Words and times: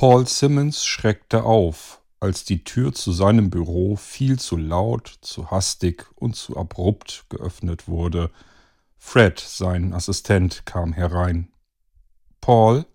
Paul 0.00 0.26
Simmons 0.26 0.86
schreckte 0.86 1.44
auf, 1.44 2.00
als 2.20 2.46
die 2.46 2.64
Tür 2.64 2.94
zu 2.94 3.12
seinem 3.12 3.50
Büro 3.50 3.96
viel 3.96 4.38
zu 4.38 4.56
laut, 4.56 5.18
zu 5.20 5.50
hastig 5.50 6.06
und 6.14 6.36
zu 6.36 6.56
abrupt 6.56 7.26
geöffnet 7.28 7.86
wurde. 7.86 8.30
Fred, 8.96 9.38
sein 9.38 9.92
Assistent, 9.92 10.64
kam 10.64 10.94
herein. 10.94 11.52
Paul, 12.40 12.86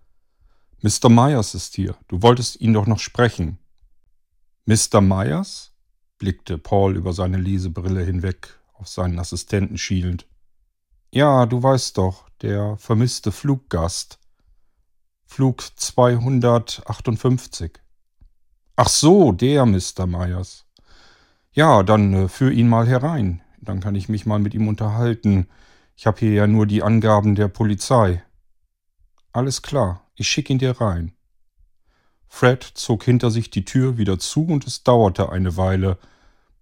Mr. 0.82 1.10
Myers 1.10 1.54
ist 1.54 1.76
hier. 1.76 1.96
Du 2.08 2.24
wolltest 2.24 2.60
ihn 2.60 2.74
doch 2.74 2.88
noch 2.88 2.98
sprechen. 2.98 3.60
Mr. 4.66 5.00
Myers? 5.00 5.74
blickte 6.18 6.58
Paul 6.58 6.98
über 6.98 7.14
seine 7.14 7.38
Lesebrille 7.38 8.04
hinweg, 8.04 8.60
auf 8.74 8.88
seinen 8.88 9.20
Assistenten 9.20 9.78
schielend. 9.78 10.26
Ja, 11.12 11.46
du 11.46 11.62
weißt 11.62 12.00
doch, 12.00 12.28
der 12.42 12.78
vermisste 12.78 13.32
Fluggast. 13.32 14.18
Flug 15.26 15.64
258. 15.76 17.72
Ach 18.78 18.88
so, 18.88 19.32
der 19.32 19.66
Mr. 19.66 20.06
Myers. 20.08 20.66
Ja, 21.52 21.84
dann 21.84 22.14
äh, 22.14 22.28
führ 22.28 22.52
ihn 22.52 22.70
mal 22.70 22.88
herein. 22.88 23.42
Dann 23.62 23.80
kann 23.80 23.96
ich 23.96 24.08
mich 24.08 24.26
mal 24.26 24.40
mit 24.40 24.54
ihm 24.54 24.68
unterhalten. 24.68 25.48
Ich 25.98 26.06
habe 26.06 26.20
hier 26.20 26.32
ja 26.32 26.48
nur 26.48 26.66
die 26.68 26.84
Angaben 26.84 27.36
der 27.36 27.48
Polizei. 27.48 28.24
Alles 29.34 29.62
klar, 29.62 30.06
ich 30.16 30.28
schick 30.28 30.50
ihn 30.50 30.60
dir 30.60 30.80
rein. 30.80 31.14
Fred 32.28 32.64
zog 32.64 33.04
hinter 33.04 33.32
sich 33.32 33.50
die 33.50 33.66
Tür 33.66 33.98
wieder 33.98 34.20
zu 34.20 34.46
und 34.46 34.68
es 34.68 34.84
dauerte 34.84 35.30
eine 35.30 35.58
Weile. 35.58 35.98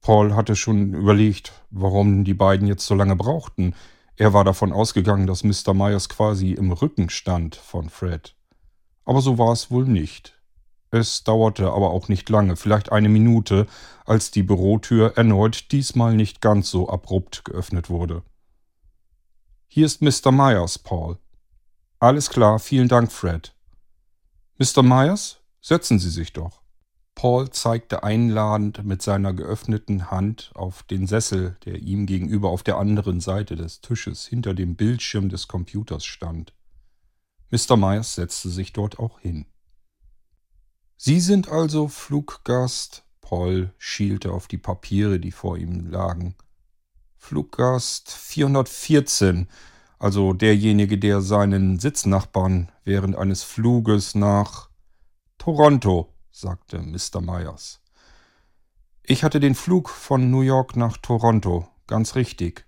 Paul 0.01 0.35
hatte 0.35 0.55
schon 0.55 0.93
überlegt, 0.93 1.53
warum 1.71 2.23
die 2.23 2.33
beiden 2.33 2.67
jetzt 2.67 2.85
so 2.85 2.95
lange 2.95 3.15
brauchten. 3.15 3.75
Er 4.15 4.33
war 4.33 4.43
davon 4.43 4.71
ausgegangen, 4.71 5.27
dass 5.27 5.43
Mr. 5.43 5.73
Myers 5.73 6.09
quasi 6.09 6.51
im 6.53 6.71
Rücken 6.71 7.09
stand 7.09 7.55
von 7.55 7.89
Fred. 7.89 8.35
Aber 9.05 9.21
so 9.21 9.37
war 9.37 9.51
es 9.51 9.69
wohl 9.71 9.85
nicht. 9.85 10.39
Es 10.91 11.23
dauerte 11.23 11.71
aber 11.71 11.89
auch 11.89 12.07
nicht 12.07 12.29
lange, 12.29 12.55
vielleicht 12.55 12.91
eine 12.91 13.09
Minute, 13.09 13.65
als 14.05 14.29
die 14.29 14.43
Bürotür 14.43 15.17
erneut 15.17 15.71
diesmal 15.71 16.15
nicht 16.15 16.39
ganz 16.39 16.69
so 16.69 16.87
abrupt 16.87 17.45
geöffnet 17.45 17.89
wurde. 17.89 18.21
Hier 19.67 19.87
ist 19.87 20.03
Mr. 20.03 20.31
Myers, 20.31 20.77
Paul. 20.77 21.17
Alles 21.99 22.29
klar, 22.29 22.59
vielen 22.59 22.89
Dank, 22.89 23.11
Fred. 23.11 23.55
Mr. 24.59 24.83
Myers, 24.83 25.39
setzen 25.61 25.97
Sie 25.97 26.11
sich 26.11 26.31
doch. 26.31 26.61
Paul 27.15 27.49
zeigte 27.49 28.03
einladend 28.03 28.83
mit 28.83 29.01
seiner 29.01 29.33
geöffneten 29.33 30.11
Hand 30.11 30.51
auf 30.53 30.83
den 30.83 31.07
Sessel, 31.07 31.57
der 31.65 31.79
ihm 31.79 32.05
gegenüber 32.05 32.49
auf 32.49 32.61
der 32.61 32.77
anderen 32.77 33.19
Seite 33.19 33.55
des 33.55 33.81
Tisches 33.81 34.27
hinter 34.27 34.53
dem 34.53 34.75
Bildschirm 34.75 35.29
des 35.29 35.47
Computers 35.47 36.05
stand. 36.05 36.53
Mr. 37.53 37.77
Myers 37.77 38.15
setzte 38.15 38.49
sich 38.49 38.73
dort 38.73 38.97
auch 38.97 39.19
hin. 39.19 39.45
Sie 40.97 41.19
sind 41.19 41.49
also 41.49 41.87
Fluggast? 41.87 43.03
Paul 43.21 43.71
schielte 43.77 44.31
auf 44.31 44.47
die 44.47 44.57
Papiere, 44.57 45.19
die 45.19 45.31
vor 45.31 45.57
ihm 45.57 45.85
lagen. 45.85 46.33
Fluggast 47.15 48.09
414, 48.09 49.47
also 49.99 50.33
derjenige, 50.33 50.97
der 50.97 51.21
seinen 51.21 51.77
Sitznachbarn 51.77 52.71
während 52.85 53.15
eines 53.15 53.43
Fluges 53.43 54.15
nach 54.15 54.71
Toronto, 55.37 56.11
sagte 56.31 56.79
Mr. 56.79 57.21
Myers. 57.21 57.81
Ich 59.03 59.23
hatte 59.23 59.39
den 59.39 59.53
Flug 59.53 59.89
von 59.89 60.31
New 60.31 60.41
York 60.41 60.75
nach 60.75 60.97
Toronto, 60.97 61.67
ganz 61.85 62.15
richtig. 62.15 62.65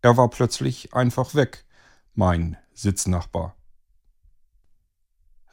Er 0.00 0.16
war 0.16 0.30
plötzlich 0.30 0.94
einfach 0.94 1.34
weg, 1.34 1.66
mein 2.14 2.56
Sitznachbar. 2.72 3.54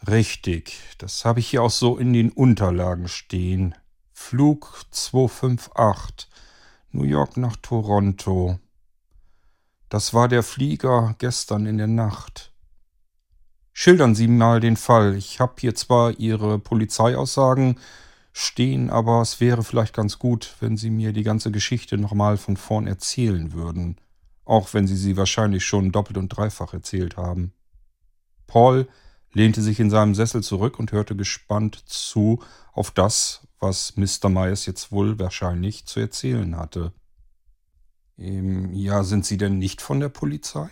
Richtig, 0.08 0.80
das 0.98 1.26
habe 1.26 1.40
ich 1.40 1.48
hier 1.50 1.62
auch 1.62 1.70
so 1.72 1.98
in 1.98 2.12
den 2.12 2.32
Unterlagen 2.32 3.08
stehen. 3.08 3.76
Flug 4.12 4.86
258, 4.90 6.28
New 6.92 7.04
York 7.04 7.38
nach 7.38 7.56
Toronto. 7.58 8.60
Das 9.90 10.14
war 10.14 10.28
der 10.28 10.42
Flieger 10.42 11.16
gestern 11.20 11.68
in 11.68 11.78
der 11.78 11.88
Nacht. 11.88 12.52
Schildern 13.74 14.16
Sie 14.16 14.28
mal 14.28 14.60
den 14.60 14.76
Fall. 14.76 15.16
Ich 15.16 15.40
habe 15.40 15.54
hier 15.60 15.76
zwar 15.76 16.18
Ihre 16.20 16.58
Polizeiaussagen 16.58 17.78
stehen, 18.34 18.90
aber 18.90 19.22
es 19.22 19.40
wäre 19.40 19.64
vielleicht 19.64 19.94
ganz 19.94 20.18
gut, 20.18 20.56
wenn 20.62 20.78
Sie 20.78 20.90
mir 20.90 21.14
die 21.14 21.24
ganze 21.24 21.52
Geschichte 21.52 21.98
nochmal 21.98 22.38
von 22.38 22.58
vorn 22.58 22.88
erzählen 22.88 23.54
würden, 23.54 23.98
auch 24.46 24.74
wenn 24.74 24.88
Sie 24.88 24.96
sie 24.96 25.16
wahrscheinlich 25.16 25.66
schon 25.66 25.92
doppelt 25.92 26.18
und 26.18 26.30
dreifach 26.30 26.74
erzählt 26.74 27.18
haben. 27.18 27.54
Paul 28.48 28.88
lehnte 29.34 29.62
sich 29.62 29.80
in 29.80 29.90
seinem 29.90 30.16
Sessel 30.16 30.44
zurück 30.44 30.80
und 30.80 30.92
hörte 30.92 31.16
gespannt 31.16 31.84
zu 31.86 32.42
auf 32.74 32.92
das, 32.92 33.48
was 33.60 33.96
Mr. 33.96 34.30
Myers 34.30 34.66
jetzt 34.66 34.92
wohl 34.92 35.20
wahrscheinlich 35.20 35.86
zu 35.86 36.00
erzählen 36.00 36.58
hatte. 36.58 36.94
Ähm, 38.18 38.74
ja, 38.74 39.04
sind 39.04 39.26
Sie 39.26 39.38
denn 39.38 39.58
nicht 39.58 39.82
von 39.82 40.00
der 40.00 40.10
Polizei? 40.10 40.70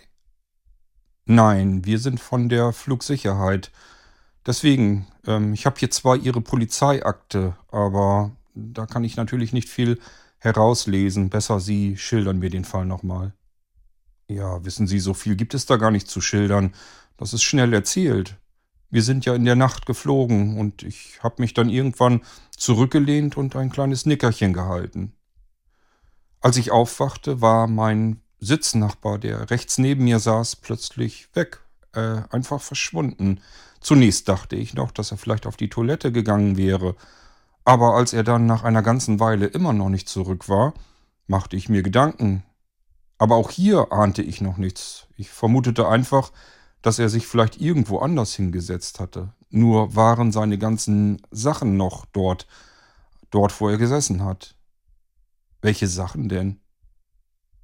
Nein, 1.25 1.85
wir 1.85 1.99
sind 1.99 2.19
von 2.19 2.49
der 2.49 2.73
Flugsicherheit. 2.73 3.71
Deswegen, 4.45 5.07
ähm, 5.27 5.53
ich 5.53 5.65
habe 5.65 5.79
hier 5.79 5.91
zwar 5.91 6.15
Ihre 6.15 6.41
Polizeiakte, 6.41 7.55
aber 7.67 8.31
da 8.55 8.85
kann 8.85 9.03
ich 9.03 9.15
natürlich 9.15 9.53
nicht 9.53 9.69
viel 9.69 9.99
herauslesen. 10.39 11.29
Besser 11.29 11.59
Sie 11.59 11.97
schildern 11.97 12.39
mir 12.39 12.49
den 12.49 12.65
Fall 12.65 12.85
nochmal. 12.85 13.33
Ja, 14.27 14.63
wissen 14.65 14.87
Sie, 14.87 14.99
so 14.99 15.13
viel 15.13 15.35
gibt 15.35 15.53
es 15.53 15.65
da 15.65 15.77
gar 15.77 15.91
nicht 15.91 16.07
zu 16.07 16.21
schildern. 16.21 16.73
Das 17.17 17.33
ist 17.33 17.43
schnell 17.43 17.73
erzählt. 17.73 18.37
Wir 18.89 19.03
sind 19.03 19.25
ja 19.25 19.35
in 19.35 19.45
der 19.45 19.55
Nacht 19.55 19.85
geflogen 19.85 20.57
und 20.57 20.83
ich 20.83 21.21
habe 21.21 21.41
mich 21.41 21.53
dann 21.53 21.69
irgendwann 21.69 22.21
zurückgelehnt 22.55 23.37
und 23.37 23.55
ein 23.55 23.69
kleines 23.69 24.05
Nickerchen 24.05 24.53
gehalten. 24.53 25.13
Als 26.41 26.57
ich 26.57 26.71
aufwachte, 26.71 27.41
war 27.41 27.67
mein 27.67 28.21
Sitznachbar, 28.39 29.19
der 29.19 29.51
rechts 29.51 29.77
neben 29.77 30.05
mir 30.05 30.19
saß, 30.19 30.55
plötzlich 30.55 31.27
weg, 31.35 31.59
äh, 31.93 32.21
einfach 32.29 32.61
verschwunden. 32.61 33.41
Zunächst 33.81 34.27
dachte 34.29 34.55
ich 34.55 34.73
noch, 34.73 34.91
dass 34.91 35.11
er 35.11 35.17
vielleicht 35.17 35.45
auf 35.45 35.57
die 35.57 35.69
Toilette 35.69 36.11
gegangen 36.11 36.57
wäre, 36.57 36.95
aber 37.65 37.95
als 37.95 38.13
er 38.13 38.23
dann 38.23 38.45
nach 38.45 38.63
einer 38.63 38.81
ganzen 38.81 39.19
Weile 39.19 39.45
immer 39.45 39.73
noch 39.73 39.89
nicht 39.89 40.09
zurück 40.09 40.49
war, 40.49 40.73
machte 41.27 41.55
ich 41.55 41.69
mir 41.69 41.83
Gedanken. 41.83 42.43
Aber 43.19 43.35
auch 43.35 43.51
hier 43.51 43.91
ahnte 43.91 44.23
ich 44.23 44.41
noch 44.41 44.57
nichts. 44.57 45.07
Ich 45.17 45.29
vermutete 45.29 45.87
einfach, 45.87 46.31
dass 46.81 46.99
er 46.99 47.09
sich 47.09 47.27
vielleicht 47.27 47.59
irgendwo 47.59 47.99
anders 47.99 48.33
hingesetzt 48.33 48.99
hatte. 48.99 49.33
Nur 49.49 49.95
waren 49.95 50.31
seine 50.31 50.57
ganzen 50.57 51.21
Sachen 51.31 51.77
noch 51.77 52.05
dort, 52.05 52.47
dort, 53.31 53.59
wo 53.59 53.69
er 53.69 53.77
gesessen 53.77 54.23
hat. 54.23 54.55
Welche 55.61 55.87
Sachen 55.87 56.29
denn? 56.29 56.59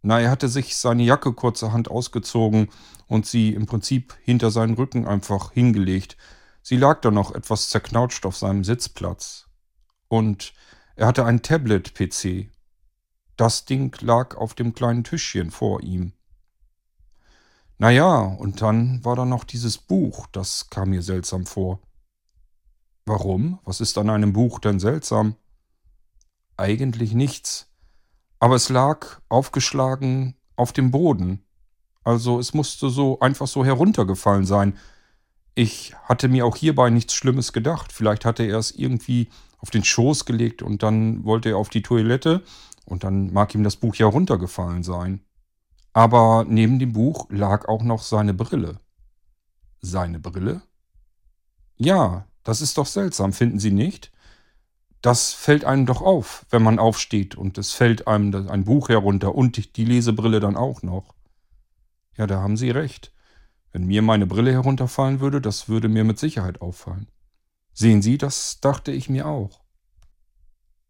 Na, 0.02 0.20
er 0.20 0.30
hatte 0.30 0.50
sich 0.50 0.76
seine 0.76 1.03
Jacke 1.03 1.34
kurzerhand 1.34 1.90
ausgezogen 1.90 2.70
und 3.08 3.26
sie 3.26 3.53
im 3.53 3.66
Prinzip 3.66 4.16
hinter 4.22 4.52
seinen 4.52 4.76
Rücken 4.76 5.08
einfach 5.08 5.52
hingelegt. 5.52 6.18
Sie 6.62 6.78
lag 6.78 7.02
da 7.02 7.09
noch 7.09 7.34
etwas 7.34 7.70
zerknautscht 7.70 8.26
auf 8.26 8.38
seinem 8.38 8.64
Sitzplatz. 8.64 9.47
Und 10.08 10.53
er 10.96 11.08
hatte 11.08 11.26
ein 11.26 11.42
Tablet-PC. 11.42 12.52
Das 13.36 13.66
Ding 13.66 13.96
lag 14.02 14.36
auf 14.36 14.53
dem 14.53 14.74
kleinen 14.74 15.03
Tischchen 15.03 15.52
vor 15.52 15.82
ihm. 15.82 16.14
Naja, 17.78 18.19
und 18.19 18.62
dann 18.62 19.03
war 19.03 19.16
da 19.16 19.25
noch 19.25 19.44
dieses 19.44 19.78
Buch, 19.78 20.28
das 20.31 20.69
kam 20.69 20.91
mir 20.91 21.02
seltsam 21.02 21.46
vor. 21.46 21.80
Warum? 23.06 23.59
Was 23.66 23.81
ist 23.81 23.97
an 23.97 24.09
einem 24.09 24.34
Buch 24.34 24.59
denn 24.59 24.80
seltsam? 24.80 25.36
Eigentlich 26.58 27.14
nichts. 27.14 27.69
Aber 28.40 28.56
es 28.56 28.69
lag 28.69 29.19
aufgeschlagen 29.30 30.35
auf 30.56 30.72
dem 30.72 30.91
Boden. 30.91 31.44
Also 32.03 32.40
es 32.40 32.53
musste 32.53 32.90
so 32.90 33.19
einfach 33.19 33.47
so 33.47 33.66
heruntergefallen 33.66 34.46
sein. 34.46 34.78
Ich 35.53 35.94
hatte 36.03 36.28
mir 36.28 36.46
auch 36.46 36.56
hierbei 36.56 36.90
nichts 36.90 37.14
Schlimmes 37.14 37.53
gedacht. 37.53 37.91
Vielleicht 37.91 38.25
hatte 38.25 38.44
er 38.44 38.58
es 38.58 38.72
irgendwie 38.72 39.29
auf 39.58 39.70
den 39.70 39.84
Schoß 39.84 40.26
gelegt 40.26 40.61
und 40.61 40.84
dann 40.84 41.23
wollte 41.26 41.50
er 41.50 41.58
auf 41.58 41.70
die 41.70 41.82
Toilette 41.82 42.44
und 42.85 43.03
dann 43.03 43.34
mag 43.34 43.53
ihm 43.55 43.64
das 43.64 43.76
Buch 43.76 43.96
ja 43.96 44.05
runtergefallen 44.05 44.84
sein. 44.84 45.22
Aber 45.96 46.44
neben 46.46 46.78
dem 46.78 46.92
Buch 46.92 47.26
lag 47.30 47.70
auch 47.70 47.82
noch 47.82 48.02
seine 48.02 48.34
Brille. 48.34 48.80
Seine 49.80 50.20
Brille? 50.20 50.62
Ja, 51.78 52.28
das 52.44 52.59
ist 52.59 52.78
doch 52.78 52.86
seltsam, 52.86 53.32
finden 53.32 53.59
Sie 53.59 53.72
nicht? 53.72 54.12
Das 55.02 55.32
fällt 55.32 55.64
einem 55.64 55.86
doch 55.86 56.02
auf, 56.02 56.46
wenn 56.50 56.64
man 56.64 56.80
aufsteht 56.80 57.36
und 57.36 57.58
es 57.58 57.72
fällt 57.72 58.08
einem 58.08 58.50
ein 58.50 58.66
Buch 58.66 58.90
herunter 58.90 59.34
und 59.36 59.78
die 59.78 59.86
Lesebrille 59.86 60.42
dann 60.42 60.58
auch 60.58 60.82
noch. 60.82 61.16
Ja, 62.18 62.28
da 62.28 62.41
haben 62.41 62.58
Sie 62.58 62.72
recht. 62.72 63.14
Wenn 63.72 63.86
mir 63.86 64.02
meine 64.02 64.28
Brille 64.28 64.52
herunterfallen 64.52 65.22
würde, 65.22 65.40
das 65.40 65.70
würde 65.70 65.88
mir 65.88 66.03
mit 66.03 66.20
Sicherheit 66.20 66.59
auffallen. 66.59 67.08
Sehen 67.72 68.02
Sie, 68.02 68.18
das 68.18 68.59
dachte 68.59 68.91
ich 68.91 69.08
mir 69.08 69.28
auch. 69.28 69.65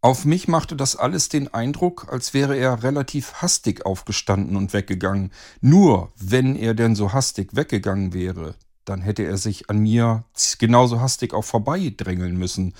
Auf 0.05 0.23
mich 0.23 0.47
machte 0.47 0.75
das 0.75 0.95
alles 0.95 1.29
den 1.29 1.51
Eindruck, 1.51 2.13
als 2.13 2.35
wäre 2.35 2.55
er 2.55 2.83
relativ 2.83 3.41
hastig 3.41 3.87
aufgestanden 3.87 4.55
und 4.55 4.71
weggegangen. 4.71 5.31
Nur 5.61 6.13
wenn 6.15 6.55
er 6.55 6.75
denn 6.75 6.95
so 6.95 7.11
hastig 7.11 7.55
weggegangen 7.55 8.13
wäre, 8.13 8.53
Dann 8.85 9.01
hätte 9.01 9.23
er 9.23 9.37
sich 9.37 9.67
an 9.71 9.79
mir 9.79 10.25
genauso 10.59 11.01
hastig 11.01 11.33
auch 11.33 11.41
vorbeidrängeln 11.41 12.37
müssen. 12.37 12.75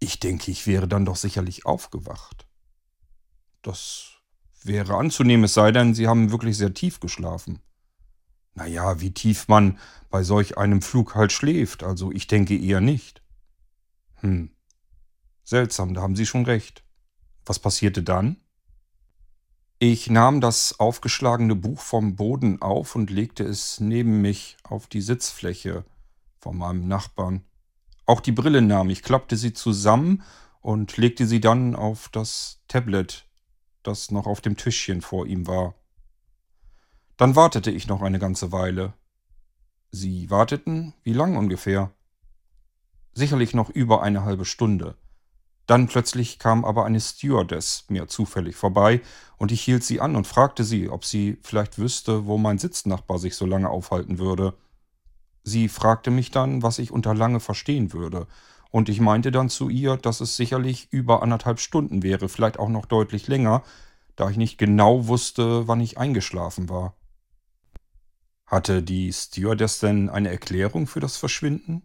Ich 0.00 0.18
denke, 0.18 0.50
ich 0.50 0.66
wäre 0.66 0.88
dann 0.88 1.04
doch 1.04 1.14
sicherlich 1.14 1.66
aufgewacht. 1.66 2.48
Das 3.62 4.14
wäre 4.64 4.96
anzunehmen, 4.96 5.44
es 5.44 5.54
sei 5.54 5.70
denn, 5.70 5.94
Sie 5.94 6.08
haben 6.08 6.32
wirklich 6.32 6.56
sehr 6.56 6.74
tief 6.74 6.98
geschlafen. 6.98 7.60
Naja, 8.54 9.00
wie 9.00 9.14
tief 9.14 9.46
man 9.46 9.78
bei 10.10 10.24
solch 10.24 10.58
einem 10.58 10.82
Flug 10.82 11.14
halt 11.14 11.30
schläft, 11.30 11.84
also 11.84 12.10
ich 12.10 12.26
denke 12.26 12.58
eher 12.58 12.80
nicht. 12.80 13.22
Hm. 14.16 14.50
Seltsam, 15.50 15.94
da 15.94 16.02
haben 16.02 16.14
Sie 16.14 16.26
schon 16.26 16.44
recht. 16.44 16.84
Was 17.44 17.58
passierte 17.58 18.04
dann? 18.04 18.36
Ich 19.80 20.08
nahm 20.08 20.40
das 20.40 20.78
aufgeschlagene 20.78 21.56
Buch 21.56 21.80
vom 21.80 22.14
Boden 22.14 22.62
auf 22.62 22.94
und 22.94 23.10
legte 23.10 23.42
es 23.42 23.80
neben 23.80 24.20
mich 24.20 24.58
auf 24.62 24.86
die 24.86 25.00
Sitzfläche 25.00 25.84
von 26.38 26.56
meinem 26.56 26.86
Nachbarn. 26.86 27.42
Auch 28.06 28.20
die 28.20 28.30
Brille 28.30 28.62
nahm 28.62 28.90
ich, 28.90 29.02
klappte 29.02 29.36
sie 29.36 29.52
zusammen 29.52 30.22
und 30.60 30.96
legte 30.98 31.26
sie 31.26 31.40
dann 31.40 31.74
auf 31.74 32.10
das 32.10 32.62
Tablet, 32.68 33.26
das 33.82 34.12
noch 34.12 34.28
auf 34.28 34.40
dem 34.40 34.56
Tischchen 34.56 35.00
vor 35.00 35.26
ihm 35.26 35.48
war. 35.48 35.74
Dann 37.16 37.34
wartete 37.34 37.72
ich 37.72 37.88
noch 37.88 38.02
eine 38.02 38.20
ganze 38.20 38.52
Weile. 38.52 38.92
Sie 39.90 40.30
warteten, 40.30 40.94
wie 41.02 41.12
lang 41.12 41.36
ungefähr? 41.36 41.90
Sicherlich 43.14 43.52
noch 43.52 43.68
über 43.68 44.04
eine 44.04 44.22
halbe 44.22 44.44
Stunde. 44.44 44.96
Dann 45.70 45.86
plötzlich 45.86 46.40
kam 46.40 46.64
aber 46.64 46.84
eine 46.84 46.98
Stewardess 46.98 47.84
mir 47.86 48.08
zufällig 48.08 48.56
vorbei, 48.56 49.02
und 49.36 49.52
ich 49.52 49.62
hielt 49.62 49.84
sie 49.84 50.00
an 50.00 50.16
und 50.16 50.26
fragte 50.26 50.64
sie, 50.64 50.88
ob 50.88 51.04
sie 51.04 51.38
vielleicht 51.44 51.78
wüsste, 51.78 52.26
wo 52.26 52.38
mein 52.38 52.58
Sitznachbar 52.58 53.20
sich 53.20 53.36
so 53.36 53.46
lange 53.46 53.70
aufhalten 53.70 54.18
würde. 54.18 54.54
Sie 55.44 55.68
fragte 55.68 56.10
mich 56.10 56.32
dann, 56.32 56.64
was 56.64 56.80
ich 56.80 56.90
unter 56.90 57.14
lange 57.14 57.38
verstehen 57.38 57.92
würde, 57.92 58.26
und 58.72 58.88
ich 58.88 59.00
meinte 59.00 59.30
dann 59.30 59.48
zu 59.48 59.68
ihr, 59.68 59.96
dass 59.96 60.20
es 60.20 60.34
sicherlich 60.34 60.88
über 60.90 61.22
anderthalb 61.22 61.60
Stunden 61.60 62.02
wäre, 62.02 62.28
vielleicht 62.28 62.58
auch 62.58 62.68
noch 62.68 62.86
deutlich 62.86 63.28
länger, 63.28 63.62
da 64.16 64.28
ich 64.28 64.36
nicht 64.36 64.58
genau 64.58 65.06
wusste, 65.06 65.68
wann 65.68 65.80
ich 65.80 65.98
eingeschlafen 65.98 66.68
war. 66.68 66.96
Hatte 68.44 68.82
die 68.82 69.12
Stewardess 69.12 69.78
denn 69.78 70.10
eine 70.10 70.30
Erklärung 70.30 70.88
für 70.88 70.98
das 70.98 71.16
Verschwinden? 71.16 71.82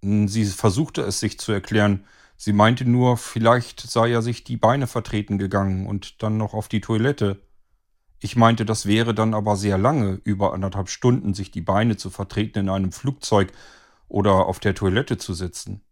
Sie 0.00 0.46
versuchte 0.46 1.02
es 1.02 1.20
sich 1.20 1.38
zu 1.38 1.52
erklären, 1.52 2.04
Sie 2.44 2.52
meinte 2.52 2.84
nur, 2.84 3.18
vielleicht 3.18 3.80
sei 3.80 4.10
er 4.10 4.20
sich 4.20 4.42
die 4.42 4.56
Beine 4.56 4.88
vertreten 4.88 5.38
gegangen 5.38 5.86
und 5.86 6.24
dann 6.24 6.38
noch 6.38 6.54
auf 6.54 6.66
die 6.66 6.80
Toilette. 6.80 7.40
Ich 8.18 8.34
meinte, 8.34 8.64
das 8.64 8.84
wäre 8.84 9.14
dann 9.14 9.32
aber 9.32 9.54
sehr 9.54 9.78
lange, 9.78 10.20
über 10.24 10.52
anderthalb 10.52 10.88
Stunden 10.88 11.34
sich 11.34 11.52
die 11.52 11.60
Beine 11.60 11.96
zu 11.96 12.10
vertreten 12.10 12.58
in 12.58 12.68
einem 12.68 12.90
Flugzeug 12.90 13.52
oder 14.08 14.46
auf 14.46 14.58
der 14.58 14.74
Toilette 14.74 15.18
zu 15.18 15.34
sitzen. 15.34 15.84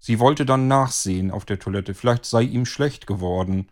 Sie 0.00 0.18
wollte 0.18 0.44
dann 0.44 0.66
nachsehen 0.66 1.30
auf 1.30 1.44
der 1.44 1.60
Toilette, 1.60 1.94
vielleicht 1.94 2.24
sei 2.24 2.42
ihm 2.42 2.66
schlecht 2.66 3.06
geworden. 3.06 3.68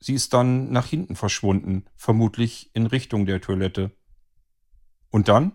Sie 0.00 0.14
ist 0.14 0.34
dann 0.34 0.72
nach 0.72 0.86
hinten 0.86 1.14
verschwunden, 1.14 1.84
vermutlich 1.94 2.74
in 2.74 2.86
Richtung 2.86 3.24
der 3.24 3.40
Toilette. 3.40 3.92
Und 5.10 5.28
dann? 5.28 5.52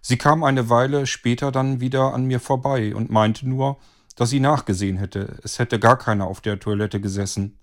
Sie 0.00 0.16
kam 0.16 0.44
eine 0.44 0.70
Weile 0.70 1.08
später 1.08 1.50
dann 1.50 1.80
wieder 1.80 2.14
an 2.14 2.26
mir 2.26 2.38
vorbei 2.38 2.94
und 2.94 3.10
meinte 3.10 3.48
nur, 3.48 3.78
dass 4.18 4.30
sie 4.30 4.40
nachgesehen 4.40 4.96
hätte. 4.96 5.38
Es 5.44 5.60
hätte 5.60 5.78
gar 5.78 5.96
keiner 5.96 6.26
auf 6.26 6.40
der 6.40 6.58
Toilette 6.58 7.00
gesessen. 7.00 7.60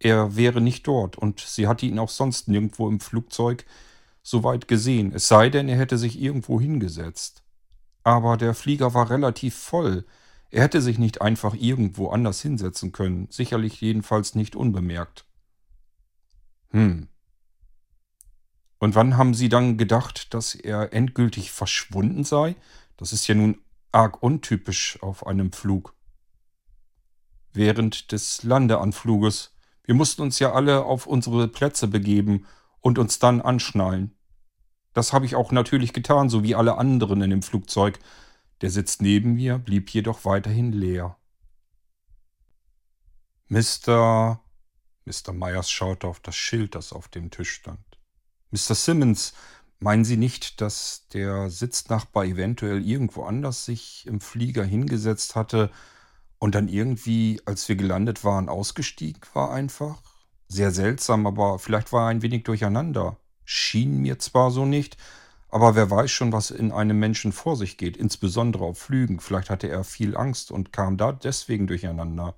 Er 0.00 0.34
wäre 0.34 0.60
nicht 0.60 0.84
dort 0.88 1.16
und 1.16 1.38
sie 1.38 1.68
hatte 1.68 1.86
ihn 1.86 2.00
auch 2.00 2.08
sonst 2.08 2.48
nirgendwo 2.48 2.88
im 2.88 2.98
Flugzeug 2.98 3.64
so 4.20 4.42
weit 4.42 4.66
gesehen, 4.66 5.12
es 5.14 5.28
sei 5.28 5.50
denn, 5.50 5.68
er 5.68 5.78
hätte 5.78 5.96
sich 5.96 6.20
irgendwo 6.20 6.60
hingesetzt. 6.60 7.44
Aber 8.02 8.36
der 8.36 8.54
Flieger 8.54 8.92
war 8.92 9.08
relativ 9.08 9.54
voll. 9.54 10.04
Er 10.50 10.64
hätte 10.64 10.82
sich 10.82 10.98
nicht 10.98 11.22
einfach 11.22 11.54
irgendwo 11.54 12.08
anders 12.08 12.42
hinsetzen 12.42 12.90
können, 12.90 13.28
sicherlich 13.30 13.80
jedenfalls 13.80 14.34
nicht 14.34 14.56
unbemerkt. 14.56 15.26
Hm. 16.72 17.06
Und 18.78 18.96
wann 18.96 19.16
haben 19.16 19.32
Sie 19.32 19.48
dann 19.48 19.78
gedacht, 19.78 20.34
dass 20.34 20.56
er 20.56 20.92
endgültig 20.92 21.52
verschwunden 21.52 22.24
sei? 22.24 22.56
Das 22.96 23.12
ist 23.12 23.28
ja 23.28 23.36
nun 23.36 23.58
arg 23.92 24.22
untypisch 24.22 24.98
auf 25.02 25.26
einem 25.26 25.52
Flug. 25.52 25.94
Während 27.52 28.12
des 28.12 28.42
Landeanfluges. 28.42 29.54
Wir 29.84 29.94
mussten 29.94 30.22
uns 30.22 30.38
ja 30.38 30.52
alle 30.52 30.84
auf 30.84 31.06
unsere 31.06 31.48
Plätze 31.48 31.88
begeben 31.88 32.46
und 32.80 32.98
uns 32.98 33.18
dann 33.18 33.40
anschnallen. 33.40 34.14
Das 34.92 35.12
habe 35.12 35.26
ich 35.26 35.34
auch 35.34 35.52
natürlich 35.52 35.92
getan, 35.92 36.28
so 36.28 36.42
wie 36.42 36.54
alle 36.54 36.76
anderen 36.76 37.22
in 37.22 37.30
dem 37.30 37.42
Flugzeug. 37.42 37.98
Der 38.60 38.70
Sitz 38.70 39.00
neben 39.00 39.34
mir 39.34 39.58
blieb 39.58 39.90
jedoch 39.90 40.24
weiterhin 40.24 40.72
leer. 40.72 41.16
Mr. 43.48 44.40
Mr. 45.04 45.32
Myers 45.32 45.70
schaute 45.70 46.06
auf 46.06 46.20
das 46.20 46.36
Schild, 46.36 46.74
das 46.74 46.92
auf 46.92 47.08
dem 47.08 47.30
Tisch 47.30 47.52
stand. 47.52 47.80
Mr. 48.50 48.74
Simmons, 48.74 49.34
Meinen 49.80 50.04
Sie 50.04 50.16
nicht, 50.16 50.60
dass 50.60 51.06
der 51.12 51.50
Sitznachbar 51.50 52.24
eventuell 52.24 52.84
irgendwo 52.84 53.24
anders 53.24 53.64
sich 53.64 54.06
im 54.06 54.20
Flieger 54.20 54.64
hingesetzt 54.64 55.36
hatte 55.36 55.70
und 56.38 56.54
dann 56.54 56.68
irgendwie, 56.68 57.40
als 57.44 57.68
wir 57.68 57.76
gelandet 57.76 58.24
waren, 58.24 58.48
ausgestiegen 58.48 59.22
war 59.34 59.52
einfach? 59.52 60.02
Sehr 60.48 60.72
seltsam, 60.72 61.26
aber 61.26 61.58
vielleicht 61.58 61.92
war 61.92 62.06
er 62.06 62.08
ein 62.08 62.22
wenig 62.22 62.42
durcheinander. 62.44 63.18
Schien 63.44 63.98
mir 63.98 64.18
zwar 64.18 64.50
so 64.50 64.64
nicht, 64.64 64.96
aber 65.48 65.76
wer 65.76 65.90
weiß 65.90 66.10
schon, 66.10 66.32
was 66.32 66.50
in 66.50 66.72
einem 66.72 66.98
Menschen 66.98 67.32
vor 67.32 67.56
sich 67.56 67.78
geht, 67.78 67.96
insbesondere 67.96 68.64
auf 68.64 68.78
Flügen. 68.78 69.20
Vielleicht 69.20 69.48
hatte 69.48 69.68
er 69.68 69.84
viel 69.84 70.16
Angst 70.16 70.50
und 70.50 70.72
kam 70.72 70.96
da 70.96 71.12
deswegen 71.12 71.66
durcheinander. 71.66 72.34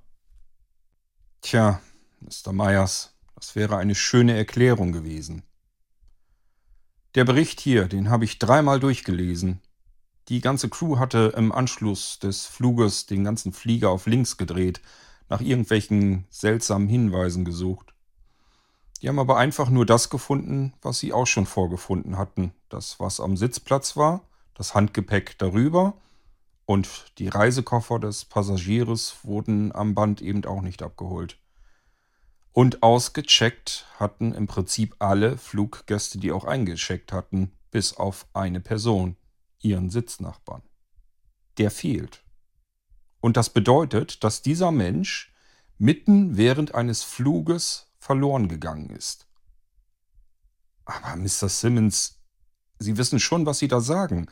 Tja, 1.40 1.81
Mr. 2.20 2.52
Myers, 2.52 3.14
das 3.34 3.56
wäre 3.56 3.78
eine 3.78 3.94
schöne 3.94 4.37
Erklärung 4.37 4.92
gewesen. 4.92 5.42
Der 7.17 7.25
Bericht 7.25 7.59
hier, 7.61 7.89
den 7.89 8.09
habe 8.09 8.25
ich 8.25 8.39
dreimal 8.39 8.79
durchgelesen. 8.79 9.61
Die 10.29 10.41
ganze 10.41 10.69
Crew 10.69 10.99
hatte 10.99 11.33
im 11.37 11.51
Anschluss 11.51 12.21
des 12.21 12.47
Fluges 12.47 13.07
den 13.07 13.25
ganzen 13.25 13.53
Flieger 13.53 13.91
auf 13.91 14.07
links 14.07 14.37
gedreht, 14.37 14.81
nach 15.29 15.41
irgendwelchen 15.41 16.27
seltsamen 16.31 16.89
Hinweisen 16.89 17.45
gesucht. 17.45 17.95
Die 19.03 19.09
haben 19.09 19.19
aber 19.19 19.39
einfach 19.39 19.71
nur 19.71 19.87
das 19.87 20.09
gefunden, 20.09 20.73
was 20.83 21.01
sie 21.01 21.12
auch 21.12 21.27
schon 21.27 21.47
vorgefunden 21.47 22.17
hatten. 22.17 22.53
Das, 22.69 23.01
was 23.01 23.19
am 23.19 23.37
Sitzplatz 23.37 23.97
war, 23.97 24.23
das 24.55 24.75
Handgepäck 24.75 25.37
darüber 25.39 25.95
und 26.65 27.07
die 27.19 27.27
Reisekoffer 27.27 27.99
des 27.99 28.25
Passagiers 28.25 29.17
wurden 29.25 29.75
am 29.75 29.97
Band 29.97 30.23
eben 30.23 30.45
auch 30.45 30.62
nicht 30.62 30.81
abgeholt. 30.81 31.39
Und 32.52 32.83
ausgecheckt 32.83 33.87
hatten 33.99 34.33
im 34.33 34.47
Prinzip 34.47 34.97
alle 34.99 35.38
Fluggäste, 35.38 36.19
die 36.19 36.33
auch 36.33 36.45
eingecheckt 36.45 37.12
hatten, 37.12 37.52
bis 37.71 37.97
auf 37.97 38.26
eine 38.33 38.61
Person, 38.61 39.16
ihren 39.61 39.90
Sitznachbarn. 39.90 40.62
Der 41.59 41.71
fehlt. 41.71 42.25
Und 43.21 43.37
das 43.37 43.50
bedeutet, 43.50 44.25
dass 44.25 44.42
dieser 44.42 44.73
Mensch 44.73 45.33
mitten 45.78 46.37
während 46.37 46.75
eines 46.75 47.02
Fluges 47.02 47.92
verloren 47.99 48.49
gegangen 48.49 48.90
ist. 48.90 49.26
Aber 50.85 51.16
Mr. 51.16 51.49
Simmons, 51.49 52.21
Sie 52.78 52.97
wissen 52.97 53.21
schon, 53.21 53.47
was 53.47 53.59
Sie 53.59 53.69
da 53.69 53.80
sagen. 53.80 54.26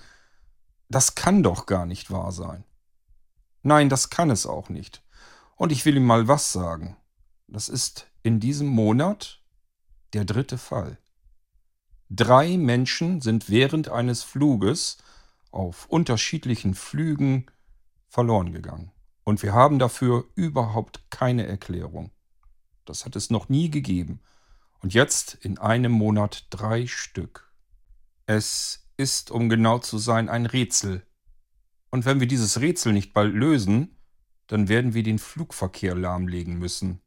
Das 0.88 1.14
kann 1.14 1.42
doch 1.42 1.66
gar 1.66 1.87
nicht 1.87 2.10
wahr 2.10 2.32
sein. 2.32 2.64
Nein, 3.62 3.88
das 3.88 4.10
kann 4.10 4.30
es 4.30 4.46
auch 4.46 4.70
nicht. 4.70 5.02
Und 5.56 5.70
ich 5.70 5.84
will 5.84 5.96
ihm 5.96 6.06
mal 6.06 6.28
was 6.28 6.52
sagen. 6.52 6.96
Das 7.48 7.70
ist 7.70 8.06
in 8.22 8.40
diesem 8.40 8.66
Monat 8.66 9.42
der 10.12 10.26
dritte 10.26 10.58
Fall. 10.58 10.98
Drei 12.10 12.58
Menschen 12.58 13.22
sind 13.22 13.48
während 13.48 13.88
eines 13.88 14.22
Fluges 14.22 14.98
auf 15.50 15.86
unterschiedlichen 15.86 16.74
Flügen 16.74 17.46
verloren 18.06 18.52
gegangen. 18.52 18.92
Und 19.24 19.42
wir 19.42 19.54
haben 19.54 19.78
dafür 19.78 20.26
überhaupt 20.34 21.10
keine 21.10 21.46
Erklärung. 21.46 22.10
Das 22.84 23.04
hat 23.04 23.16
es 23.16 23.30
noch 23.30 23.48
nie 23.48 23.70
gegeben. 23.70 24.20
Und 24.80 24.94
jetzt 24.94 25.34
in 25.34 25.58
einem 25.58 25.92
Monat 25.92 26.46
drei 26.50 26.86
Stück. 26.86 27.50
Es 28.26 28.90
ist, 28.98 29.30
um 29.30 29.48
genau 29.48 29.78
zu 29.78 29.98
sein, 29.98 30.28
ein 30.28 30.46
Rätsel. 30.46 31.02
Und 31.90 32.04
wenn 32.04 32.20
wir 32.20 32.26
dieses 32.26 32.60
Rätsel 32.60 32.92
nicht 32.92 33.14
bald 33.14 33.34
lösen, 33.34 33.96
dann 34.46 34.68
werden 34.68 34.92
wir 34.92 35.02
den 35.02 35.18
Flugverkehr 35.18 35.94
lahmlegen 35.94 36.58
müssen. 36.58 37.00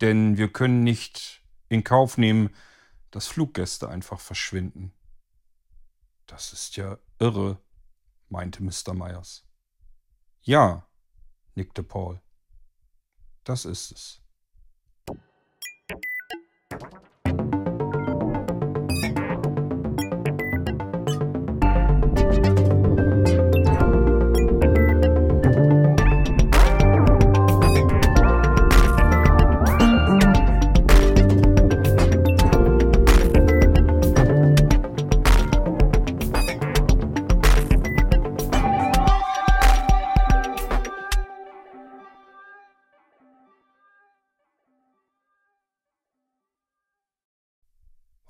Denn 0.00 0.36
wir 0.36 0.52
können 0.52 0.84
nicht 0.84 1.42
in 1.68 1.84
Kauf 1.84 2.18
nehmen, 2.18 2.54
dass 3.10 3.26
Fluggäste 3.26 3.88
einfach 3.88 4.20
verschwinden. 4.20 4.92
Das 6.26 6.52
ist 6.52 6.76
ja 6.76 6.98
irre, 7.18 7.60
meinte 8.28 8.62
Mr. 8.62 8.92
Myers. 8.94 9.46
Ja, 10.42 10.86
nickte 11.54 11.82
Paul. 11.82 12.20
Das 13.44 13.64
ist 13.64 13.92
es. 13.92 14.25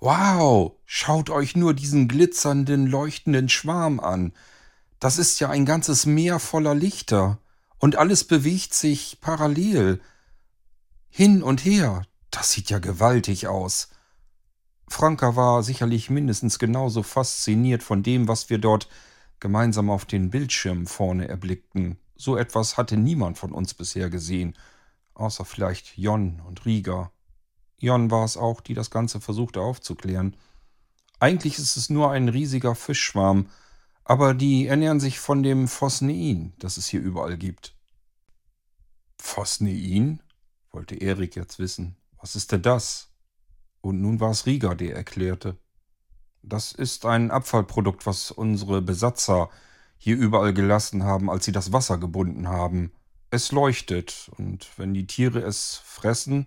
Wow, 0.07 0.77
schaut 0.85 1.31
euch 1.31 1.57
nur 1.57 1.75
diesen 1.75 2.07
glitzernden, 2.07 2.87
leuchtenden 2.87 3.49
Schwarm 3.49 3.99
an. 3.99 4.33
Das 5.01 5.19
ist 5.19 5.41
ja 5.41 5.51
ein 5.51 5.67
ganzes 5.67 6.07
Meer 6.07 6.39
voller 6.39 6.77
Lichter. 6.77 7.41
Und 7.79 7.97
alles 7.97 8.23
bewegt 8.23 8.73
sich 8.73 9.19
parallel. 9.21 10.01
Hin 11.09 11.43
und 11.43 11.65
her. 11.65 12.03
Das 12.31 12.53
sieht 12.53 12.71
ja 12.71 12.79
gewaltig 12.79 13.49
aus. 13.49 13.89
Franka 14.87 15.35
war 15.35 15.65
sicherlich 15.65 16.09
mindestens 16.09 16.61
genauso 16.61 17.03
fasziniert 17.03 17.83
von 17.83 18.05
dem, 18.05 18.29
was 18.29 18.49
wir 18.49 18.59
dort 18.59 18.89
gemeinsam 19.41 19.91
auf 19.91 20.05
den 20.05 20.31
Bildschirmen 20.31 20.87
vorne 20.87 21.27
erblickten. 21.27 21.99
So 22.15 22.37
etwas 22.37 22.77
hatte 22.77 22.97
niemand 22.97 23.39
von 23.39 23.51
uns 23.51 23.75
bisher 23.75 24.09
gesehen, 24.09 24.57
außer 25.15 25.45
vielleicht 25.45 25.99
Jon 25.99 26.41
und 26.47 26.65
Rieger. 26.65 27.11
Jon 27.79 28.11
war 28.11 28.25
es 28.25 28.37
auch, 28.37 28.61
die 28.61 28.75
das 28.75 28.91
Ganze 28.91 29.21
versuchte 29.21 29.61
aufzuklären. 29.61 30.37
Eigentlich 31.19 31.59
ist 31.59 31.77
es 31.77 31.91
nur 31.91 32.11
ein 32.11 32.29
riesiger 32.29 32.75
Fischschwarm, 32.75 33.49
aber 34.05 34.35
die 34.35 34.67
ernähren 34.67 35.01
sich 35.01 35.19
von 35.19 35.43
dem 35.43 35.69
Phosnein, 35.69 36.53
das 36.59 36.77
es 36.77 36.87
hier 36.87 37.01
überall 37.01 37.37
gibt. 37.37 37.75
Phosnein? 39.19 40.23
wollte 40.71 40.95
Erik 40.95 41.37
jetzt 41.37 41.59
wissen. 41.59 41.97
Was 42.21 42.37
ist 42.37 42.53
denn 42.53 42.63
das? 42.63 43.09
Und 43.81 44.01
nun 44.01 44.21
war 44.21 44.31
es 44.31 44.47
Rieger, 44.47 44.75
der 44.75 44.95
erklärte. 44.95 45.57
Das 46.43 46.73
ist 46.73 47.07
ein 47.07 47.31
Abfallprodukt, 47.31 48.07
was 48.07 48.31
unsere 48.31 48.83
Besatzer 48.83 49.49
hier 49.97 50.17
überall 50.17 50.53
gelassen 50.53 51.03
haben, 51.03 51.31
als 51.31 51.45
sie 51.45 51.53
das 51.53 51.73
Wasser 51.73 51.99
gebunden 51.99 52.49
haben. 52.49 52.93
Es 53.31 53.53
leuchtet, 53.53 54.31
und 54.37 54.69
wenn 54.77 54.95
die 54.95 55.07
Tiere 55.07 55.41
es 55.41 55.81
fressen, 55.85 56.47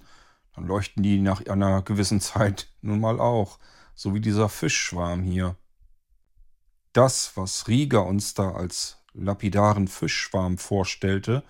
dann 0.59 0.67
leuchten 0.67 1.03
die 1.03 1.21
nach 1.21 1.45
einer 1.47 1.81
gewissen 1.81 2.19
Zeit 2.19 2.67
nun 2.81 2.99
mal 2.99 3.19
auch, 3.19 3.59
so 3.95 4.13
wie 4.13 4.21
dieser 4.21 4.49
Fischschwarm 4.49 5.23
hier. 5.23 5.55
Das, 6.91 7.33
was 7.35 7.67
Rieger 7.67 8.05
uns 8.05 8.33
da 8.33 8.51
als 8.51 8.97
lapidaren 9.13 9.87
Fischschwarm 9.87 10.57
vorstellte, 10.57 11.43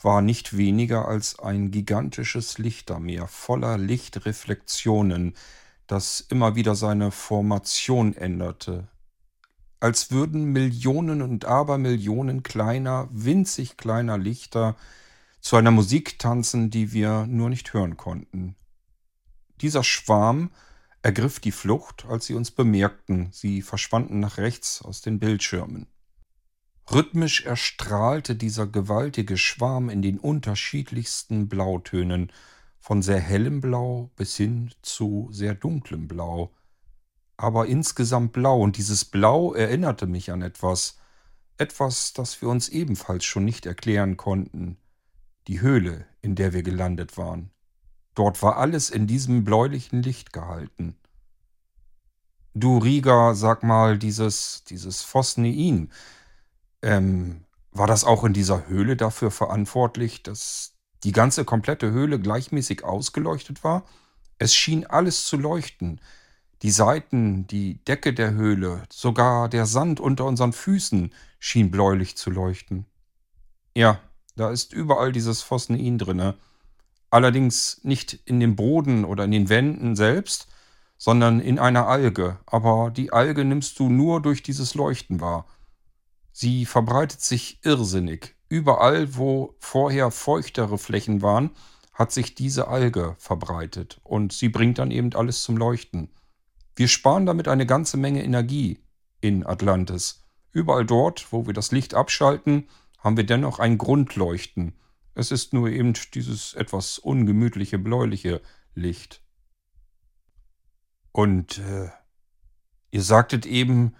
war 0.00 0.22
nicht 0.22 0.56
weniger 0.56 1.08
als 1.08 1.38
ein 1.38 1.70
gigantisches 1.70 2.58
Lichtermeer 2.58 3.26
voller 3.26 3.78
Lichtreflexionen, 3.78 5.34
das 5.86 6.20
immer 6.20 6.56
wieder 6.56 6.74
seine 6.74 7.10
Formation 7.10 8.14
änderte, 8.14 8.88
als 9.80 10.10
würden 10.10 10.44
Millionen 10.44 11.20
und 11.20 11.44
Abermillionen 11.44 12.42
kleiner, 12.42 13.08
winzig 13.10 13.76
kleiner 13.76 14.16
Lichter 14.16 14.76
zu 15.44 15.56
einer 15.56 15.70
Musik 15.70 16.18
tanzen, 16.18 16.70
die 16.70 16.92
wir 16.92 17.26
nur 17.26 17.50
nicht 17.50 17.74
hören 17.74 17.98
konnten. 17.98 18.56
Dieser 19.60 19.84
Schwarm 19.84 20.50
ergriff 21.02 21.38
die 21.38 21.52
Flucht, 21.52 22.06
als 22.06 22.24
sie 22.24 22.32
uns 22.32 22.50
bemerkten, 22.50 23.28
sie 23.30 23.60
verschwanden 23.60 24.20
nach 24.20 24.38
rechts 24.38 24.80
aus 24.80 25.02
den 25.02 25.20
Bildschirmen. 25.20 25.86
Rhythmisch 26.90 27.44
erstrahlte 27.44 28.36
dieser 28.36 28.66
gewaltige 28.66 29.36
Schwarm 29.36 29.90
in 29.90 30.00
den 30.00 30.18
unterschiedlichsten 30.18 31.46
Blautönen, 31.46 32.32
von 32.78 33.02
sehr 33.02 33.20
hellem 33.20 33.60
Blau 33.60 34.10
bis 34.16 34.36
hin 34.36 34.70
zu 34.80 35.28
sehr 35.30 35.54
dunklem 35.54 36.08
Blau, 36.08 36.54
aber 37.36 37.66
insgesamt 37.66 38.32
blau, 38.32 38.60
und 38.62 38.78
dieses 38.78 39.04
Blau 39.04 39.52
erinnerte 39.52 40.06
mich 40.06 40.32
an 40.32 40.40
etwas, 40.40 40.98
etwas, 41.58 42.14
das 42.14 42.40
wir 42.40 42.48
uns 42.48 42.70
ebenfalls 42.70 43.26
schon 43.26 43.44
nicht 43.44 43.66
erklären 43.66 44.16
konnten, 44.16 44.78
die 45.48 45.60
Höhle, 45.60 46.06
in 46.22 46.34
der 46.34 46.52
wir 46.52 46.62
gelandet 46.62 47.16
waren. 47.16 47.50
Dort 48.14 48.42
war 48.42 48.56
alles 48.56 48.90
in 48.90 49.06
diesem 49.06 49.44
bläulichen 49.44 50.02
Licht 50.02 50.32
gehalten. 50.32 50.96
Du 52.54 52.78
Rieger, 52.78 53.34
sag 53.34 53.64
mal, 53.64 53.98
dieses, 53.98 54.62
dieses 54.64 55.02
Phosnein, 55.02 55.90
ähm, 56.82 57.44
war 57.72 57.88
das 57.88 58.04
auch 58.04 58.22
in 58.22 58.32
dieser 58.32 58.68
Höhle 58.68 58.96
dafür 58.96 59.32
verantwortlich, 59.32 60.22
dass 60.22 60.74
die 61.02 61.10
ganze 61.10 61.44
komplette 61.44 61.90
Höhle 61.90 62.20
gleichmäßig 62.20 62.84
ausgeleuchtet 62.84 63.64
war. 63.64 63.84
Es 64.38 64.54
schien 64.54 64.86
alles 64.86 65.26
zu 65.26 65.36
leuchten. 65.36 66.00
Die 66.62 66.70
Seiten, 66.70 67.46
die 67.48 67.84
Decke 67.84 68.14
der 68.14 68.32
Höhle, 68.32 68.84
sogar 68.90 69.48
der 69.48 69.66
Sand 69.66 69.98
unter 69.98 70.24
unseren 70.24 70.52
Füßen 70.52 71.12
schien 71.40 71.70
bläulich 71.72 72.16
zu 72.16 72.30
leuchten. 72.30 72.86
Ja, 73.74 74.00
da 74.36 74.50
ist 74.50 74.72
überall 74.72 75.12
dieses 75.12 75.42
Phosnein 75.42 75.98
drinne. 75.98 76.34
Allerdings 77.10 77.80
nicht 77.84 78.14
in 78.24 78.40
dem 78.40 78.56
Boden 78.56 79.04
oder 79.04 79.24
in 79.24 79.30
den 79.30 79.48
Wänden 79.48 79.94
selbst, 79.94 80.48
sondern 80.98 81.40
in 81.40 81.58
einer 81.58 81.86
Alge. 81.86 82.38
Aber 82.46 82.90
die 82.90 83.12
Alge 83.12 83.44
nimmst 83.44 83.78
du 83.78 83.88
nur 83.88 84.20
durch 84.20 84.42
dieses 84.42 84.74
Leuchten 84.74 85.20
wahr. 85.20 85.46
Sie 86.32 86.66
verbreitet 86.66 87.20
sich 87.20 87.60
irrsinnig. 87.62 88.34
Überall, 88.48 89.16
wo 89.16 89.54
vorher 89.60 90.10
feuchtere 90.10 90.78
Flächen 90.78 91.22
waren, 91.22 91.50
hat 91.92 92.10
sich 92.10 92.34
diese 92.34 92.66
Alge 92.66 93.14
verbreitet 93.18 94.00
und 94.02 94.32
sie 94.32 94.48
bringt 94.48 94.78
dann 94.78 94.90
eben 94.90 95.14
alles 95.14 95.44
zum 95.44 95.56
Leuchten. 95.56 96.10
Wir 96.74 96.88
sparen 96.88 97.24
damit 97.24 97.46
eine 97.46 97.66
ganze 97.66 97.96
Menge 97.96 98.24
Energie 98.24 98.80
in 99.20 99.46
Atlantis. 99.46 100.24
Überall 100.50 100.84
dort, 100.84 101.32
wo 101.32 101.46
wir 101.46 101.54
das 101.54 101.70
Licht 101.70 101.94
abschalten, 101.94 102.68
haben 103.04 103.18
wir 103.18 103.24
dennoch 103.24 103.58
ein 103.58 103.78
Grundleuchten. 103.78 104.74
Es 105.14 105.30
ist 105.30 105.52
nur 105.52 105.68
eben 105.68 105.92
dieses 106.14 106.54
etwas 106.54 106.98
ungemütliche 106.98 107.78
bläuliche 107.78 108.40
Licht. 108.74 109.22
Und 111.12 111.58
äh, 111.58 111.90
ihr 112.90 113.02
sagtet 113.02 113.46
eben, 113.46 113.94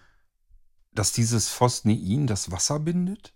dass 0.92 1.12
dieses 1.12 1.50
Phosnein 1.50 2.26
das 2.26 2.50
Wasser 2.50 2.80
bindet? 2.80 3.34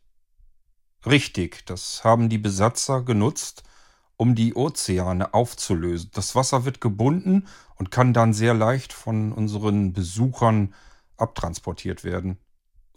Richtig, 1.07 1.67
das 1.67 2.03
haben 2.03 2.29
die 2.29 2.39
Besatzer 2.39 3.03
genutzt, 3.03 3.63
um 4.17 4.35
die 4.35 4.55
Ozeane 4.55 5.35
aufzulösen. 5.35 6.11
Das 6.13 6.35
Wasser 6.35 6.65
wird 6.65 6.81
gebunden 6.81 7.47
und 7.77 7.91
kann 7.91 8.13
dann 8.13 8.33
sehr 8.33 8.55
leicht 8.55 8.93
von 8.93 9.33
unseren 9.33 9.93
Besuchern 9.93 10.75
abtransportiert 11.17 12.03
werden. 12.03 12.39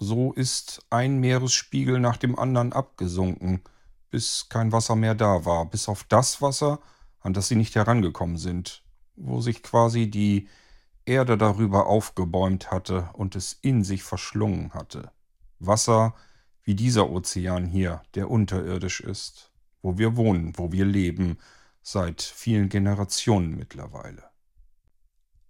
So 0.03 0.33
ist 0.33 0.83
ein 0.89 1.19
Meeresspiegel 1.19 1.99
nach 1.99 2.17
dem 2.17 2.39
anderen 2.39 2.73
abgesunken, 2.73 3.61
bis 4.09 4.49
kein 4.49 4.71
Wasser 4.71 4.95
mehr 4.95 5.13
da 5.13 5.45
war, 5.45 5.69
bis 5.69 5.87
auf 5.87 6.05
das 6.05 6.41
Wasser, 6.41 6.79
an 7.19 7.33
das 7.33 7.49
sie 7.49 7.55
nicht 7.55 7.75
herangekommen 7.75 8.37
sind, 8.37 8.83
wo 9.15 9.41
sich 9.41 9.61
quasi 9.61 10.09
die 10.09 10.49
Erde 11.05 11.37
darüber 11.37 11.85
aufgebäumt 11.85 12.71
hatte 12.71 13.11
und 13.13 13.35
es 13.35 13.53
in 13.61 13.83
sich 13.83 14.01
verschlungen 14.01 14.73
hatte. 14.73 15.11
Wasser, 15.59 16.15
wie 16.63 16.73
dieser 16.73 17.11
Ozean 17.11 17.67
hier, 17.67 18.01
der 18.15 18.31
unterirdisch 18.31 19.01
ist, 19.01 19.51
wo 19.83 19.99
wir 19.99 20.17
wohnen, 20.17 20.57
wo 20.57 20.71
wir 20.71 20.85
leben, 20.85 21.37
seit 21.83 22.23
vielen 22.23 22.69
Generationen 22.69 23.55
mittlerweile. 23.55 24.30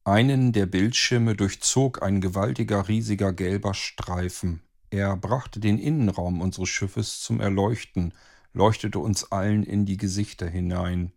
Einen 0.03 0.51
der 0.51 0.65
Bildschirme 0.65 1.35
durchzog 1.35 2.01
ein 2.01 2.21
gewaltiger, 2.21 2.87
riesiger 2.87 3.33
gelber 3.33 3.75
Streifen. 3.75 4.63
Er 4.89 5.15
brachte 5.15 5.59
den 5.59 5.77
Innenraum 5.77 6.41
unseres 6.41 6.69
Schiffes 6.69 7.21
zum 7.21 7.39
Erleuchten, 7.39 8.13
leuchtete 8.51 8.97
uns 8.97 9.31
allen 9.31 9.63
in 9.63 9.85
die 9.85 9.97
Gesichter 9.97 10.49
hinein. 10.49 11.13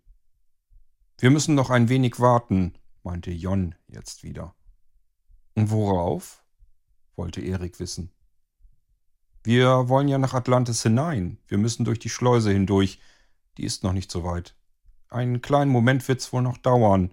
Wir 1.18 1.30
müssen 1.30 1.54
noch 1.54 1.70
ein 1.70 1.88
wenig 1.88 2.20
warten, 2.20 2.74
meinte 3.02 3.30
Jon 3.30 3.74
jetzt 3.88 4.22
wieder. 4.22 4.54
Und 5.54 5.70
worauf? 5.70 6.44
wollte 7.16 7.40
Erik 7.40 7.80
wissen. 7.80 8.10
Wir 9.44 9.88
wollen 9.88 10.08
ja 10.08 10.18
nach 10.18 10.34
Atlantis 10.34 10.82
hinein. 10.82 11.38
Wir 11.46 11.56
müssen 11.56 11.84
durch 11.84 12.00
die 12.00 12.10
Schleuse 12.10 12.50
hindurch. 12.50 13.00
Die 13.56 13.64
ist 13.64 13.82
noch 13.82 13.92
nicht 13.92 14.10
so 14.10 14.24
weit. 14.24 14.54
Einen 15.08 15.40
kleinen 15.40 15.70
Moment 15.70 16.06
wird's 16.06 16.32
wohl 16.32 16.42
noch 16.42 16.58
dauern. 16.58 17.12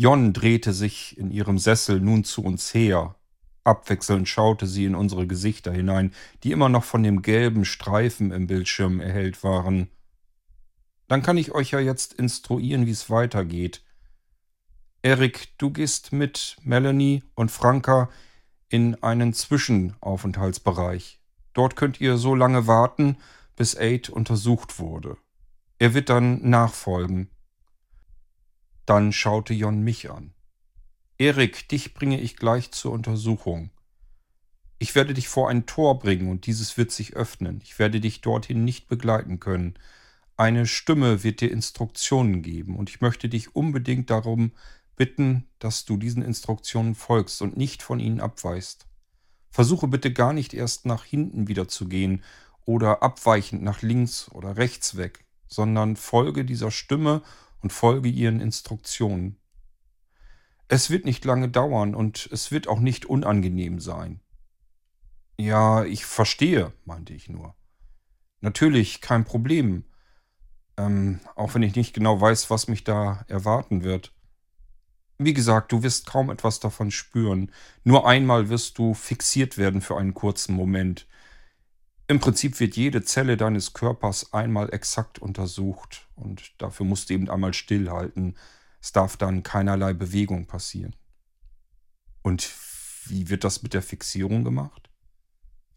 Jon 0.00 0.32
drehte 0.32 0.72
sich 0.72 1.18
in 1.18 1.32
ihrem 1.32 1.58
Sessel 1.58 2.00
nun 2.00 2.22
zu 2.22 2.44
uns 2.44 2.72
her. 2.72 3.16
Abwechselnd 3.64 4.28
schaute 4.28 4.68
sie 4.68 4.84
in 4.84 4.94
unsere 4.94 5.26
Gesichter 5.26 5.72
hinein, 5.72 6.14
die 6.44 6.52
immer 6.52 6.68
noch 6.68 6.84
von 6.84 7.02
dem 7.02 7.20
gelben 7.20 7.64
Streifen 7.64 8.30
im 8.30 8.46
Bildschirm 8.46 9.00
erhellt 9.00 9.42
waren. 9.42 9.88
Dann 11.08 11.20
kann 11.20 11.36
ich 11.36 11.50
euch 11.50 11.72
ja 11.72 11.80
jetzt 11.80 12.12
instruieren, 12.12 12.86
wie 12.86 12.92
es 12.92 13.10
weitergeht. 13.10 13.82
Erik, 15.02 15.48
du 15.58 15.72
gehst 15.72 16.12
mit 16.12 16.58
Melanie 16.62 17.24
und 17.34 17.50
Franka 17.50 18.08
in 18.68 19.02
einen 19.02 19.32
Zwischenaufenthaltsbereich. 19.32 21.20
Dort 21.54 21.74
könnt 21.74 22.00
ihr 22.00 22.18
so 22.18 22.36
lange 22.36 22.68
warten, 22.68 23.16
bis 23.56 23.74
Aid 23.74 24.10
untersucht 24.10 24.78
wurde. 24.78 25.16
Er 25.80 25.92
wird 25.92 26.08
dann 26.08 26.48
nachfolgen. 26.48 27.30
Dann 28.88 29.12
schaute 29.12 29.52
Jon 29.52 29.82
mich 29.82 30.10
an. 30.10 30.32
Erik, 31.18 31.68
dich 31.68 31.92
bringe 31.92 32.18
ich 32.22 32.38
gleich 32.38 32.70
zur 32.70 32.92
Untersuchung. 32.92 33.68
Ich 34.78 34.94
werde 34.94 35.12
dich 35.12 35.28
vor 35.28 35.50
ein 35.50 35.66
Tor 35.66 35.98
bringen 35.98 36.30
und 36.30 36.46
dieses 36.46 36.78
wird 36.78 36.90
sich 36.90 37.14
öffnen. 37.14 37.60
Ich 37.62 37.78
werde 37.78 38.00
dich 38.00 38.22
dorthin 38.22 38.64
nicht 38.64 38.88
begleiten 38.88 39.40
können. 39.40 39.74
Eine 40.38 40.66
Stimme 40.66 41.22
wird 41.22 41.42
dir 41.42 41.52
Instruktionen 41.52 42.40
geben 42.40 42.78
und 42.78 42.88
ich 42.88 43.02
möchte 43.02 43.28
dich 43.28 43.54
unbedingt 43.54 44.08
darum 44.08 44.52
bitten, 44.96 45.46
dass 45.58 45.84
du 45.84 45.98
diesen 45.98 46.22
Instruktionen 46.22 46.94
folgst 46.94 47.42
und 47.42 47.58
nicht 47.58 47.82
von 47.82 48.00
ihnen 48.00 48.22
abweichst. 48.22 48.86
Versuche 49.50 49.86
bitte 49.86 50.14
gar 50.14 50.32
nicht 50.32 50.54
erst 50.54 50.86
nach 50.86 51.04
hinten 51.04 51.46
wieder 51.46 51.68
zu 51.68 51.88
gehen 51.88 52.24
oder 52.64 53.02
abweichend 53.02 53.62
nach 53.62 53.82
links 53.82 54.30
oder 54.30 54.56
rechts 54.56 54.96
weg, 54.96 55.26
sondern 55.46 55.94
folge 55.96 56.46
dieser 56.46 56.70
Stimme 56.70 57.20
und 57.60 57.72
folge 57.72 58.08
ihren 58.08 58.40
Instruktionen. 58.40 59.36
Es 60.68 60.90
wird 60.90 61.04
nicht 61.04 61.24
lange 61.24 61.48
dauern 61.48 61.94
und 61.94 62.28
es 62.30 62.50
wird 62.52 62.68
auch 62.68 62.80
nicht 62.80 63.06
unangenehm 63.06 63.80
sein. 63.80 64.20
Ja, 65.38 65.84
ich 65.84 66.04
verstehe, 66.04 66.72
meinte 66.84 67.14
ich 67.14 67.28
nur. 67.28 67.54
Natürlich, 68.40 69.00
kein 69.00 69.24
Problem. 69.24 69.84
Ähm, 70.76 71.20
auch 71.34 71.54
wenn 71.54 71.62
ich 71.62 71.74
nicht 71.74 71.94
genau 71.94 72.20
weiß, 72.20 72.50
was 72.50 72.68
mich 72.68 72.84
da 72.84 73.24
erwarten 73.28 73.82
wird. 73.82 74.12
Wie 75.16 75.32
gesagt, 75.32 75.72
du 75.72 75.82
wirst 75.82 76.06
kaum 76.06 76.30
etwas 76.30 76.60
davon 76.60 76.92
spüren. 76.92 77.50
Nur 77.82 78.06
einmal 78.06 78.48
wirst 78.48 78.78
du 78.78 78.94
fixiert 78.94 79.58
werden 79.58 79.80
für 79.80 79.96
einen 79.96 80.14
kurzen 80.14 80.54
Moment. 80.54 81.07
Im 82.10 82.20
Prinzip 82.20 82.58
wird 82.58 82.74
jede 82.74 83.02
Zelle 83.02 83.36
deines 83.36 83.74
Körpers 83.74 84.32
einmal 84.32 84.72
exakt 84.72 85.18
untersucht 85.18 86.08
und 86.16 86.52
dafür 86.56 86.86
musst 86.86 87.10
du 87.10 87.14
eben 87.14 87.28
einmal 87.28 87.52
stillhalten. 87.52 88.34
Es 88.80 88.92
darf 88.92 89.18
dann 89.18 89.42
keinerlei 89.42 89.92
Bewegung 89.92 90.46
passieren. 90.46 90.96
Und 92.22 92.50
wie 93.04 93.28
wird 93.28 93.44
das 93.44 93.62
mit 93.62 93.74
der 93.74 93.82
Fixierung 93.82 94.42
gemacht? 94.42 94.88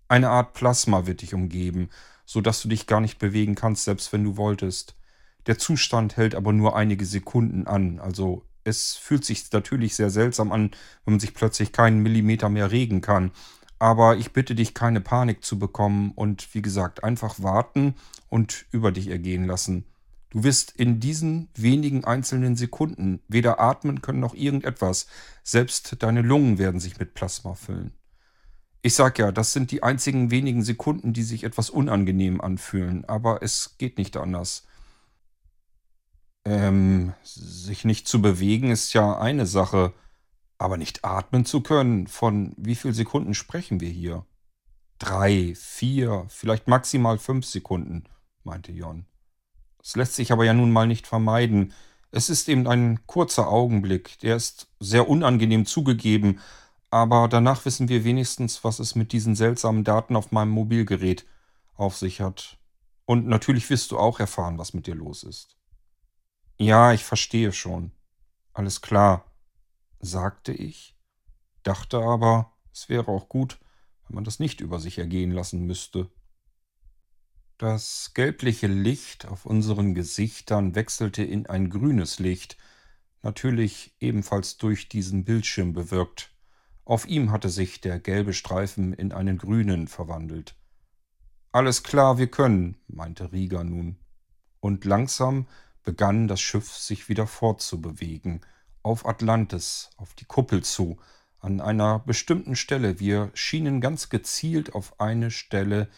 Eine 0.07 0.29
Art 0.29 0.53
Plasma 0.53 1.05
wird 1.05 1.21
dich 1.21 1.33
umgeben, 1.33 1.89
so 2.25 2.39
dass 2.39 2.61
du 2.61 2.69
dich 2.69 2.87
gar 2.87 3.01
nicht 3.01 3.19
bewegen 3.19 3.55
kannst, 3.55 3.83
selbst 3.83 4.13
wenn 4.13 4.23
du 4.23 4.37
wolltest. 4.37 4.95
Der 5.47 5.57
Zustand 5.57 6.15
hält 6.15 6.35
aber 6.35 6.53
nur 6.53 6.77
einige 6.77 7.05
Sekunden 7.05 7.67
an, 7.67 7.99
also 7.99 8.45
es 8.63 8.95
fühlt 8.95 9.25
sich 9.25 9.51
natürlich 9.51 9.95
sehr 9.95 10.09
seltsam 10.09 10.53
an, 10.53 10.71
wenn 11.03 11.15
man 11.15 11.19
sich 11.19 11.33
plötzlich 11.33 11.73
keinen 11.73 11.99
Millimeter 11.99 12.47
mehr 12.47 12.71
regen 12.71 13.01
kann. 13.01 13.31
Aber 13.81 14.15
ich 14.15 14.31
bitte 14.31 14.53
dich, 14.53 14.75
keine 14.75 15.01
Panik 15.01 15.43
zu 15.43 15.57
bekommen 15.57 16.11
und 16.11 16.53
wie 16.53 16.61
gesagt, 16.61 17.03
einfach 17.03 17.41
warten 17.41 17.95
und 18.29 18.65
über 18.69 18.91
dich 18.91 19.07
ergehen 19.07 19.47
lassen. 19.47 19.85
Du 20.29 20.43
wirst 20.43 20.69
in 20.75 20.99
diesen 20.99 21.49
wenigen 21.55 22.05
einzelnen 22.05 22.55
Sekunden 22.55 23.21
weder 23.27 23.59
atmen 23.59 24.03
können 24.03 24.19
noch 24.19 24.35
irgendetwas. 24.35 25.07
Selbst 25.41 25.95
deine 25.97 26.21
Lungen 26.21 26.59
werden 26.59 26.79
sich 26.79 26.99
mit 26.99 27.15
Plasma 27.15 27.55
füllen. 27.55 27.91
Ich 28.83 28.93
sag 28.93 29.17
ja, 29.17 29.31
das 29.31 29.51
sind 29.51 29.71
die 29.71 29.81
einzigen 29.81 30.29
wenigen 30.29 30.61
Sekunden, 30.61 31.11
die 31.11 31.23
sich 31.23 31.43
etwas 31.43 31.71
unangenehm 31.71 32.39
anfühlen, 32.39 33.03
aber 33.05 33.41
es 33.41 33.79
geht 33.79 33.97
nicht 33.97 34.15
anders. 34.15 34.67
Ähm, 36.45 37.13
sich 37.23 37.83
nicht 37.83 38.07
zu 38.07 38.21
bewegen 38.21 38.69
ist 38.69 38.93
ja 38.93 39.17
eine 39.17 39.47
Sache, 39.47 39.91
aber 40.61 40.77
nicht 40.77 41.03
atmen 41.03 41.43
zu 41.43 41.61
können, 41.61 42.07
von 42.07 42.53
wie 42.55 42.75
viel 42.75 42.93
Sekunden 42.93 43.33
sprechen 43.33 43.79
wir 43.79 43.89
hier? 43.89 44.25
Drei, 44.99 45.55
vier, 45.55 46.25
vielleicht 46.29 46.67
maximal 46.67 47.17
fünf 47.17 47.45
Sekunden, 47.45 48.03
meinte 48.43 48.71
Jon. 48.71 49.05
Es 49.83 49.95
lässt 49.95 50.15
sich 50.15 50.31
aber 50.31 50.45
ja 50.45 50.53
nun 50.53 50.71
mal 50.71 50.85
nicht 50.85 51.07
vermeiden. 51.07 51.73
Es 52.11 52.29
ist 52.29 52.47
eben 52.47 52.67
ein 52.67 52.99
kurzer 53.07 53.47
Augenblick, 53.47 54.19
der 54.19 54.35
ist 54.35 54.67
sehr 54.79 55.09
unangenehm 55.09 55.65
zugegeben, 55.65 56.39
aber 56.91 57.27
danach 57.27 57.65
wissen 57.65 57.89
wir 57.89 58.03
wenigstens, 58.03 58.63
was 58.63 58.79
es 58.79 58.93
mit 58.93 59.13
diesen 59.13 59.35
seltsamen 59.35 59.83
Daten 59.83 60.15
auf 60.15 60.31
meinem 60.31 60.51
Mobilgerät 60.51 61.25
auf 61.73 61.97
sich 61.97 62.21
hat. 62.21 62.59
Und 63.05 63.25
natürlich 63.25 63.69
wirst 63.69 63.91
du 63.91 63.97
auch 63.97 64.19
erfahren, 64.19 64.59
was 64.59 64.73
mit 64.73 64.85
dir 64.85 64.95
los 64.95 65.23
ist. 65.23 65.57
Ja, 66.57 66.93
ich 66.93 67.03
verstehe 67.03 67.51
schon. 67.51 67.91
Alles 68.53 68.81
klar, 68.81 69.25
sagte 70.01 70.51
ich, 70.51 70.97
dachte 71.63 71.99
aber, 71.99 72.53
es 72.73 72.89
wäre 72.89 73.07
auch 73.09 73.29
gut, 73.29 73.59
wenn 74.07 74.15
man 74.15 74.23
das 74.23 74.39
nicht 74.39 74.61
über 74.61 74.79
sich 74.79 74.97
ergehen 74.97 75.31
lassen 75.31 75.65
müsste. 75.65 76.09
Das 77.57 78.13
gelbliche 78.15 78.67
Licht 78.67 79.27
auf 79.27 79.45
unseren 79.45 79.93
Gesichtern 79.93 80.73
wechselte 80.73 81.23
in 81.23 81.45
ein 81.45 81.69
grünes 81.69 82.17
Licht, 82.17 82.57
natürlich 83.21 83.95
ebenfalls 83.99 84.57
durch 84.57 84.89
diesen 84.89 85.23
Bildschirm 85.23 85.73
bewirkt. 85.73 86.33
Auf 86.85 87.05
ihm 87.05 87.31
hatte 87.31 87.49
sich 87.49 87.79
der 87.79 87.99
gelbe 87.99 88.33
Streifen 88.33 88.93
in 88.93 89.13
einen 89.13 89.37
grünen 89.37 89.87
verwandelt. 89.87 90.55
Alles 91.51 91.83
klar, 91.83 92.17
wir 92.17 92.31
können, 92.31 92.77
meinte 92.87 93.31
Rieger 93.31 93.63
nun. 93.63 93.99
Und 94.59 94.85
langsam 94.85 95.47
begann 95.83 96.27
das 96.27 96.41
Schiff 96.41 96.71
sich 96.71 97.09
wieder 97.09 97.27
fortzubewegen, 97.27 98.41
auf 98.83 99.05
Atlantis, 99.05 99.89
auf 99.97 100.13
die 100.13 100.25
Kuppel 100.25 100.63
zu, 100.63 100.97
an 101.39 101.61
einer 101.61 101.99
bestimmten 101.99 102.55
Stelle. 102.55 102.99
Wir 102.99 103.31
schienen 103.33 103.81
ganz 103.81 104.09
gezielt 104.09 104.75
auf 104.75 104.99
eine 104.99 105.31
Stelle 105.31 105.89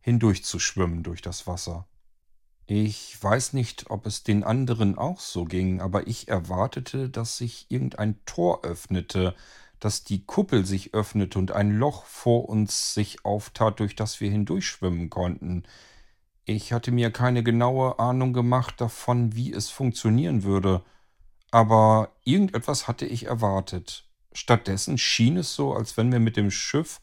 hindurchzuschwimmen 0.00 1.02
durch 1.02 1.22
das 1.22 1.46
Wasser. 1.46 1.86
Ich 2.66 3.16
weiß 3.22 3.54
nicht, 3.54 3.90
ob 3.90 4.04
es 4.06 4.24
den 4.24 4.44
anderen 4.44 4.98
auch 4.98 5.20
so 5.20 5.44
ging, 5.44 5.80
aber 5.80 6.06
ich 6.06 6.28
erwartete, 6.28 7.08
dass 7.08 7.38
sich 7.38 7.66
irgendein 7.70 8.22
Tor 8.26 8.62
öffnete, 8.62 9.34
dass 9.80 10.04
die 10.04 10.26
Kuppel 10.26 10.66
sich 10.66 10.92
öffnete 10.92 11.38
und 11.38 11.52
ein 11.52 11.70
Loch 11.70 12.04
vor 12.04 12.48
uns 12.48 12.92
sich 12.92 13.24
auftat, 13.24 13.80
durch 13.80 13.96
das 13.96 14.20
wir 14.20 14.30
hindurchschwimmen 14.30 15.08
konnten. 15.08 15.62
Ich 16.44 16.72
hatte 16.72 16.90
mir 16.90 17.10
keine 17.10 17.42
genaue 17.42 17.98
Ahnung 17.98 18.32
gemacht 18.32 18.80
davon, 18.80 19.34
wie 19.34 19.52
es 19.52 19.70
funktionieren 19.70 20.42
würde, 20.42 20.82
aber 21.50 22.16
irgendetwas 22.24 22.88
hatte 22.88 23.06
ich 23.06 23.26
erwartet. 23.26 24.08
Stattdessen 24.32 24.98
schien 24.98 25.36
es 25.38 25.54
so, 25.54 25.74
als 25.74 25.96
wenn 25.96 26.12
wir 26.12 26.20
mit 26.20 26.36
dem 26.36 26.50
Schiff 26.50 27.00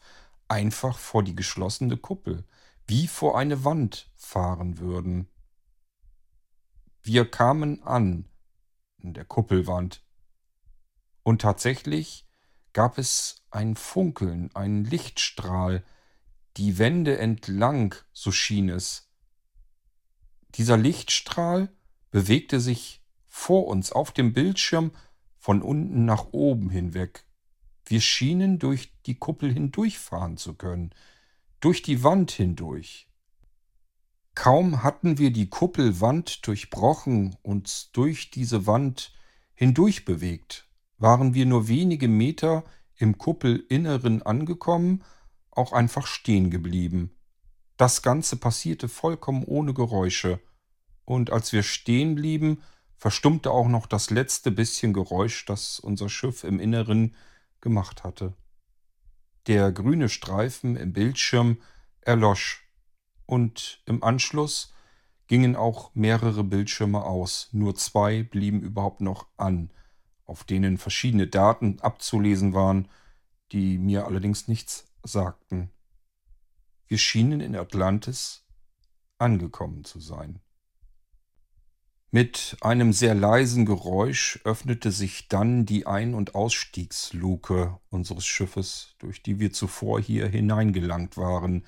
einfach 0.48 0.98
vor 0.98 1.22
die 1.22 1.34
geschlossene 1.34 1.96
Kuppel, 1.96 2.44
wie 2.86 3.08
vor 3.08 3.38
eine 3.38 3.64
Wand 3.64 4.10
fahren 4.14 4.78
würden. 4.78 5.28
Wir 7.02 7.28
kamen 7.28 7.82
an 7.82 8.28
in 8.98 9.14
der 9.14 9.24
Kuppelwand. 9.24 10.02
Und 11.22 11.42
tatsächlich 11.42 12.26
gab 12.72 12.98
es 12.98 13.42
ein 13.50 13.74
Funkeln, 13.74 14.54
einen 14.54 14.84
Lichtstrahl, 14.84 15.84
die 16.56 16.78
Wände 16.78 17.18
entlang, 17.18 17.94
so 18.12 18.30
schien 18.30 18.68
es, 18.68 19.06
dieser 20.56 20.78
Lichtstrahl 20.78 21.68
bewegte 22.10 22.60
sich 22.60 23.02
vor 23.36 23.66
uns 23.66 23.92
auf 23.92 24.12
dem 24.12 24.32
Bildschirm 24.32 24.92
von 25.36 25.60
unten 25.60 26.06
nach 26.06 26.32
oben 26.32 26.70
hinweg. 26.70 27.26
Wir 27.84 28.00
schienen 28.00 28.58
durch 28.58 28.92
die 29.04 29.14
Kuppel 29.14 29.52
hindurchfahren 29.52 30.38
zu 30.38 30.54
können, 30.54 30.90
durch 31.60 31.82
die 31.82 32.02
Wand 32.02 32.32
hindurch. 32.32 33.08
Kaum 34.34 34.82
hatten 34.82 35.18
wir 35.18 35.32
die 35.32 35.48
Kuppelwand 35.50 36.46
durchbrochen, 36.46 37.36
uns 37.42 37.92
durch 37.92 38.30
diese 38.30 38.66
Wand 38.66 39.12
hindurch 39.54 40.06
bewegt, 40.06 40.66
waren 40.96 41.34
wir 41.34 41.44
nur 41.44 41.68
wenige 41.68 42.08
Meter 42.08 42.64
im 42.96 43.18
Kuppelinneren 43.18 44.22
angekommen, 44.22 45.04
auch 45.50 45.72
einfach 45.72 46.06
stehen 46.06 46.50
geblieben. 46.50 47.14
Das 47.76 48.00
Ganze 48.00 48.38
passierte 48.38 48.88
vollkommen 48.88 49.44
ohne 49.44 49.74
Geräusche, 49.74 50.40
und 51.04 51.30
als 51.30 51.52
wir 51.52 51.62
stehen 51.62 52.16
blieben, 52.16 52.62
verstummte 52.96 53.50
auch 53.50 53.68
noch 53.68 53.86
das 53.86 54.10
letzte 54.10 54.50
bisschen 54.50 54.92
Geräusch, 54.92 55.44
das 55.44 55.78
unser 55.78 56.08
Schiff 56.08 56.44
im 56.44 56.60
Inneren 56.60 57.14
gemacht 57.60 58.04
hatte. 58.04 58.34
Der 59.46 59.70
grüne 59.72 60.08
Streifen 60.08 60.76
im 60.76 60.92
Bildschirm 60.92 61.58
erlosch, 62.00 62.66
und 63.26 63.82
im 63.86 64.02
Anschluss 64.02 64.72
gingen 65.26 65.56
auch 65.56 65.94
mehrere 65.94 66.44
Bildschirme 66.44 67.02
aus, 67.02 67.48
nur 67.52 67.74
zwei 67.74 68.22
blieben 68.22 68.60
überhaupt 68.60 69.00
noch 69.00 69.26
an, 69.36 69.70
auf 70.24 70.44
denen 70.44 70.78
verschiedene 70.78 71.26
Daten 71.26 71.80
abzulesen 71.80 72.54
waren, 72.54 72.88
die 73.52 73.78
mir 73.78 74.06
allerdings 74.06 74.48
nichts 74.48 74.86
sagten. 75.02 75.70
Wir 76.86 76.98
schienen 76.98 77.40
in 77.40 77.56
Atlantis 77.56 78.44
angekommen 79.18 79.84
zu 79.84 80.00
sein. 80.00 80.40
Mit 82.18 82.56
einem 82.62 82.94
sehr 82.94 83.14
leisen 83.14 83.66
Geräusch 83.66 84.40
öffnete 84.44 84.90
sich 84.90 85.28
dann 85.28 85.66
die 85.66 85.86
Ein- 85.86 86.14
und 86.14 86.34
Ausstiegsluke 86.34 87.78
unseres 87.90 88.24
Schiffes, 88.24 88.94
durch 88.98 89.22
die 89.22 89.38
wir 89.38 89.52
zuvor 89.52 90.00
hier 90.00 90.26
hineingelangt 90.26 91.18
waren, 91.18 91.66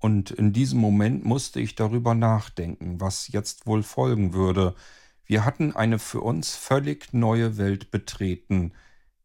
und 0.00 0.32
in 0.32 0.52
diesem 0.52 0.80
Moment 0.80 1.24
musste 1.24 1.60
ich 1.60 1.76
darüber 1.76 2.16
nachdenken, 2.16 3.00
was 3.00 3.28
jetzt 3.28 3.68
wohl 3.68 3.84
folgen 3.84 4.32
würde. 4.32 4.74
Wir 5.26 5.44
hatten 5.44 5.70
eine 5.76 6.00
für 6.00 6.22
uns 6.22 6.56
völlig 6.56 7.12
neue 7.12 7.56
Welt 7.56 7.92
betreten. 7.92 8.72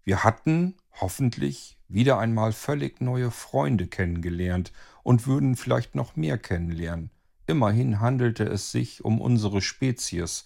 Wir 0.03 0.23
hatten, 0.23 0.75
hoffentlich, 1.01 1.79
wieder 1.87 2.19
einmal 2.19 2.53
völlig 2.53 3.01
neue 3.01 3.31
Freunde 3.31 3.87
kennengelernt 3.87 4.71
und 5.01 5.25
würden 5.25 5.55
vielleicht 5.55 5.95
noch 5.95 6.15
mehr 6.15 6.37
kennenlernen. 6.37 7.09
Immerhin 7.47 7.99
handelte 7.99 8.43
es 8.43 8.71
sich 8.71 9.03
um 9.03 9.19
unsere 9.19 9.63
Spezies, 9.63 10.45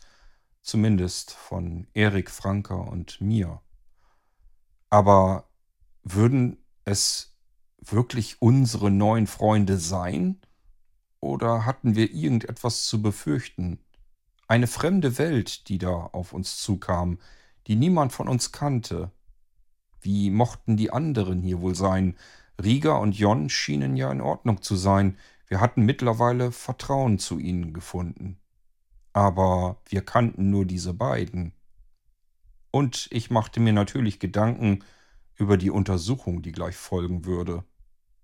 zumindest 0.64 1.32
von 1.32 1.88
Erik 1.94 2.32
Franker 2.32 2.88
und 2.88 3.22
mir. 3.22 3.62
Aber 4.90 5.50
würden 6.04 6.58
es 6.86 7.38
wirklich 7.80 8.42
unsere 8.42 8.90
neuen 8.90 9.28
Freunde 9.28 9.78
sein? 9.78 10.42
Oder 11.20 11.66
hatten 11.66 11.96
wir 11.96 12.12
irgendetwas 12.12 12.86
zu 12.86 13.02
befürchten? 13.02 13.80
Eine 14.48 14.68
fremde 14.68 15.18
Welt, 15.18 15.70
die 15.70 15.78
da 15.78 15.92
auf 15.92 16.34
uns 16.34 16.58
zukam, 16.58 17.20
die 17.68 17.76
niemand 17.76 18.12
von 18.12 18.28
uns 18.28 18.52
kannte. 18.52 19.12
Wie 20.02 20.30
mochten 20.30 20.76
die 20.76 20.92
anderen 20.92 21.42
hier 21.42 21.62
wohl 21.62 21.76
sein? 21.76 22.18
Rieger 22.62 23.00
und 23.00 23.18
Jon 23.18 23.50
schienen 23.50 23.96
ja 23.96 24.12
in 24.12 24.22
Ordnung 24.22 24.62
zu 24.62 24.76
sein. 24.76 25.18
Wir 25.48 25.60
hatten 25.60 25.84
mittlerweile 25.84 26.52
Vertrauen 26.52 27.20
zu 27.20 27.40
ihnen 27.40 27.74
gefunden. 27.74 28.38
Aber 29.14 29.82
wir 29.88 30.04
kannten 30.04 30.50
nur 30.50 30.66
diese 30.66 30.94
beiden. 30.94 31.54
Und 32.72 33.08
ich 33.12 33.30
machte 33.30 33.60
mir 33.60 33.74
natürlich 33.74 34.20
Gedanken 34.20 34.84
über 35.36 35.58
die 35.58 35.70
Untersuchung, 35.70 36.42
die 36.42 36.52
gleich 36.52 36.76
folgen 36.76 37.26
würde. 37.26 37.64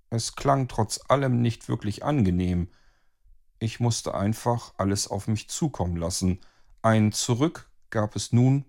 Es 0.09 0.35
klang 0.35 0.67
trotz 0.67 0.99
allem 1.07 1.41
nicht 1.41 1.69
wirklich 1.69 2.03
angenehm. 2.03 2.69
Ich 3.59 3.79
musste 3.79 4.15
einfach 4.15 4.73
alles 4.77 5.07
auf 5.07 5.27
mich 5.27 5.49
zukommen 5.49 5.97
lassen. 5.97 6.39
Ein 6.81 7.11
Zurück 7.11 7.69
gab 7.89 8.15
es 8.15 8.31
nun 8.31 8.65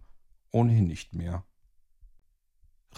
ohnehin 0.51 0.87
nicht 0.87 1.15
mehr. 1.15 1.45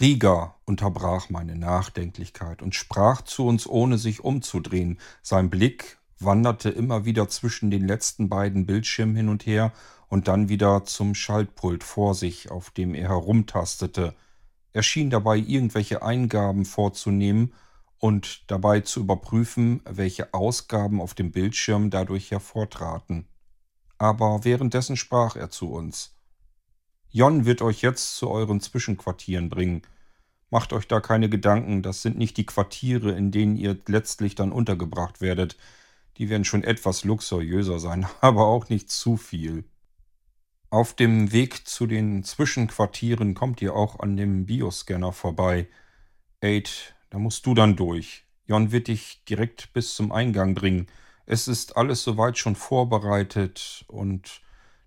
Rieger 0.01 0.57
unterbrach 0.65 1.29
meine 1.29 1.55
Nachdenklichkeit 1.55 2.63
und 2.63 2.75
sprach 2.75 3.23
zu 3.23 3.47
uns, 3.47 3.67
ohne 3.67 3.99
sich 3.99 4.25
umzudrehen. 4.25 4.99
Sein 5.23 5.51
Blick 5.51 5.99
wanderte 6.25 6.71
immer 6.71 7.05
wieder 7.05 7.29
zwischen 7.29 7.71
den 7.71 7.87
letzten 7.87 8.29
beiden 8.29 8.67
Bildschirmen 8.67 9.17
hin 9.17 9.29
und 9.29 9.47
her 9.47 9.73
und 10.09 10.29
dann 10.29 10.49
wieder 10.49 10.85
zum 10.85 11.15
Schaltpult 11.15 11.85
vor 11.85 12.15
sich, 12.15 12.51
auf 12.51 12.71
dem 12.71 12.95
er 12.95 13.09
herumtastete. 13.09 14.15
Er 14.73 14.83
schien 14.83 15.11
dabei 15.11 15.37
irgendwelche 15.37 16.03
Eingaben 16.03 16.65
vorzunehmen 16.65 17.53
und 17.99 18.51
dabei 18.51 18.81
zu 18.81 19.01
überprüfen, 19.01 19.81
welche 19.89 20.35
Ausgaben 20.35 21.01
auf 21.01 21.15
dem 21.15 21.31
Bildschirm 21.31 21.91
dadurch 21.91 22.31
hervortraten. 22.31 23.27
Aber 23.99 24.45
währenddessen 24.45 24.97
sprach 24.97 25.37
er 25.37 25.51
zu 25.51 25.71
uns. 25.71 26.17
Jon 27.11 27.45
wird 27.45 27.63
euch 27.63 27.83
jetzt 27.83 28.17
zu 28.17 28.29
euren 28.31 28.61
Zwischenquartieren 28.61 29.51
bringen. 29.51 29.83
Macht 30.51 30.73
euch 30.73 30.89
da 30.89 31.01
keine 31.01 31.29
Gedanken, 31.29 31.83
das 31.83 32.03
sind 32.03 32.19
nicht 32.19 32.37
die 32.37 32.47
Quartiere, 32.47 33.13
in 33.13 33.31
denen 33.31 33.57
ihr 33.57 33.79
letztlich 33.87 34.35
dann 34.35 34.51
untergebracht 34.51 35.21
werdet. 35.21 35.57
Die 36.19 36.29
werden 36.29 36.45
schon 36.45 36.65
etwas 36.65 37.05
luxuriöser 37.05 37.79
sein, 37.79 38.07
aber 38.21 38.47
auch 38.47 38.69
nicht 38.69 38.91
zu 38.91 39.17
viel. 39.17 39.65
Auf 40.71 40.95
dem 40.95 41.33
Weg 41.33 41.69
zu 41.69 41.87
den 41.87 42.25
Zwischenquartieren 42.25 43.35
kommt 43.35 43.61
ihr 43.61 43.75
auch 43.75 44.01
an 44.01 44.17
dem 44.17 44.47
Bioscanner 44.47 45.13
vorbei. 45.13 45.69
Aid, 46.41 46.95
da 47.11 47.19
musst 47.19 47.45
du 47.45 47.53
dann 47.53 47.77
durch. 47.77 48.25
Jon 48.47 48.73
wird 48.73 48.89
dich 48.89 49.23
direkt 49.29 49.75
bis 49.75 49.95
zum 49.95 50.13
Eingang 50.13 50.55
bringen. 50.55 50.87
Es 51.27 51.47
ist 51.47 51.77
alles 51.77 52.03
soweit 52.03 52.39
schon 52.39 52.57
vorbereitet 52.57 53.85
und 53.89 54.41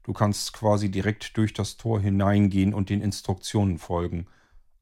du 0.04 0.12
kannst 0.12 0.54
quasi 0.54 0.90
direkt 0.90 1.38
durch 1.38 1.54
das 1.54 1.78
Tor 1.78 2.02
hineingehen 2.02 2.74
und 2.74 2.90
den 2.90 3.02
Instruktionen 3.02 3.78
folgen. 3.78 4.28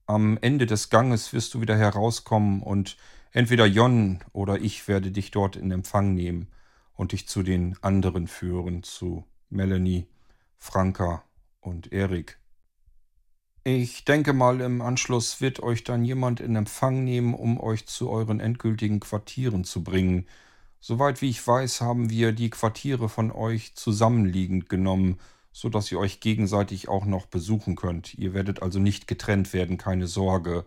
Am 0.06 0.38
Ende 0.42 0.66
des 0.66 0.90
Ganges 0.90 1.34
wirst 1.34 1.54
du 1.54 1.62
wieder 1.62 1.78
herauskommen 1.78 2.62
und 2.62 2.98
entweder 3.34 3.66
Jon 3.66 4.20
oder 4.32 4.62
ich 4.62 4.88
werde 4.88 5.12
dich 5.12 5.32
dort 5.32 5.56
in 5.56 5.72
Empfang 5.72 6.14
nehmen 6.14 6.48
und 6.94 7.12
dich 7.12 7.28
zu 7.28 7.44
den 7.44 7.76
anderen 7.82 8.28
führen, 8.28 8.84
zu 8.84 9.26
Melanie 9.50 10.08
Franka 10.58 11.24
und 11.60 11.92
Erik. 11.92 12.40
Ich 13.66 14.04
denke 14.06 14.34
mal, 14.34 14.60
im 14.62 14.82
Anschluss 14.82 15.40
wird 15.40 15.62
euch 15.64 15.84
dann 15.84 16.04
jemand 16.04 16.42
in 16.42 16.56
Empfang 16.56 17.04
nehmen, 17.04 17.34
um 17.34 17.60
euch 17.60 17.86
zu 17.86 18.10
euren 18.10 18.40
endgültigen 18.40 19.00
Quartieren 19.00 19.64
zu 19.64 19.84
bringen. 19.84 20.28
Soweit 20.82 21.22
wie 21.22 21.30
ich 21.30 21.46
weiß, 21.46 21.80
haben 21.80 22.10
wir 22.10 22.34
die 22.34 22.50
Quartiere 22.50 23.08
von 23.08 23.32
euch 23.32 23.74
zusammenliegend 23.76 24.68
genommen, 24.68 25.18
so 25.54 25.70
dass 25.70 25.90
ihr 25.92 26.00
euch 26.00 26.20
gegenseitig 26.20 26.90
auch 26.90 27.06
noch 27.06 27.26
besuchen 27.26 27.76
könnt. 27.76 28.16
Ihr 28.16 28.34
werdet 28.34 28.62
also 28.62 28.80
nicht 28.80 29.08
getrennt 29.08 29.54
werden, 29.54 29.78
keine 29.78 30.08
Sorge. 30.08 30.66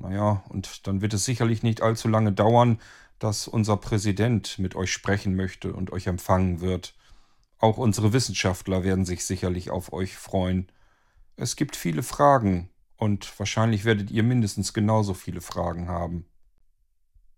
Naja, 0.00 0.42
und 0.48 0.86
dann 0.86 1.02
wird 1.02 1.12
es 1.12 1.26
sicherlich 1.26 1.62
nicht 1.62 1.82
allzu 1.82 2.08
lange 2.08 2.32
dauern, 2.32 2.80
dass 3.18 3.46
unser 3.46 3.76
Präsident 3.76 4.58
mit 4.58 4.74
euch 4.74 4.90
sprechen 4.90 5.36
möchte 5.36 5.74
und 5.74 5.92
euch 5.92 6.06
empfangen 6.06 6.62
wird. 6.62 6.94
Auch 7.58 7.76
unsere 7.76 8.14
Wissenschaftler 8.14 8.82
werden 8.82 9.04
sich 9.04 9.26
sicherlich 9.26 9.70
auf 9.70 9.92
euch 9.92 10.16
freuen. 10.16 10.72
Es 11.36 11.54
gibt 11.54 11.76
viele 11.76 12.02
Fragen 12.02 12.70
und 12.96 13.38
wahrscheinlich 13.38 13.84
werdet 13.84 14.10
ihr 14.10 14.22
mindestens 14.22 14.72
genauso 14.72 15.12
viele 15.12 15.42
Fragen 15.42 15.88
haben. 15.88 16.24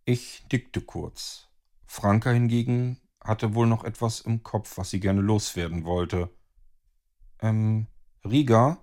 Ich 0.04 0.46
nickte 0.52 0.80
kurz. 0.80 1.48
Franka 1.86 2.30
hingegen 2.30 3.00
hatte 3.20 3.56
wohl 3.56 3.66
noch 3.66 3.82
etwas 3.82 4.20
im 4.20 4.44
Kopf, 4.44 4.78
was 4.78 4.90
sie 4.90 5.00
gerne 5.00 5.20
loswerden 5.20 5.84
wollte. 5.84 6.30
Ähm, 7.40 7.88
Riga? 8.24 8.78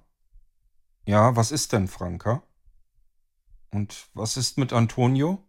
Ja, 1.05 1.37
was 1.37 1.53
ist 1.53 1.71
denn, 1.71 1.87
Franka? 1.87 2.43
Und 3.71 4.07
was 4.13 4.37
ist 4.37 4.57
mit 4.57 4.73
Antonio? 4.73 5.43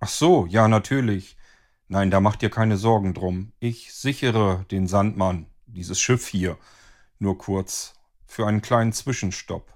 Ach 0.00 0.08
so, 0.08 0.46
ja, 0.46 0.68
natürlich. 0.68 1.36
Nein, 1.88 2.10
da 2.10 2.20
macht 2.20 2.42
ihr 2.42 2.50
keine 2.50 2.76
Sorgen 2.76 3.14
drum. 3.14 3.52
Ich 3.58 3.92
sichere 3.92 4.64
den 4.70 4.86
Sandmann, 4.86 5.46
dieses 5.66 6.00
Schiff 6.00 6.26
hier, 6.26 6.56
nur 7.18 7.36
kurz, 7.36 7.94
für 8.26 8.46
einen 8.46 8.62
kleinen 8.62 8.92
Zwischenstopp. 8.92 9.74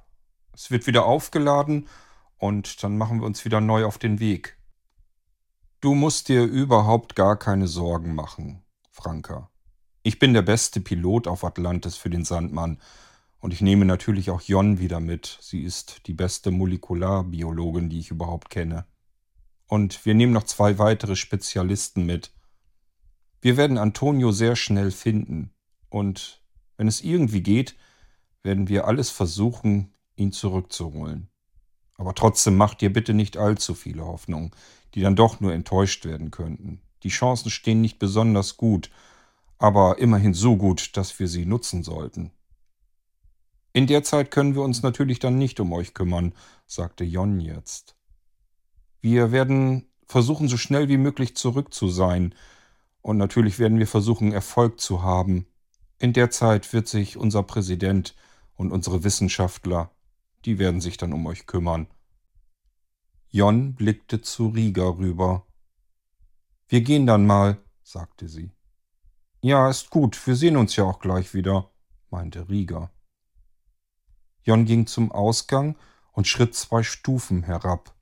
Es 0.52 0.70
wird 0.70 0.86
wieder 0.86 1.04
aufgeladen 1.04 1.88
und 2.38 2.82
dann 2.82 2.96
machen 2.96 3.20
wir 3.20 3.26
uns 3.26 3.44
wieder 3.44 3.60
neu 3.60 3.84
auf 3.84 3.98
den 3.98 4.20
Weg. 4.20 4.56
Du 5.80 5.94
musst 5.94 6.28
dir 6.28 6.44
überhaupt 6.44 7.16
gar 7.16 7.38
keine 7.38 7.66
Sorgen 7.66 8.14
machen, 8.14 8.62
Franka. 8.90 9.50
Ich 10.02 10.18
bin 10.18 10.32
der 10.32 10.42
beste 10.42 10.80
Pilot 10.80 11.26
auf 11.26 11.44
Atlantis 11.44 11.96
für 11.96 12.10
den 12.10 12.24
Sandmann 12.24 12.78
und 13.44 13.52
ich 13.52 13.60
nehme 13.60 13.84
natürlich 13.84 14.30
auch 14.30 14.40
Jon 14.40 14.78
wieder 14.78 15.00
mit. 15.00 15.36
Sie 15.42 15.64
ist 15.64 16.06
die 16.06 16.14
beste 16.14 16.50
Molekularbiologin, 16.50 17.90
die 17.90 17.98
ich 17.98 18.10
überhaupt 18.10 18.48
kenne. 18.48 18.86
Und 19.66 20.06
wir 20.06 20.14
nehmen 20.14 20.32
noch 20.32 20.44
zwei 20.44 20.78
weitere 20.78 21.14
Spezialisten 21.14 22.06
mit. 22.06 22.32
Wir 23.42 23.58
werden 23.58 23.76
Antonio 23.76 24.32
sehr 24.32 24.56
schnell 24.56 24.90
finden. 24.90 25.50
Und 25.90 26.42
wenn 26.78 26.88
es 26.88 27.02
irgendwie 27.02 27.42
geht, 27.42 27.76
werden 28.42 28.68
wir 28.68 28.88
alles 28.88 29.10
versuchen, 29.10 29.92
ihn 30.16 30.32
zurückzuholen. 30.32 31.28
Aber 31.98 32.14
trotzdem 32.14 32.56
macht 32.56 32.80
ihr 32.80 32.94
bitte 32.94 33.12
nicht 33.12 33.36
allzu 33.36 33.74
viele 33.74 34.06
Hoffnungen, 34.06 34.52
die 34.94 35.02
dann 35.02 35.16
doch 35.16 35.40
nur 35.40 35.52
enttäuscht 35.52 36.06
werden 36.06 36.30
könnten. 36.30 36.80
Die 37.02 37.10
Chancen 37.10 37.50
stehen 37.50 37.82
nicht 37.82 37.98
besonders 37.98 38.56
gut, 38.56 38.90
aber 39.58 39.98
immerhin 39.98 40.32
so 40.32 40.56
gut, 40.56 40.96
dass 40.96 41.18
wir 41.18 41.28
sie 41.28 41.44
nutzen 41.44 41.82
sollten. 41.82 42.32
In 43.74 43.88
der 43.88 44.04
Zeit 44.04 44.30
können 44.30 44.54
wir 44.54 44.62
uns 44.62 44.82
natürlich 44.82 45.18
dann 45.18 45.36
nicht 45.36 45.58
um 45.58 45.72
euch 45.72 45.94
kümmern, 45.94 46.32
sagte 46.64 47.02
Jon 47.02 47.40
jetzt. 47.40 47.96
Wir 49.00 49.32
werden 49.32 49.88
versuchen, 50.06 50.46
so 50.46 50.56
schnell 50.56 50.88
wie 50.88 50.96
möglich 50.96 51.34
zurück 51.36 51.74
zu 51.74 51.88
sein. 51.88 52.36
Und 53.02 53.18
natürlich 53.18 53.58
werden 53.58 53.80
wir 53.80 53.88
versuchen, 53.88 54.32
Erfolg 54.32 54.78
zu 54.78 55.02
haben. 55.02 55.46
In 55.98 56.12
der 56.12 56.30
Zeit 56.30 56.72
wird 56.72 56.86
sich 56.86 57.16
unser 57.16 57.42
Präsident 57.42 58.14
und 58.54 58.70
unsere 58.70 59.02
Wissenschaftler, 59.02 59.90
die 60.44 60.60
werden 60.60 60.80
sich 60.80 60.96
dann 60.96 61.12
um 61.12 61.26
euch 61.26 61.46
kümmern. 61.46 61.88
Jon 63.28 63.74
blickte 63.74 64.20
zu 64.20 64.50
Rieger 64.50 64.98
rüber. 64.98 65.48
Wir 66.68 66.82
gehen 66.82 67.08
dann 67.08 67.26
mal, 67.26 67.58
sagte 67.82 68.28
sie. 68.28 68.52
Ja, 69.40 69.68
ist 69.68 69.90
gut, 69.90 70.24
wir 70.28 70.36
sehen 70.36 70.56
uns 70.56 70.76
ja 70.76 70.84
auch 70.84 71.00
gleich 71.00 71.34
wieder, 71.34 71.72
meinte 72.10 72.48
Rieger. 72.48 72.93
Jon 74.44 74.64
ging 74.64 74.86
zum 74.86 75.10
Ausgang 75.10 75.76
und 76.12 76.28
schritt 76.28 76.54
zwei 76.54 76.82
Stufen 76.82 77.42
herab. 77.42 77.94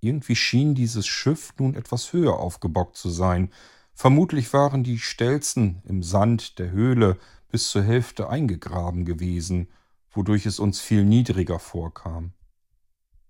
Irgendwie 0.00 0.36
schien 0.36 0.74
dieses 0.74 1.06
Schiff 1.06 1.54
nun 1.58 1.74
etwas 1.74 2.12
höher 2.12 2.38
aufgebockt 2.38 2.96
zu 2.96 3.10
sein. 3.10 3.50
Vermutlich 3.94 4.52
waren 4.52 4.84
die 4.84 4.98
Stelzen 4.98 5.82
im 5.84 6.02
Sand 6.02 6.58
der 6.58 6.70
Höhle 6.70 7.18
bis 7.48 7.70
zur 7.70 7.82
Hälfte 7.82 8.28
eingegraben 8.28 9.04
gewesen, 9.04 9.68
wodurch 10.10 10.46
es 10.46 10.58
uns 10.58 10.80
viel 10.80 11.04
niedriger 11.04 11.58
vorkam. 11.58 12.32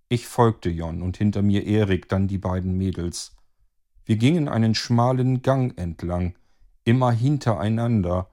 Ich 0.08 0.26
folgte 0.26 0.70
Jon 0.70 1.02
und 1.02 1.16
hinter 1.16 1.42
mir 1.42 1.66
Erik, 1.66 2.08
dann 2.08 2.28
die 2.28 2.38
beiden 2.38 2.76
Mädels. 2.76 3.36
Wir 4.04 4.16
gingen 4.16 4.48
einen 4.48 4.74
schmalen 4.74 5.42
Gang 5.42 5.78
entlang, 5.78 6.34
immer 6.84 7.12
hintereinander. 7.12 8.30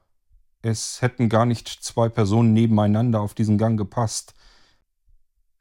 Es 0.67 1.03
hätten 1.03 1.29
gar 1.29 1.45
nicht 1.45 1.67
zwei 1.67 2.09
Personen 2.09 2.51
nebeneinander 2.51 3.21
auf 3.21 3.35
diesen 3.35 3.59
Gang 3.59 3.77
gepasst. 3.77 4.33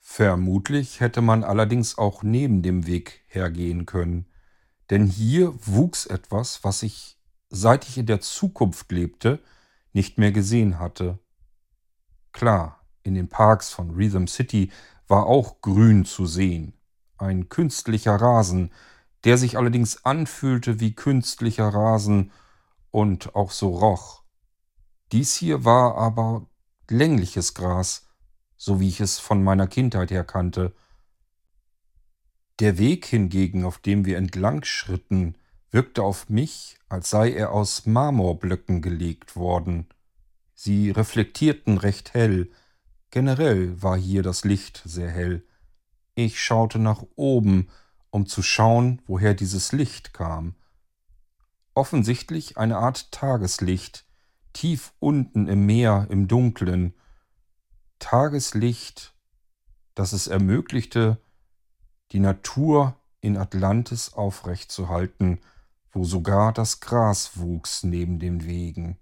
Vermutlich 0.00 1.00
hätte 1.00 1.20
man 1.20 1.44
allerdings 1.44 1.98
auch 1.98 2.22
neben 2.22 2.62
dem 2.62 2.86
Weg 2.86 3.20
hergehen 3.26 3.84
können, 3.84 4.24
denn 4.88 5.06
hier 5.06 5.52
wuchs 5.66 6.06
etwas, 6.06 6.64
was 6.64 6.82
ich, 6.82 7.18
seit 7.50 7.86
ich 7.86 7.98
in 7.98 8.06
der 8.06 8.22
Zukunft 8.22 8.90
lebte, 8.92 9.40
nicht 9.92 10.16
mehr 10.16 10.32
gesehen 10.32 10.78
hatte. 10.78 11.18
Klar, 12.32 12.80
in 13.02 13.14
den 13.14 13.28
Parks 13.28 13.68
von 13.68 13.90
Rhythm 13.90 14.26
City 14.26 14.72
war 15.06 15.26
auch 15.26 15.60
grün 15.60 16.06
zu 16.06 16.24
sehen. 16.24 16.72
Ein 17.18 17.50
künstlicher 17.50 18.16
Rasen, 18.16 18.72
der 19.24 19.36
sich 19.36 19.58
allerdings 19.58 20.06
anfühlte 20.06 20.80
wie 20.80 20.94
künstlicher 20.94 21.68
Rasen 21.68 22.32
und 22.90 23.34
auch 23.34 23.50
so 23.50 23.68
roch. 23.68 24.23
Dies 25.14 25.36
hier 25.36 25.64
war 25.64 25.96
aber 25.96 26.48
längliches 26.90 27.54
Gras, 27.54 28.08
so 28.56 28.80
wie 28.80 28.88
ich 28.88 29.00
es 29.00 29.20
von 29.20 29.44
meiner 29.44 29.68
Kindheit 29.68 30.10
her 30.10 30.24
kannte. 30.24 30.74
Der 32.58 32.78
Weg 32.78 33.06
hingegen, 33.06 33.64
auf 33.64 33.78
dem 33.78 34.06
wir 34.06 34.16
entlang 34.18 34.64
schritten, 34.64 35.36
wirkte 35.70 36.02
auf 36.02 36.28
mich, 36.28 36.80
als 36.88 37.10
sei 37.10 37.32
er 37.32 37.52
aus 37.52 37.86
Marmorblöcken 37.86 38.82
gelegt 38.82 39.36
worden. 39.36 39.86
Sie 40.52 40.90
reflektierten 40.90 41.78
recht 41.78 42.12
hell, 42.12 42.50
generell 43.10 43.80
war 43.80 43.96
hier 43.96 44.24
das 44.24 44.44
Licht 44.44 44.82
sehr 44.84 45.12
hell. 45.12 45.46
Ich 46.16 46.42
schaute 46.42 46.80
nach 46.80 47.04
oben, 47.14 47.68
um 48.10 48.26
zu 48.26 48.42
schauen, 48.42 49.00
woher 49.06 49.34
dieses 49.34 49.70
Licht 49.70 50.12
kam. 50.12 50.56
Offensichtlich 51.72 52.58
eine 52.58 52.78
Art 52.78 53.12
Tageslicht, 53.12 54.04
tief 54.54 54.94
unten 54.98 55.46
im 55.46 55.66
Meer, 55.66 56.06
im 56.08 56.26
Dunklen. 56.26 56.94
Tageslicht, 57.98 59.14
das 59.94 60.14
es 60.14 60.26
ermöglichte, 60.26 61.20
die 62.12 62.20
Natur 62.20 62.96
in 63.20 63.36
Atlantis 63.36 64.14
aufrechtzuhalten, 64.14 65.40
wo 65.92 66.04
sogar 66.04 66.52
das 66.52 66.80
Gras 66.80 67.38
wuchs 67.38 67.82
neben 67.82 68.18
den 68.18 68.44
Wegen. 68.46 68.98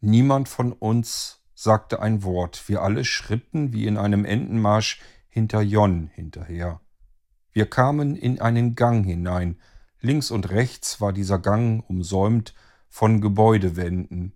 Niemand 0.00 0.48
von 0.48 0.72
uns 0.72 1.42
sagte 1.54 2.00
ein 2.00 2.22
Wort, 2.22 2.68
wir 2.68 2.82
alle 2.82 3.04
schritten 3.04 3.72
wie 3.72 3.86
in 3.86 3.96
einem 3.96 4.24
Entenmarsch 4.24 5.00
hinter 5.28 5.60
Jon 5.60 6.08
hinterher. 6.08 6.80
Wir 7.52 7.66
kamen 7.68 8.16
in 8.16 8.40
einen 8.40 8.74
Gang 8.74 9.04
hinein, 9.04 9.60
links 10.00 10.30
und 10.30 10.50
rechts 10.50 11.00
war 11.00 11.12
dieser 11.12 11.38
Gang 11.38 11.88
umsäumt 11.88 12.54
von 12.92 13.22
Gebäudewänden. 13.22 14.34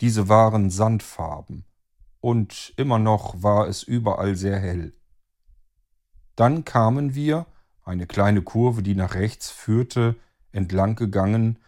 Diese 0.00 0.28
waren 0.28 0.70
Sandfarben, 0.70 1.64
und 2.20 2.72
immer 2.76 3.00
noch 3.00 3.42
war 3.42 3.66
es 3.66 3.82
überall 3.82 4.36
sehr 4.36 4.56
hell. 4.56 4.94
Dann 6.36 6.64
kamen 6.64 7.16
wir, 7.16 7.46
eine 7.82 8.06
kleine 8.06 8.42
Kurve, 8.42 8.84
die 8.84 8.94
nach 8.94 9.14
rechts 9.14 9.50
führte, 9.50 10.14
entlang 10.52 10.94
gegangen, 10.94 11.58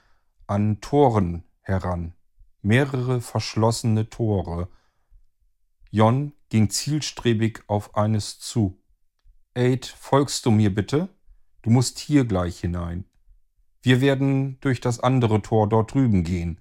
an 0.46 0.80
Toren 0.80 1.42
heran, 1.62 2.14
mehrere 2.62 3.20
verschlossene 3.20 4.08
Tore. 4.08 4.68
Jon 5.90 6.32
ging 6.48 6.70
zielstrebig 6.70 7.64
auf 7.66 7.96
eines 7.96 8.38
zu. 8.38 8.80
Aid, 9.54 9.84
folgst 9.84 10.46
du 10.46 10.52
mir 10.52 10.72
bitte? 10.72 11.08
Du 11.62 11.70
musst 11.70 11.98
hier 11.98 12.24
gleich 12.24 12.60
hinein. 12.60 13.04
Wir 13.82 14.00
werden 14.00 14.58
durch 14.60 14.80
das 14.80 15.00
andere 15.00 15.40
Tor 15.42 15.68
dort 15.68 15.94
drüben 15.94 16.22
gehen. 16.22 16.60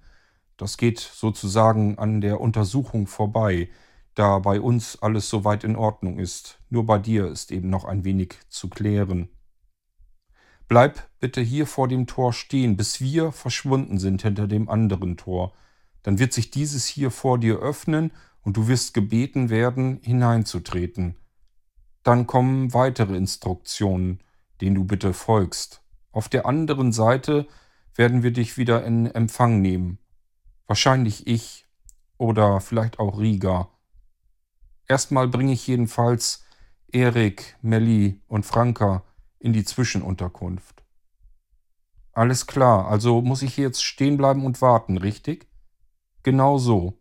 Das 0.56 0.76
geht 0.76 0.98
sozusagen 0.98 1.98
an 1.98 2.20
der 2.20 2.40
Untersuchung 2.40 3.06
vorbei, 3.06 3.68
da 4.14 4.38
bei 4.38 4.60
uns 4.60 5.00
alles 5.02 5.28
soweit 5.28 5.64
in 5.64 5.76
Ordnung 5.76 6.18
ist. 6.18 6.58
Nur 6.68 6.86
bei 6.86 6.98
dir 6.98 7.26
ist 7.26 7.52
eben 7.52 7.70
noch 7.70 7.84
ein 7.84 8.04
wenig 8.04 8.34
zu 8.48 8.68
klären. 8.68 9.28
Bleib 10.68 11.08
bitte 11.18 11.40
hier 11.40 11.66
vor 11.66 11.88
dem 11.88 12.06
Tor 12.06 12.32
stehen, 12.32 12.76
bis 12.76 13.00
wir 13.00 13.32
verschwunden 13.32 13.98
sind 13.98 14.22
hinter 14.22 14.46
dem 14.46 14.68
anderen 14.68 15.16
Tor. 15.16 15.52
Dann 16.02 16.18
wird 16.18 16.32
sich 16.32 16.50
dieses 16.50 16.86
hier 16.86 17.10
vor 17.10 17.38
dir 17.38 17.58
öffnen 17.58 18.12
und 18.42 18.56
du 18.56 18.68
wirst 18.68 18.94
gebeten 18.94 19.50
werden, 19.50 20.00
hineinzutreten. 20.02 21.16
Dann 22.02 22.26
kommen 22.26 22.72
weitere 22.72 23.16
Instruktionen, 23.16 24.20
denen 24.60 24.76
du 24.76 24.84
bitte 24.84 25.12
folgst. 25.12 25.82
Auf 26.12 26.28
der 26.28 26.46
anderen 26.46 26.92
Seite 26.92 27.46
werden 27.94 28.22
wir 28.22 28.32
dich 28.32 28.56
wieder 28.56 28.84
in 28.84 29.06
Empfang 29.06 29.60
nehmen. 29.60 29.98
Wahrscheinlich 30.66 31.26
ich 31.26 31.66
oder 32.18 32.60
vielleicht 32.60 32.98
auch 32.98 33.18
Riga. 33.18 33.68
Erstmal 34.86 35.28
bringe 35.28 35.52
ich 35.52 35.66
jedenfalls 35.66 36.44
Erik, 36.92 37.56
Melli 37.62 38.20
und 38.26 38.44
Franka 38.44 39.04
in 39.38 39.52
die 39.52 39.64
Zwischenunterkunft. 39.64 40.84
Alles 42.12 42.46
klar, 42.46 42.88
also 42.88 43.22
muss 43.22 43.42
ich 43.42 43.56
jetzt 43.56 43.84
stehen 43.84 44.16
bleiben 44.16 44.44
und 44.44 44.60
warten, 44.60 44.96
richtig? 44.98 45.46
Genau 46.22 46.58
so. 46.58 47.00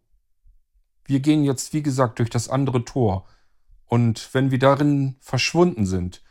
Wir 1.05 1.19
gehen 1.19 1.43
jetzt, 1.43 1.73
wie 1.73 1.81
gesagt, 1.81 2.19
durch 2.19 2.29
das 2.29 2.47
andere 2.47 2.85
Tor. 2.85 3.25
Und 3.85 4.33
wenn 4.33 4.51
wir 4.51 4.59
darin 4.59 5.15
verschwunden 5.19 5.87
sind, 5.87 6.21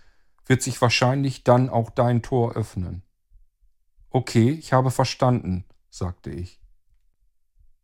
wird 0.49 0.63
sich 0.63 0.81
wahrscheinlich 0.81 1.45
dann 1.45 1.69
auch 1.69 1.91
dein 1.91 2.23
Tor 2.23 2.57
öffnen. 2.57 3.03
Okay, 4.11 4.51
ich 4.51 4.73
habe 4.73 4.91
verstanden, 4.91 5.65
sagte 5.91 6.31
ich. 6.31 6.61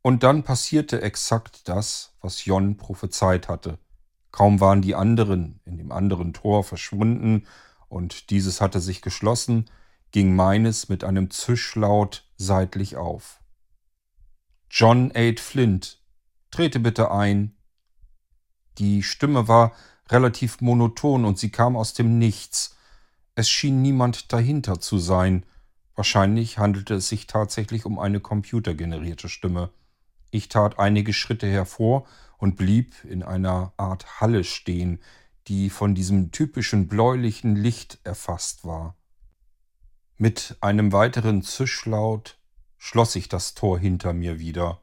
Und 0.03 0.23
dann 0.23 0.43
passierte 0.43 1.01
exakt 1.03 1.69
das, 1.69 2.15
was 2.21 2.45
Jon 2.45 2.77
prophezeit 2.77 3.49
hatte. 3.49 3.79
Kaum 4.33 4.61
waren 4.61 4.83
die 4.83 4.95
anderen 4.95 5.61
in 5.65 5.79
dem 5.79 5.93
anderen 5.93 6.33
Tor 6.33 6.65
verschwunden 6.65 7.47
und 7.89 8.31
dieses 8.31 8.61
hatte 8.61 8.81
sich 8.81 9.01
geschlossen, 9.01 9.71
ging 10.11 10.35
meines 10.35 10.89
mit 10.89 11.05
einem 11.05 11.31
Zischlaut 11.31 12.29
seitlich 12.37 12.97
auf. 12.97 13.41
John 14.71 15.13
Aid 15.15 15.39
Flint, 15.39 16.03
trete 16.51 16.81
bitte 16.81 17.11
ein, 17.11 17.57
die 18.79 19.03
Stimme 19.03 19.47
war 19.47 19.73
relativ 20.11 20.61
monoton 20.61 21.25
und 21.25 21.39
sie 21.39 21.51
kam 21.51 21.77
aus 21.77 21.95
dem 21.95 22.19
Nichts. 22.19 22.77
Es 23.35 23.49
schien 23.49 23.83
niemand 23.83 24.33
dahinter 24.33 24.81
zu 24.81 24.99
sein. 24.99 25.45
Wahrscheinlich 25.95 26.59
handelte 26.59 26.95
es 26.95 27.09
sich 27.09 27.27
tatsächlich 27.27 27.85
um 27.85 27.99
eine 27.99 28.21
computergenerierte 28.21 29.29
Stimme. 29.29 29.71
Ich 30.31 30.49
tat 30.49 30.79
einige 30.79 31.13
Schritte 31.13 31.47
hervor 31.47 32.07
und 32.39 32.57
blieb 32.57 33.05
in 33.05 33.23
einer 33.23 33.73
Art 33.77 34.21
Halle 34.21 34.45
stehen, 34.45 35.01
die 35.47 35.71
von 35.71 35.95
diesem 35.95 36.33
typischen 36.33 36.89
bläulichen 36.89 37.55
Licht 37.55 37.99
erfasst 38.05 38.65
war. 38.65 38.97
Mit 40.17 40.57
einem 40.61 40.93
weiteren 40.93 41.43
Zischlaut 41.43 42.39
schloss 42.79 43.17
ich 43.17 43.29
das 43.29 43.55
Tor 43.55 43.79
hinter 43.79 44.13
mir 44.13 44.39
wieder. 44.39 44.81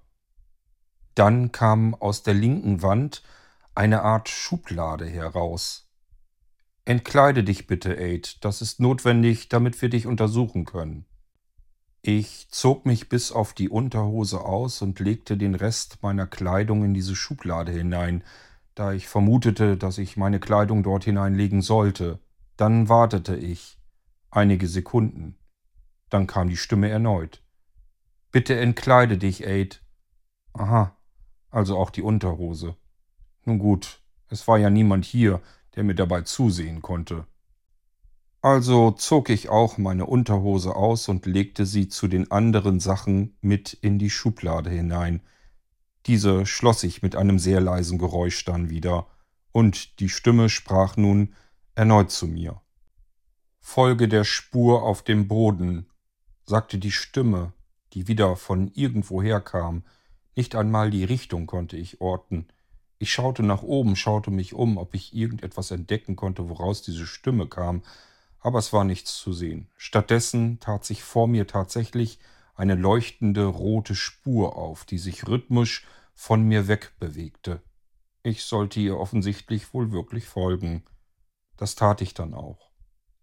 Dann 1.16 1.52
kam 1.52 1.94
aus 1.96 2.24
der 2.24 2.34
linken 2.34 2.82
Wand 2.82 3.22
eine 3.76 4.02
Art 4.04 4.30
Schublade 4.30 5.06
heraus. 5.06 5.90
Entkleide 6.84 7.44
dich 7.44 7.68
bitte, 7.68 7.98
Aid, 7.98 8.44
das 8.44 8.62
ist 8.62 8.80
notwendig, 8.80 9.50
damit 9.50 9.82
wir 9.82 9.90
dich 9.90 10.08
untersuchen 10.08 10.66
können. 10.66 11.06
Ich 12.02 12.48
zog 12.50 12.86
mich 12.86 13.10
bis 13.10 13.32
auf 13.32 13.54
die 13.54 13.70
Unterhose 13.70 14.42
aus 14.42 14.82
und 14.82 15.00
legte 15.00 15.38
den 15.38 15.54
Rest 15.54 16.02
meiner 16.02 16.26
Kleidung 16.26 16.84
in 16.84 16.94
diese 16.96 17.16
Schublade 17.16 17.72
hinein, 17.72 18.24
da 18.74 18.92
ich 18.92 19.08
vermutete, 19.08 19.78
dass 19.78 20.00
ich 20.00 20.18
meine 20.18 20.40
Kleidung 20.40 20.82
dort 20.82 21.04
hineinlegen 21.04 21.62
sollte. 21.62 22.20
Dann 22.58 22.90
wartete 22.90 23.36
ich 23.36 23.78
einige 24.32 24.68
Sekunden. 24.68 25.38
Dann 26.10 26.26
kam 26.26 26.50
die 26.50 26.58
Stimme 26.58 26.90
erneut. 26.90 27.44
Bitte 28.32 28.60
entkleide 28.60 29.18
dich, 29.18 29.46
Aid. 29.46 29.84
Aha, 30.54 30.98
also 31.52 31.78
auch 31.78 31.92
die 31.92 32.02
Unterhose. 32.02 32.76
Nun 33.46 33.60
gut, 33.60 34.00
es 34.30 34.48
war 34.48 34.58
ja 34.58 34.70
niemand 34.70 35.06
hier, 35.06 35.42
der 35.76 35.84
mir 35.84 35.96
dabei 35.96 36.22
zusehen 36.22 36.82
konnte. 36.82 37.26
Also 38.42 38.92
zog 38.92 39.30
ich 39.30 39.50
auch 39.50 39.78
meine 39.78 40.08
Unterhose 40.08 40.76
aus 40.76 41.08
und 41.08 41.28
legte 41.28 41.66
sie 41.66 41.88
zu 41.90 42.08
den 42.08 42.32
anderen 42.32 42.80
Sachen 42.80 43.38
mit 43.42 43.74
in 43.74 44.00
die 44.00 44.10
Schublade 44.10 44.72
hinein. 44.72 45.22
Diese 46.08 46.48
schloss 46.48 46.84
ich 46.84 47.04
mit 47.04 47.16
einem 47.16 47.38
sehr 47.38 47.62
leisen 47.62 48.00
Geräusch 48.00 48.44
dann 48.46 48.70
wieder, 48.70 49.08
und 49.52 50.00
die 50.00 50.10
Stimme 50.10 50.50
sprach 50.50 50.98
nun 50.98 51.36
erneut 51.76 52.10
zu 52.10 52.26
mir. 52.26 52.62
Folge 53.60 54.08
der 54.08 54.24
Spur 54.24 54.82
auf 54.84 55.04
dem 55.04 55.28
Boden, 55.28 55.86
sagte 56.46 56.80
die 56.80 56.92
Stimme, 56.92 57.54
die 57.94 58.08
wieder 58.08 58.36
von 58.36 58.72
irgendwoher 58.74 59.40
kam, 59.40 59.84
nicht 60.36 60.56
einmal 60.56 60.90
die 60.90 61.04
Richtung 61.04 61.46
konnte 61.46 61.78
ich 61.78 62.02
orten. 62.02 62.48
Ich 63.02 63.12
schaute 63.12 63.42
nach 63.42 63.64
oben, 63.64 63.96
schaute 63.96 64.30
mich 64.30 64.54
um, 64.54 64.78
ob 64.78 64.94
ich 64.94 65.16
irgendetwas 65.16 65.72
entdecken 65.72 66.16
konnte, 66.16 66.50
woraus 66.50 66.84
diese 66.84 67.08
Stimme 67.08 67.48
kam, 67.48 67.82
aber 68.40 68.60
es 68.60 68.74
war 68.74 68.84
nichts 68.84 69.18
zu 69.18 69.34
sehen. 69.34 69.72
Stattdessen 69.76 70.60
tat 70.60 70.86
sich 70.86 71.02
vor 71.02 71.28
mir 71.28 71.48
tatsächlich 71.48 72.20
eine 72.54 72.76
leuchtende 72.76 73.46
rote 73.46 73.96
Spur 73.96 74.56
auf, 74.56 74.86
die 74.86 75.00
sich 75.00 75.28
rhythmisch 75.28 75.88
von 76.14 76.44
mir 76.44 76.68
wegbewegte. 76.68 77.64
Ich 78.22 78.44
sollte 78.44 78.80
ihr 78.80 79.00
offensichtlich 79.00 79.74
wohl 79.74 79.92
wirklich 79.92 80.26
folgen. 80.26 80.84
Das 81.58 81.74
tat 81.74 82.02
ich 82.02 82.14
dann 82.14 82.36
auch. 82.36 82.70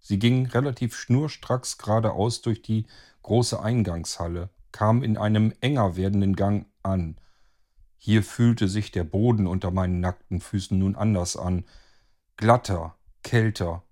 Sie 0.00 0.18
ging 0.18 0.46
relativ 0.46 0.96
schnurstracks 0.96 1.78
geradeaus 1.78 2.42
durch 2.42 2.62
die 2.62 2.86
große 3.22 3.62
Eingangshalle, 3.62 4.50
kam 4.72 5.04
in 5.04 5.16
einem 5.16 5.54
enger 5.60 5.94
werdenden 5.94 6.34
Gang 6.34 6.66
an, 6.82 7.16
hier 7.98 8.22
fühlte 8.22 8.68
sich 8.68 8.92
der 8.92 9.04
Boden 9.04 9.46
unter 9.46 9.70
meinen 9.70 10.00
nackten 10.00 10.40
Füßen 10.40 10.78
nun 10.78 10.96
anders 10.96 11.36
an. 11.36 11.64
glatter, 12.36 12.94
kälter, 13.22 13.82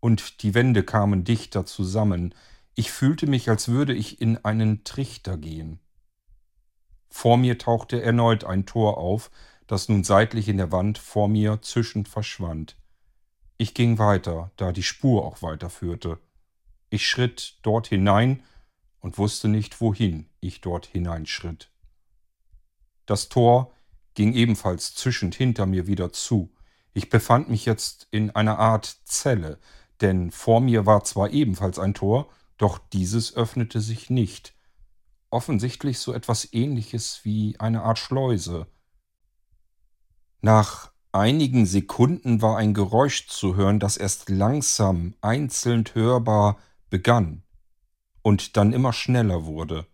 und 0.00 0.42
die 0.42 0.54
Wände 0.54 0.82
kamen 0.82 1.24
dichter 1.24 1.66
zusammen. 1.66 2.34
Ich 2.74 2.90
fühlte 2.90 3.26
mich, 3.26 3.48
als 3.50 3.68
würde 3.68 3.92
ich 3.92 4.20
in 4.20 4.36
einen 4.44 4.84
Trichter 4.84 5.36
gehen. 5.36 5.78
Vor 7.08 7.36
mir 7.36 7.58
tauchte 7.58 8.00
erneut 8.00 8.44
ein 8.44 8.64
Tor 8.64 8.98
auf, 8.98 9.30
das 9.66 9.88
nun 9.88 10.02
seitlich 10.02 10.48
in 10.48 10.56
der 10.56 10.72
Wand 10.72 10.98
vor 10.98 11.28
mir 11.28 11.60
zischend 11.62 12.08
verschwand. 12.08 12.76
Ich 13.58 13.74
ging 13.74 13.98
weiter, 13.98 14.50
da 14.56 14.72
die 14.72 14.82
Spur 14.82 15.24
auch 15.24 15.42
weiterführte. 15.42 16.18
Ich 16.90 17.06
schritt 17.06 17.58
dort 17.62 17.86
hinein 17.86 18.42
und 19.00 19.18
wusste 19.18 19.48
nicht, 19.48 19.80
wohin 19.80 20.28
ich 20.40 20.60
dort 20.60 20.86
hineinschritt. 20.86 21.71
Das 23.12 23.28
Tor 23.28 23.70
ging 24.14 24.32
ebenfalls 24.32 24.94
zischend 24.94 25.34
hinter 25.34 25.66
mir 25.66 25.86
wieder 25.86 26.14
zu. 26.14 26.50
Ich 26.94 27.10
befand 27.10 27.50
mich 27.50 27.66
jetzt 27.66 28.08
in 28.10 28.30
einer 28.30 28.58
Art 28.58 28.86
Zelle, 29.04 29.58
denn 30.00 30.30
vor 30.30 30.62
mir 30.62 30.86
war 30.86 31.04
zwar 31.04 31.28
ebenfalls 31.28 31.78
ein 31.78 31.92
Tor, 31.92 32.30
doch 32.56 32.78
dieses 32.78 33.36
öffnete 33.36 33.82
sich 33.82 34.08
nicht. 34.08 34.54
Offensichtlich 35.28 35.98
so 35.98 36.14
etwas 36.14 36.54
ähnliches 36.54 37.20
wie 37.22 37.60
eine 37.60 37.82
Art 37.82 37.98
Schleuse. 37.98 38.66
Nach 40.40 40.90
einigen 41.12 41.66
Sekunden 41.66 42.40
war 42.40 42.56
ein 42.56 42.72
Geräusch 42.72 43.28
zu 43.28 43.56
hören, 43.56 43.78
das 43.78 43.98
erst 43.98 44.30
langsam, 44.30 45.16
einzeln 45.20 45.84
hörbar 45.92 46.56
begann 46.88 47.42
und 48.22 48.56
dann 48.56 48.72
immer 48.72 48.94
schneller 48.94 49.44
wurde. 49.44 49.86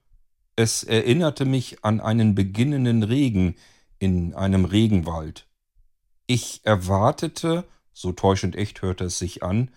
Es 0.59 0.83
erinnerte 0.83 1.45
mich 1.45 1.85
an 1.85 2.01
einen 2.01 2.35
beginnenden 2.35 3.05
Regen 3.05 3.55
in 4.01 4.35
einem 4.35 4.65
Regenwald. 4.65 5.47
Ich 6.27 6.63
erwartete, 6.65 7.63
so 7.93 8.11
täuschend 8.11 8.57
echt 8.57 8.83
hörte 8.83 9.05
es 9.05 9.21
sich 9.21 9.45
an, 9.45 9.71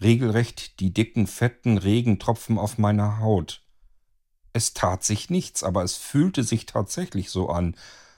regelrecht 0.00 0.80
die 0.80 0.92
dicken, 0.92 1.28
fetten 1.28 1.78
Regentropfen 1.78 2.58
auf 2.58 2.76
meiner 2.76 3.20
Haut. 3.20 3.62
Es 4.52 4.74
tat 4.74 5.04
sich 5.04 5.30
nichts, 5.30 5.62
aber 5.62 5.84
es 5.84 5.94
fühlte 5.94 6.42
sich 6.42 6.66
tatsächlich 6.66 7.30
so 7.30 7.48
an, 7.48 7.76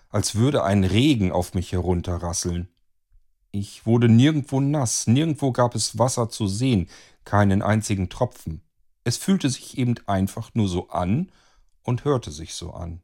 als 0.09 0.35
würde 0.35 0.65
ein 0.65 0.85
Regen 0.85 1.31
auf 1.31 1.53
mich 1.53 1.73
herunterrasseln. 1.73 2.69
Ich 3.51 3.85
wurde 3.85 4.09
nirgendwo 4.09 4.61
nass, 4.61 5.09
nirgendwo 5.09 5.53
gab 5.53 5.75
es 5.75 5.99
Wasser 5.99 6.31
zu 6.31 6.47
sehen, 6.47 6.89
keinen 7.27 7.61
einzigen 7.61 8.09
Tropfen. 8.09 8.63
Es 9.05 9.19
fühlte 9.19 9.51
sich 9.51 9.77
eben 9.77 9.97
einfach 10.07 10.55
nur 10.55 10.69
so 10.69 10.89
an 10.89 11.31
und 11.89 12.05
hörte 12.05 12.31
sich 12.31 12.55
so 12.55 12.73
an. 12.73 13.03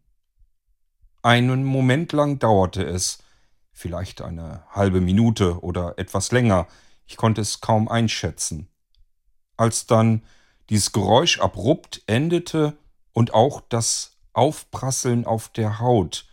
Einen 1.23 1.65
Moment 1.65 2.13
lang 2.13 2.39
dauerte 2.39 2.85
es, 2.85 3.19
vielleicht 3.73 4.23
eine 4.23 4.65
halbe 4.71 5.01
Minute 5.01 5.61
oder 5.63 5.99
etwas 5.99 6.31
länger, 6.31 6.69
ich 7.07 7.17
konnte 7.17 7.41
es 7.41 7.61
kaum 7.61 7.89
einschätzen. 7.89 8.69
Als 9.57 9.87
dann 9.87 10.23
dieses 10.71 10.93
Geräusch 10.93 11.41
abrupt 11.41 12.03
endete 12.07 12.77
und 13.13 13.35
auch 13.35 13.61
das 13.69 14.17
Aufprasseln 14.33 15.27
auf 15.27 15.49
der 15.49 15.81
Haut, 15.81 16.27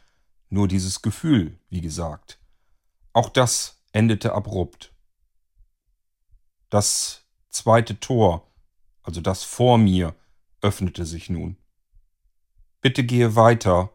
nur 0.50 0.68
dieses 0.68 1.02
Gefühl, 1.02 1.58
wie 1.70 1.82
gesagt, 1.82 2.40
auch 3.14 3.30
das 3.30 3.82
endete 3.92 4.34
abrupt. 4.34 4.94
Das 6.70 7.24
zweite 7.50 8.00
Tor 8.00 8.52
also 9.04 9.22
das 9.22 9.44
vor 9.44 9.78
mir, 9.78 10.16
öffnete 10.62 11.06
sich 11.06 11.30
nun. 11.30 11.58
Bitte 12.82 13.04
gehe 13.04 13.36
weiter, 13.36 13.91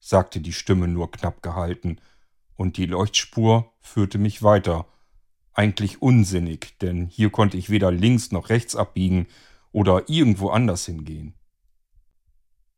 sagte 0.00 0.40
die 0.40 0.52
Stimme 0.52 0.88
nur 0.88 1.10
knapp 1.10 1.42
gehalten, 1.42 2.00
und 2.56 2.76
die 2.76 2.86
Leuchtspur 2.86 3.72
führte 3.80 4.18
mich 4.18 4.42
weiter. 4.42 4.86
Eigentlich 5.52 6.02
unsinnig, 6.02 6.78
denn 6.78 7.06
hier 7.06 7.30
konnte 7.30 7.56
ich 7.56 7.70
weder 7.70 7.90
links 7.90 8.30
noch 8.30 8.48
rechts 8.48 8.76
abbiegen 8.76 9.26
oder 9.72 10.08
irgendwo 10.08 10.50
anders 10.50 10.86
hingehen. 10.86 11.34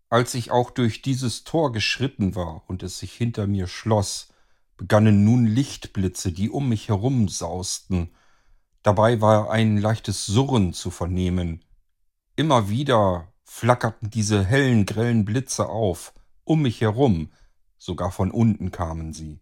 Als 0.09 0.35
ich 0.35 0.51
auch 0.51 0.71
durch 0.71 1.03
dieses 1.03 1.45
Tor 1.45 1.73
geschritten 1.73 2.35
war 2.35 2.63
und 2.69 2.83
es 2.83 2.99
sich 2.99 3.13
hinter 3.13 3.47
mir 3.47 3.67
schloss, 3.67 4.33
begannen 4.77 5.25
nun 5.25 5.47
Lichtblitze, 5.47 6.33
die 6.33 6.49
um 6.49 6.69
mich 6.69 6.89
herum 6.89 7.29
sausten, 7.29 8.11
Dabei 8.87 9.21
war 9.21 9.51
ein 9.51 9.79
leichtes 9.79 10.27
Surren 10.27 10.73
zu 10.73 10.93
vernehmen. 10.93 11.65
Immer 12.37 12.69
wieder 12.69 13.33
flackerten 13.47 14.11
diese 14.11 14.45
hellen, 14.45 14.85
grellen 14.85 15.25
Blitze 15.25 15.69
auf, 15.69 16.13
um 16.45 16.63
mich 16.63 16.81
herum, 16.81 17.33
sogar 17.79 18.11
von 18.11 18.31
unten 18.31 18.73
kamen 18.73 19.13
sie. 19.13 19.41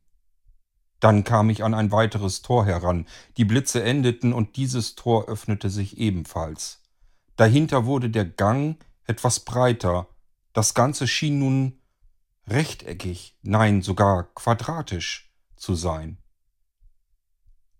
Dann 1.01 1.25
kam 1.25 1.51
ich 1.51 1.65
an 1.65 1.75
ein 1.75 1.91
weiteres 1.91 2.43
Tor 2.43 2.65
heran, 2.65 3.07
die 3.37 3.45
Blitze 3.45 3.83
endeten 3.83 4.33
und 4.33 4.57
dieses 4.57 4.95
Tor 4.95 5.29
öffnete 5.29 5.71
sich 5.71 5.99
ebenfalls. 5.99 6.83
Dahinter 7.37 7.87
wurde 7.87 8.11
der 8.11 8.25
Gang 8.25 8.79
etwas 9.05 9.41
breiter, 9.41 10.07
das 10.53 10.75
Ganze 10.75 11.09
schien 11.09 11.39
nun 11.41 11.81
rechteckig, 12.47 13.37
nein 13.43 13.83
sogar 13.83 14.33
quadratisch 14.35 15.33
zu 15.57 15.75
sein. 15.75 16.19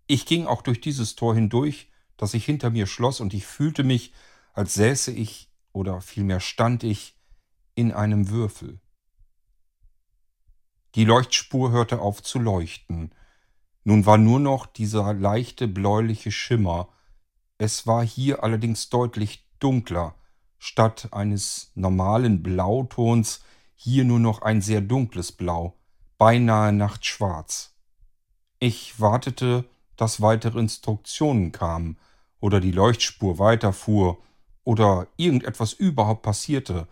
Ich 0.07 0.25
ging 0.25 0.45
auch 0.45 0.61
durch 0.61 0.81
dieses 0.81 1.15
Tor 1.15 1.35
hindurch, 1.35 1.89
das 2.17 2.31
sich 2.31 2.45
hinter 2.45 2.69
mir 2.69 2.87
schloss, 2.87 3.21
und 3.21 3.33
ich 3.33 3.45
fühlte 3.45 3.83
mich, 3.83 4.13
als 4.53 4.73
säße 4.73 5.11
ich, 5.11 5.49
oder 5.75 6.01
vielmehr 6.01 6.39
stand 6.39 6.83
ich, 6.83 7.15
in 7.75 7.91
einem 7.91 8.29
Würfel. 8.29 8.79
Die 10.95 11.03
Leuchtspur 11.03 11.71
hörte 11.71 11.99
auf 11.99 12.23
zu 12.23 12.39
leuchten. 12.39 13.13
Nun 13.83 14.05
war 14.05 14.17
nur 14.17 14.39
noch 14.39 14.65
dieser 14.65 15.13
leichte 15.13 15.67
bläuliche 15.67 16.31
Schimmer. 16.31 16.87
Es 17.57 17.85
war 17.85 18.05
hier 18.05 18.43
allerdings 18.43 18.89
deutlich 18.89 19.45
dunkler. 19.59 20.15
Statt 20.57 21.09
eines 21.11 21.71
normalen 21.75 22.41
Blautons 22.41 23.43
hier 23.75 24.05
nur 24.05 24.19
noch 24.19 24.41
ein 24.41 24.61
sehr 24.61 24.79
dunkles 24.79 25.33
Blau, 25.33 25.77
beinahe 26.17 26.71
nachtschwarz. 26.71 27.75
Ich 28.59 28.99
wartete 29.01 29.65
dass 29.95 30.21
weitere 30.21 30.59
Instruktionen 30.59 31.51
kamen 31.51 31.97
oder 32.39 32.59
die 32.59 32.71
Leuchtspur 32.71 33.39
weiterfuhr 33.39 34.21
oder 34.65 35.07
irgendetwas 35.15 35.71
überhaupt 35.71 36.23
passierte, 36.23 36.87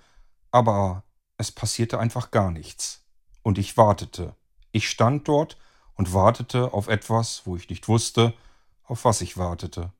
aber 0.52 1.04
es 1.38 1.52
passierte 1.52 2.00
einfach 2.00 2.32
gar 2.32 2.52
nichts. 2.52 3.04
Und 3.42 3.58
ich 3.58 3.76
wartete. 3.76 4.36
Ich 4.72 4.88
stand 4.88 5.28
dort 5.28 5.58
und 5.96 6.14
wartete 6.14 6.74
auf 6.74 6.88
etwas, 6.88 7.46
wo 7.46 7.58
ich 7.58 7.70
nicht 7.70 7.90
wusste, 7.90 8.34
auf 8.84 9.04
was 9.04 9.20
ich 9.20 9.38
wartete. 9.38 9.92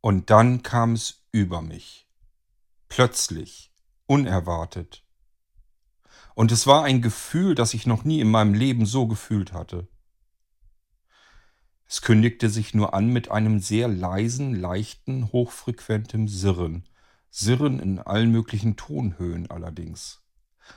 Und 0.00 0.30
dann 0.30 0.62
kam 0.62 0.92
es 0.92 1.26
über 1.32 1.60
mich. 1.60 2.08
Plötzlich, 2.88 3.72
unerwartet. 4.06 5.04
Und 6.34 6.52
es 6.52 6.66
war 6.66 6.84
ein 6.84 7.02
Gefühl, 7.02 7.54
das 7.54 7.74
ich 7.74 7.86
noch 7.86 8.04
nie 8.04 8.20
in 8.20 8.30
meinem 8.30 8.54
Leben 8.54 8.86
so 8.86 9.06
gefühlt 9.06 9.52
hatte. 9.52 9.88
Es 11.94 12.02
kündigte 12.02 12.50
sich 12.50 12.74
nur 12.74 12.92
an 12.92 13.06
mit 13.06 13.30
einem 13.30 13.60
sehr 13.60 13.86
leisen, 13.86 14.52
leichten, 14.52 15.30
hochfrequentem 15.30 16.26
Sirren. 16.26 16.88
Sirren 17.30 17.78
in 17.78 18.00
allen 18.00 18.32
möglichen 18.32 18.74
Tonhöhen 18.74 19.48
allerdings. 19.48 20.20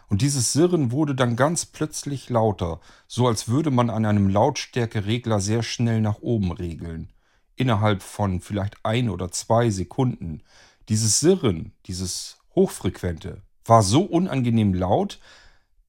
Und 0.09 0.21
dieses 0.21 0.53
Sirren 0.53 0.91
wurde 0.91 1.15
dann 1.15 1.35
ganz 1.35 1.65
plötzlich 1.65 2.29
lauter, 2.29 2.81
so 3.07 3.27
als 3.27 3.47
würde 3.47 3.71
man 3.71 3.89
an 3.89 4.05
einem 4.05 4.29
Lautstärkeregler 4.29 5.39
sehr 5.39 5.63
schnell 5.63 6.01
nach 6.01 6.19
oben 6.19 6.51
regeln. 6.51 7.11
Innerhalb 7.55 8.03
von 8.03 8.39
vielleicht 8.39 8.75
ein 8.83 9.09
oder 9.09 9.31
zwei 9.31 9.71
Sekunden. 9.71 10.43
Dieses 10.87 11.19
Sirren, 11.19 11.73
dieses 11.87 12.37
Hochfrequente, 12.53 13.41
war 13.65 13.81
so 13.81 14.03
unangenehm 14.03 14.75
laut, 14.75 15.19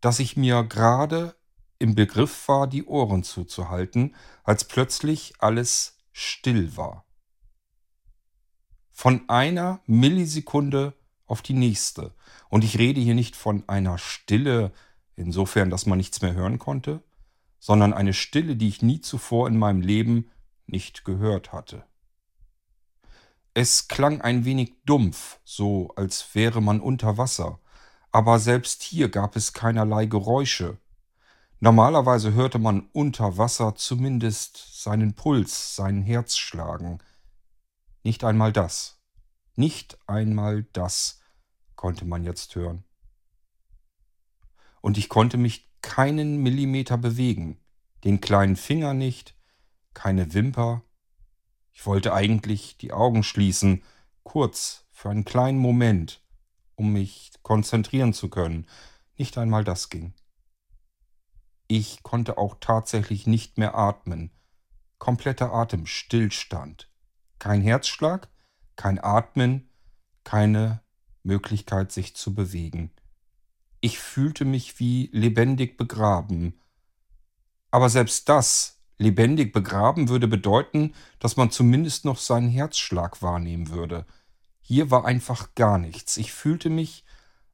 dass 0.01 0.21
ich 0.21 0.39
mir 0.39 0.65
gerade 0.65 1.35
im 1.79 1.95
Begriff 1.95 2.49
war, 2.49 2.67
die 2.67 2.85
Ohren 2.85 3.23
zuzuhalten, 3.23 4.15
als 4.43 4.65
plötzlich 4.65 5.35
alles 5.39 5.99
still 6.13 6.77
war. 6.77 7.05
Von 8.91 9.29
einer 9.29 9.81
Millisekunde 9.87 10.95
auf 11.27 11.43
die 11.43 11.55
nächste. 11.55 12.15
Und 12.49 12.65
ich 12.65 12.79
rede 12.79 13.01
hier 13.01 13.15
nicht 13.15 13.37
von 13.37 13.63
einer 13.69 13.99
Stille, 13.99 14.73
insofern, 15.15 15.71
dass 15.71 15.87
man 15.87 15.99
nichts 15.99 16.21
mehr 16.23 16.35
hören 16.35 16.59
konnte, 16.59 17.03
sondern 17.61 17.93
eine 17.93 18.15
Stille, 18.15 18.57
die 18.57 18.69
ich 18.69 18.83
nie 18.83 19.01
zuvor 19.01 19.47
in 19.47 19.59
meinem 19.59 19.81
Leben 19.81 20.31
nicht 20.67 21.05
gehört 21.05 21.53
hatte. 21.53 21.85
Es 23.55 23.89
klang 23.89 24.21
ein 24.21 24.45
wenig 24.45 24.75
dumpf, 24.85 25.41
so 25.45 25.93
als 25.97 26.35
wäre 26.35 26.61
man 26.61 26.81
unter 26.81 27.19
Wasser, 27.19 27.59
aber 28.13 28.39
selbst 28.39 28.83
hier 28.83 29.09
gab 29.09 29.37
es 29.37 29.53
keinerlei 29.53 30.07
Geräusche, 30.07 30.79
Normalerweise 31.61 32.35
hörte 32.35 32.61
man 32.61 32.89
unter 32.93 33.37
Wasser 33.37 33.75
zumindest 33.75 34.81
seinen 34.81 35.15
Puls, 35.15 35.75
seinen 35.75 36.03
Herz 36.03 36.37
schlagen. 36.37 37.01
Nicht 38.05 38.23
einmal 38.23 38.53
das. 38.53 39.01
Nicht 39.57 39.99
einmal 40.07 40.63
das 40.73 41.21
konnte 41.75 42.05
man 42.05 42.23
jetzt 42.23 42.55
hören. 42.55 42.85
Und 44.81 44.99
ich 44.99 45.09
konnte 45.09 45.37
mich 45.37 45.69
keinen 45.83 46.43
Millimeter 46.43 46.97
bewegen. 46.97 47.61
den 48.05 48.21
kleinen 48.21 48.55
Finger 48.55 48.95
nicht, 48.95 49.35
keine 49.93 50.33
Wimper. 50.33 50.85
Ich 51.73 51.85
wollte 51.85 52.13
eigentlich 52.15 52.77
die 52.79 52.93
Augen 52.93 53.25
schließen, 53.25 53.83
kurz, 54.23 54.87
für 54.93 55.11
einen 55.11 55.25
kleinen 55.25 55.59
Moment, 55.59 56.23
um 56.77 56.93
mich 56.93 57.33
konzentrieren 57.43 58.13
zu 58.13 58.29
können. 58.29 58.67
Nicht 59.17 59.37
einmal 59.37 59.65
das 59.65 59.91
ging. 59.91 60.15
Ich 61.69 62.03
konnte 62.03 62.39
auch 62.39 62.57
tatsächlich 62.61 63.27
nicht 63.27 63.59
mehr 63.59 63.75
atmen. 63.77 64.31
Kompletter 64.99 65.53
Atemstillstand. 65.53 66.91
Kein 67.39 67.61
Herzschlag, 67.61 68.29
kein 68.75 68.99
Atmen, 68.99 69.69
keine 70.25 70.83
Möglichkeit, 71.23 71.93
sich 71.93 72.17
zu 72.17 72.35
bewegen. 72.35 72.91
Ich 73.81 73.99
fühlte 73.99 74.47
mich 74.47 74.81
wie 74.81 75.11
lebendig 75.13 75.77
begraben. 75.77 76.61
Aber 77.71 77.91
selbst 77.91 78.31
das, 78.31 78.81
lebendig 78.97 79.53
begraben, 79.53 80.09
würde 80.09 80.27
bedeuten, 80.27 80.95
dass 81.19 81.37
man 81.37 81.51
zumindest 81.51 82.07
noch 82.07 82.19
seinen 82.19 82.49
Herzschlag 82.49 83.21
wahrnehmen 83.21 83.69
würde. 83.69 84.07
Hier 84.61 84.91
war 84.91 85.05
einfach 85.05 85.55
gar 85.55 85.79
nichts. 85.79 86.17
Ich 86.17 86.33
fühlte 86.33 86.71
mich, 86.71 87.05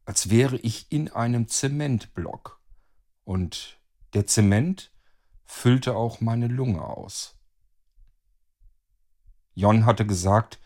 als 0.04 0.30
wäre 0.30 0.56
ich 0.56 0.90
in 0.90 1.10
einem 1.10 1.48
Zementblock. 1.48 2.60
Und 3.24 3.80
der 4.14 4.26
Zement 4.26 4.92
füllte 5.44 5.96
auch 5.96 6.20
meine 6.20 6.46
Lunge 6.46 6.82
aus. 6.82 7.36
Jon 9.54 9.86
hatte 9.86 10.06
gesagt, 10.06 10.58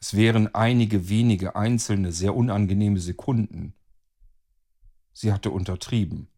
es 0.00 0.14
wären 0.14 0.54
einige 0.54 1.08
wenige 1.08 1.56
einzelne, 1.56 2.12
sehr 2.12 2.34
unangenehme 2.34 3.00
Sekunden. 3.00 3.74
Sie 5.12 5.32
hatte 5.32 5.50
untertrieben. 5.50 6.28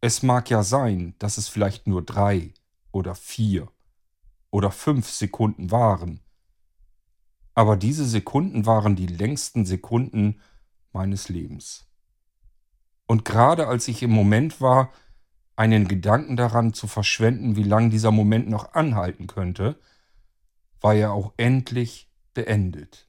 Es 0.00 0.22
mag 0.22 0.50
ja 0.50 0.62
sein, 0.62 1.14
dass 1.18 1.38
es 1.38 1.48
vielleicht 1.48 1.86
nur 1.86 2.02
drei 2.02 2.52
oder 2.92 3.14
vier 3.14 3.70
oder 4.50 4.70
fünf 4.70 5.10
Sekunden 5.10 5.70
waren. 5.70 6.20
Aber 7.54 7.76
diese 7.76 8.06
Sekunden 8.06 8.66
waren 8.66 8.96
die 8.96 9.06
längsten 9.06 9.64
Sekunden 9.64 10.40
meines 10.92 11.28
Lebens. 11.28 11.86
Und 13.06 13.24
gerade 13.24 13.66
als 13.68 13.88
ich 13.88 14.02
im 14.02 14.10
Moment 14.10 14.60
war, 14.60 14.92
einen 15.56 15.86
Gedanken 15.88 16.36
daran 16.36 16.74
zu 16.74 16.86
verschwenden, 16.86 17.56
wie 17.56 17.62
lange 17.62 17.90
dieser 17.90 18.10
Moment 18.10 18.48
noch 18.48 18.74
anhalten 18.74 19.26
könnte, 19.26 19.78
war 20.80 20.94
er 20.94 21.12
auch 21.12 21.32
endlich 21.36 22.10
beendet. 22.34 23.08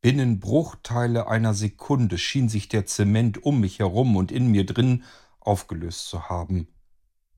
Binnen 0.00 0.40
Bruchteile 0.40 1.28
einer 1.28 1.54
Sekunde 1.54 2.18
schien 2.18 2.48
sich 2.48 2.68
der 2.68 2.86
Zement 2.86 3.42
um 3.44 3.60
mich 3.60 3.78
herum 3.78 4.16
und 4.16 4.32
in 4.32 4.48
mir 4.48 4.66
drin 4.66 5.04
aufgelöst 5.40 6.08
zu 6.08 6.28
haben. 6.28 6.68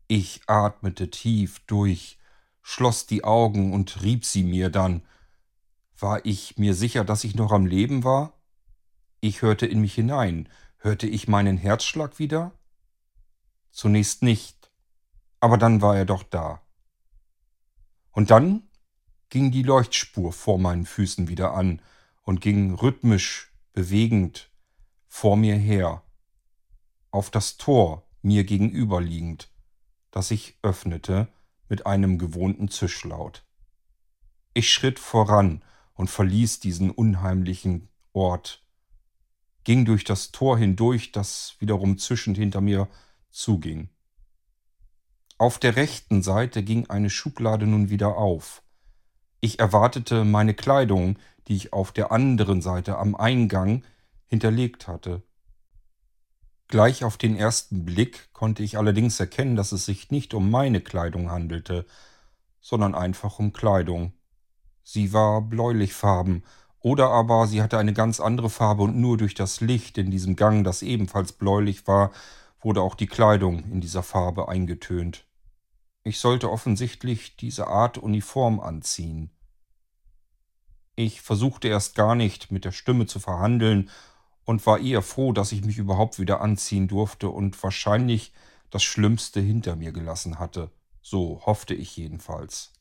Ich 0.09 0.43
atmete 0.47 1.11
tief 1.11 1.61
durch, 1.67 2.19
schloss 2.63 3.07
die 3.07 3.25
Augen 3.25 3.73
und 3.73 4.03
rieb 4.03 4.25
sie 4.25 4.43
mir 4.43 4.71
dann. 4.71 5.03
War 5.99 6.25
ich 6.25 6.59
mir 6.59 6.75
sicher, 6.75 7.05
dass 7.05 7.25
ich 7.25 7.35
noch 7.35 7.53
am 7.53 7.67
Leben 7.67 8.05
war? 8.05 8.34
Ich 9.27 9.41
hörte 9.41 9.65
in 9.65 9.81
mich 9.81 9.95
hinein. 9.95 10.51
Hörte 10.77 11.07
ich 11.07 11.29
meinen 11.29 11.57
Herzschlag 11.57 12.19
wieder? 12.19 12.53
Zunächst 13.71 14.23
nicht, 14.23 14.71
aber 15.41 15.57
dann 15.57 15.81
war 15.81 15.97
er 15.97 16.05
doch 16.05 16.25
da. 16.25 16.61
Und 18.11 18.31
dann 18.31 18.65
ging 19.31 19.51
die 19.51 19.63
Leuchtspur 19.63 20.31
vor 20.35 20.59
meinen 20.59 20.85
Füßen 20.85 21.27
wieder 21.27 21.55
an, 21.55 21.81
und 22.21 22.43
ging 22.43 22.75
rhythmisch, 22.75 23.51
bewegend 23.73 24.51
vor 25.09 25.39
mir 25.39 25.57
her, 25.57 26.03
auf 27.11 27.31
das 27.31 27.57
Tor 27.57 28.07
mir 28.21 28.45
gegenüberliegend, 28.45 29.51
das 30.11 30.31
ich 30.33 30.59
öffnete 30.61 31.29
mit 31.71 31.87
einem 31.87 32.19
gewohnten 32.19 32.69
Zischlaut. 32.69 33.43
Ich 34.53 34.71
schritt 34.71 34.99
voran 34.99 35.65
und 35.95 36.11
verließ 36.11 36.61
diesen 36.61 36.91
unheimlichen 36.91 37.89
Ort, 38.13 38.64
ging 39.65 39.85
durch 39.85 40.05
das 40.05 40.31
Tor 40.31 40.59
hindurch, 40.59 41.13
das 41.13 41.57
wiederum 41.59 41.99
zischend 41.99 42.37
hinter 42.37 42.61
mir 42.61 42.89
zuging. 43.31 43.89
Auf 45.39 45.59
der 45.59 45.77
rechten 45.77 46.23
Seite 46.23 46.63
ging 46.63 46.89
eine 46.89 47.11
Schublade 47.11 47.67
nun 47.67 47.91
wieder 47.91 48.17
auf. 48.17 48.63
Ich 49.41 49.59
erwartete 49.59 50.25
meine 50.25 50.55
Kleidung, 50.55 51.19
die 51.49 51.57
ich 51.57 51.73
auf 51.73 51.93
der 51.93 52.13
anderen 52.13 52.63
Seite 52.63 52.97
am 52.99 53.15
Eingang 53.15 53.83
hinterlegt 54.27 54.87
hatte. 54.87 55.23
Gleich 56.69 57.05
auf 57.05 57.19
den 57.19 57.37
ersten 57.37 57.85
Blick 57.85 58.33
konnte 58.33 58.63
ich 58.63 58.79
allerdings 58.79 59.21
erkennen, 59.21 59.57
dass 59.57 59.73
es 59.73 59.85
sich 59.85 60.11
nicht 60.11 60.35
um 60.35 60.51
meine 60.51 60.81
Kleidung 60.81 61.31
handelte, 61.31 61.85
sondern 62.61 62.95
einfach 62.95 63.39
um 63.39 63.53
Kleidung. 63.53 64.15
Sie 64.83 65.13
war 65.13 65.43
bläulichfarben, 65.43 66.43
oder 66.85 67.09
aber 67.09 67.47
sie 67.47 67.63
hatte 67.63 67.79
eine 67.79 67.95
ganz 67.95 68.21
andere 68.21 68.51
Farbe 68.51 68.83
und 68.83 68.99
nur 68.99 69.17
durch 69.17 69.33
das 69.33 69.63
Licht 69.63 69.97
in 69.97 70.11
diesem 70.11 70.37
Gang, 70.37 70.65
das 70.65 70.83
ebenfalls 70.83 71.33
bläulich 71.33 71.87
war, 71.87 72.13
wurde 72.61 72.83
auch 72.83 72.95
die 72.95 73.07
Kleidung 73.07 73.65
in 73.73 73.81
dieser 73.81 74.03
Farbe 74.03 74.51
eingetönt. 74.51 75.25
Ich 76.03 76.19
sollte 76.19 76.51
offensichtlich 76.51 77.37
diese 77.37 77.69
Art 77.69 77.97
Uniform 77.97 78.61
anziehen. 78.61 79.31
Ich 80.95 81.23
versuchte 81.23 81.69
erst 81.69 81.95
gar 81.95 82.15
nicht 82.15 82.53
mit 82.53 82.67
der 82.67 82.73
Stimme 82.73 83.07
zu 83.07 83.19
verhandeln 83.19 83.89
und 84.45 84.67
war 84.67 84.79
eher 84.79 85.01
froh, 85.01 85.33
dass 85.33 85.53
ich 85.53 85.65
mich 85.65 85.79
überhaupt 85.79 86.19
wieder 86.19 86.43
anziehen 86.43 86.87
durfte 86.87 87.31
und 87.31 87.61
wahrscheinlich 87.63 88.35
das 88.69 88.83
Schlimmste 88.83 89.41
hinter 89.41 89.75
mir 89.75 89.93
gelassen 89.93 90.39
hatte. 90.39 90.71
So 91.01 91.41
hoffte 91.47 91.73
ich 91.73 91.97
jedenfalls. 91.97 92.74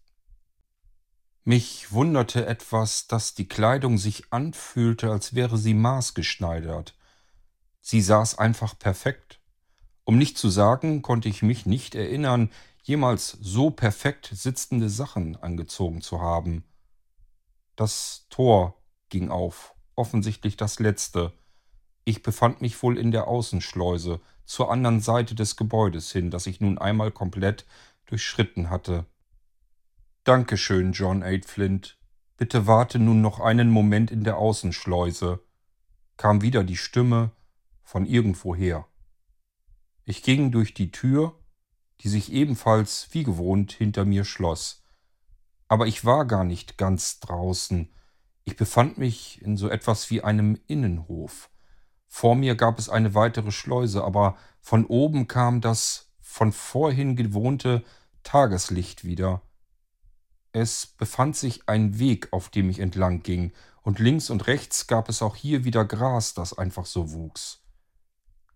Mich 1.45 1.91
wunderte 1.91 2.45
etwas, 2.45 3.07
dass 3.07 3.33
die 3.33 3.47
Kleidung 3.49 3.97
sich 3.97 4.31
anfühlte, 4.31 5.11
als 5.11 5.35
wäre 5.35 5.57
sie 5.57 5.73
maßgeschneidert. 5.73 6.95
Sie 7.81 8.01
saß 8.01 8.37
einfach 8.37 8.79
perfekt. 8.79 9.41
Um 10.05 10.17
nicht 10.17 10.37
zu 10.37 10.49
sagen, 10.49 11.01
konnte 11.01 11.27
ich 11.27 11.41
mich 11.41 11.65
nicht 11.65 11.95
erinnern, 11.95 12.49
jemals 12.81 13.37
so 13.41 13.71
perfekt 13.71 14.29
sitzende 14.33 14.89
Sachen 14.89 15.35
angezogen 15.35 16.01
zu 16.01 16.21
haben. 16.21 16.63
Das 17.75 18.25
Tor 18.29 18.81
ging 19.09 19.29
auf, 19.29 19.75
offensichtlich 19.95 20.55
das 20.55 20.79
letzte. 20.79 21.33
Ich 22.05 22.23
befand 22.23 22.61
mich 22.61 22.81
wohl 22.83 22.97
in 22.97 23.11
der 23.11 23.27
Außenschleuse, 23.27 24.21
zur 24.45 24.71
anderen 24.71 25.01
Seite 25.01 25.35
des 25.35 25.55
Gebäudes 25.57 26.11
hin, 26.11 26.31
das 26.31 26.47
ich 26.47 26.61
nun 26.61 26.77
einmal 26.77 27.11
komplett 27.11 27.65
durchschritten 28.05 28.69
hatte. 28.69 29.05
Dankeschön, 30.23 30.93
John 30.93 31.23
Flint. 31.43 31.97
Bitte 32.37 32.67
warte 32.67 32.99
nun 32.99 33.21
noch 33.21 33.39
einen 33.39 33.69
Moment 33.69 34.11
in 34.11 34.23
der 34.23 34.37
Außenschleuse, 34.37 35.39
kam 36.17 36.41
wieder 36.41 36.63
die 36.63 36.77
Stimme 36.77 37.31
von 37.83 38.05
irgendwoher. 38.05 38.87
Ich 40.05 40.23
ging 40.23 40.51
durch 40.51 40.73
die 40.73 40.91
Tür, 40.91 41.39
die 42.01 42.09
sich 42.09 42.31
ebenfalls 42.31 43.07
wie 43.11 43.23
gewohnt 43.23 43.71
hinter 43.71 44.05
mir 44.05 44.25
schloss 44.25 44.83
aber 45.73 45.87
ich 45.87 46.05
war 46.05 46.25
gar 46.25 46.43
nicht 46.43 46.77
ganz 46.77 47.19
draußen. 47.19 47.91
Ich 48.43 48.55
befand 48.55 48.99
mich 48.99 49.41
in 49.41 49.57
so 49.57 49.69
etwas 49.69 50.11
wie 50.11 50.21
einem 50.21 50.59
Innenhof. 50.67 51.49
Vor 52.07 52.35
mir 52.35 52.53
gab 52.53 52.77
es 52.77 52.89
eine 52.89 53.15
weitere 53.15 53.51
Schleuse, 53.51 54.03
aber 54.03 54.37
von 54.59 54.85
oben 54.85 55.27
kam 55.27 55.61
das 55.61 56.11
von 56.21 56.51
vorhin 56.51 57.15
gewohnte 57.15 57.83
Tageslicht 58.21 59.03
wieder. 59.03 59.41
Es 60.53 60.85
befand 60.85 61.35
sich 61.35 61.67
ein 61.67 61.97
Weg, 61.99 62.31
auf 62.31 62.49
dem 62.49 62.69
ich 62.69 62.79
entlang 62.79 63.23
ging, 63.23 63.51
und 63.81 63.99
links 63.99 64.29
und 64.29 64.47
rechts 64.47 64.87
gab 64.87 65.09
es 65.09 65.21
auch 65.21 65.35
hier 65.35 65.65
wieder 65.65 65.83
Gras, 65.83 66.35
das 66.35 66.57
einfach 66.57 66.85
so 66.85 67.11
wuchs. 67.11 67.59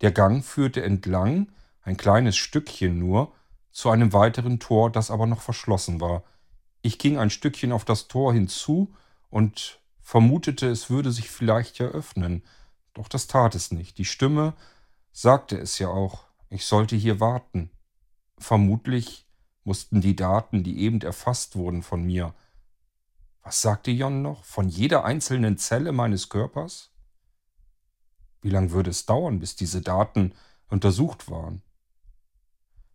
Der 0.00 0.12
Gang 0.12 0.42
führte 0.42 0.82
entlang, 0.82 1.52
ein 1.82 1.96
kleines 1.96 2.36
Stückchen 2.36 2.98
nur, 2.98 3.34
zu 3.72 3.90
einem 3.90 4.12
weiteren 4.12 4.58
Tor, 4.58 4.90
das 4.90 5.10
aber 5.10 5.26
noch 5.26 5.40
verschlossen 5.40 6.00
war. 6.00 6.22
Ich 6.82 6.98
ging 6.98 7.18
ein 7.18 7.30
Stückchen 7.30 7.72
auf 7.72 7.84
das 7.84 8.08
Tor 8.08 8.32
hinzu 8.32 8.94
und 9.28 9.80
vermutete, 10.00 10.68
es 10.68 10.88
würde 10.88 11.10
sich 11.10 11.28
vielleicht 11.30 11.80
eröffnen. 11.80 12.42
Doch 12.94 13.08
das 13.08 13.26
tat 13.26 13.54
es 13.54 13.72
nicht. 13.72 13.98
Die 13.98 14.04
Stimme 14.04 14.54
sagte 15.12 15.58
es 15.58 15.78
ja 15.78 15.88
auch, 15.88 16.24
ich 16.48 16.64
sollte 16.64 16.96
hier 16.96 17.20
warten. 17.20 17.70
Vermutlich 18.38 19.27
mussten 19.68 20.00
die 20.00 20.16
Daten, 20.16 20.64
die 20.64 20.80
eben 20.80 21.02
erfasst 21.02 21.54
wurden 21.54 21.82
von 21.82 22.02
mir. 22.02 22.34
Was 23.42 23.60
sagte 23.60 23.90
Jon 23.90 24.22
noch? 24.22 24.42
Von 24.42 24.70
jeder 24.70 25.04
einzelnen 25.04 25.58
Zelle 25.58 25.92
meines 25.92 26.30
Körpers? 26.30 26.90
Wie 28.40 28.48
lange 28.48 28.70
würde 28.70 28.88
es 28.88 29.04
dauern, 29.04 29.40
bis 29.40 29.56
diese 29.56 29.82
Daten 29.82 30.32
untersucht 30.68 31.30
waren? 31.30 31.60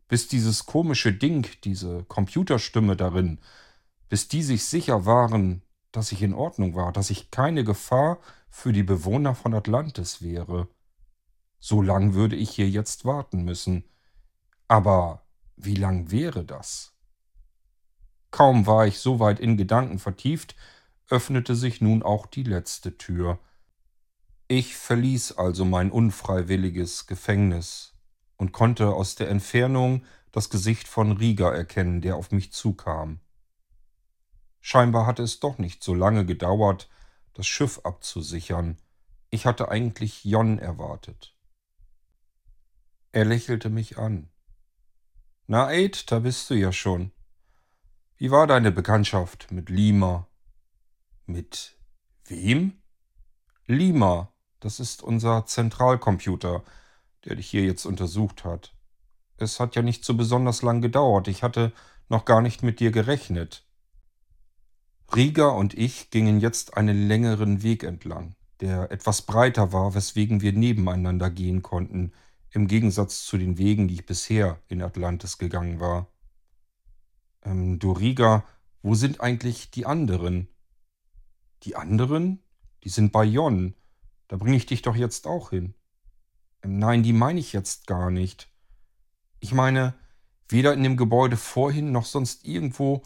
Bis 0.07 0.27
dieses 0.27 0.65
komische 0.65 1.13
Ding, 1.13 1.47
diese 1.63 2.05
Computerstimme 2.05 2.95
darin, 2.95 3.39
bis 4.09 4.27
die 4.27 4.41
sich 4.41 4.65
sicher 4.65 5.05
waren, 5.05 5.61
dass 5.91 6.11
ich 6.11 6.23
in 6.23 6.33
Ordnung 6.33 6.73
war, 6.73 6.91
dass 6.91 7.11
ich 7.11 7.29
keine 7.29 7.63
Gefahr 7.63 8.17
für 8.49 8.73
die 8.73 8.83
Bewohner 8.83 9.35
von 9.35 9.53
Atlantis 9.53 10.23
wäre. 10.23 10.67
So 11.59 11.83
lang 11.83 12.15
würde 12.15 12.35
ich 12.35 12.49
hier 12.49 12.67
jetzt 12.67 13.05
warten 13.05 13.43
müssen. 13.43 13.83
Aber 14.67 15.22
wie 15.65 15.75
lang 15.75 16.11
wäre 16.11 16.43
das? 16.43 16.93
Kaum 18.31 18.65
war 18.65 18.87
ich 18.87 18.99
so 18.99 19.19
weit 19.19 19.39
in 19.39 19.57
Gedanken 19.57 19.99
vertieft, 19.99 20.55
öffnete 21.09 21.55
sich 21.55 21.81
nun 21.81 22.01
auch 22.01 22.25
die 22.25 22.43
letzte 22.43 22.97
Tür. 22.97 23.39
Ich 24.47 24.75
verließ 24.75 25.33
also 25.33 25.65
mein 25.65 25.91
unfreiwilliges 25.91 27.07
Gefängnis 27.07 27.93
und 28.37 28.51
konnte 28.51 28.89
aus 28.93 29.15
der 29.15 29.29
Entfernung 29.29 30.03
das 30.31 30.49
Gesicht 30.49 30.87
von 30.87 31.11
Rieger 31.11 31.53
erkennen, 31.53 32.01
der 32.01 32.15
auf 32.15 32.31
mich 32.31 32.51
zukam. 32.51 33.19
Scheinbar 34.61 35.05
hatte 35.05 35.23
es 35.23 35.39
doch 35.39 35.57
nicht 35.59 35.83
so 35.83 35.93
lange 35.93 36.25
gedauert, 36.25 36.89
das 37.33 37.45
Schiff 37.47 37.81
abzusichern. 37.83 38.77
Ich 39.29 39.45
hatte 39.45 39.69
eigentlich 39.69 40.23
Jon 40.23 40.57
erwartet. 40.57 41.35
Er 43.11 43.25
lächelte 43.25 43.69
mich 43.69 43.97
an. 43.97 44.29
Na, 45.45 45.67
Aid, 45.67 46.09
da 46.09 46.19
bist 46.19 46.49
du 46.49 46.53
ja 46.53 46.71
schon. 46.71 47.11
Wie 48.15 48.31
war 48.31 48.47
deine 48.47 48.71
Bekanntschaft 48.71 49.51
mit 49.51 49.69
Lima? 49.69 50.27
Mit 51.25 51.77
wem? 52.25 52.81
Lima, 53.67 54.31
das 54.61 54.79
ist 54.79 55.03
unser 55.03 55.45
Zentralcomputer, 55.45 56.63
der 57.25 57.35
dich 57.35 57.49
hier 57.49 57.65
jetzt 57.65 57.85
untersucht 57.85 58.45
hat. 58.45 58.73
Es 59.35 59.59
hat 59.59 59.75
ja 59.75 59.81
nicht 59.81 60.05
so 60.05 60.13
besonders 60.13 60.61
lang 60.61 60.81
gedauert. 60.81 61.27
Ich 61.27 61.43
hatte 61.43 61.73
noch 62.07 62.23
gar 62.23 62.41
nicht 62.41 62.63
mit 62.63 62.79
dir 62.79 62.91
gerechnet. 62.91 63.67
Rieger 65.13 65.53
und 65.55 65.73
ich 65.73 66.09
gingen 66.09 66.39
jetzt 66.39 66.77
einen 66.77 67.09
längeren 67.09 67.63
Weg 67.63 67.83
entlang, 67.83 68.35
der 68.61 68.91
etwas 68.91 69.23
breiter 69.23 69.73
war, 69.73 69.93
weswegen 69.93 70.39
wir 70.39 70.53
nebeneinander 70.53 71.29
gehen 71.29 71.61
konnten, 71.61 72.13
im 72.53 72.67
Gegensatz 72.67 73.25
zu 73.25 73.37
den 73.37 73.57
Wegen, 73.57 73.87
die 73.87 73.95
ich 73.95 74.05
bisher 74.05 74.61
in 74.67 74.81
Atlantis 74.81 75.37
gegangen 75.37 75.79
war. 75.79 76.07
Ähm, 77.43 77.79
du 77.79 77.91
Rieger, 77.91 78.45
wo 78.81 78.95
sind 78.95 79.21
eigentlich 79.21 79.71
die 79.71 79.85
anderen? 79.85 80.47
Die 81.63 81.75
anderen? 81.75 82.41
Die 82.83 82.89
sind 82.89 83.11
bei 83.11 83.23
Jon. 83.23 83.75
Da 84.27 84.37
bringe 84.37 84.55
ich 84.55 84.65
dich 84.65 84.81
doch 84.81 84.95
jetzt 84.95 85.27
auch 85.27 85.49
hin. 85.49 85.73
Ähm, 86.61 86.79
nein, 86.79 87.03
die 87.03 87.13
meine 87.13 87.39
ich 87.39 87.53
jetzt 87.53 87.87
gar 87.87 88.11
nicht. 88.11 88.49
Ich 89.39 89.53
meine, 89.53 89.93
weder 90.47 90.73
in 90.73 90.83
dem 90.83 90.97
Gebäude 90.97 91.37
vorhin 91.37 91.91
noch 91.91 92.05
sonst 92.05 92.45
irgendwo 92.45 93.03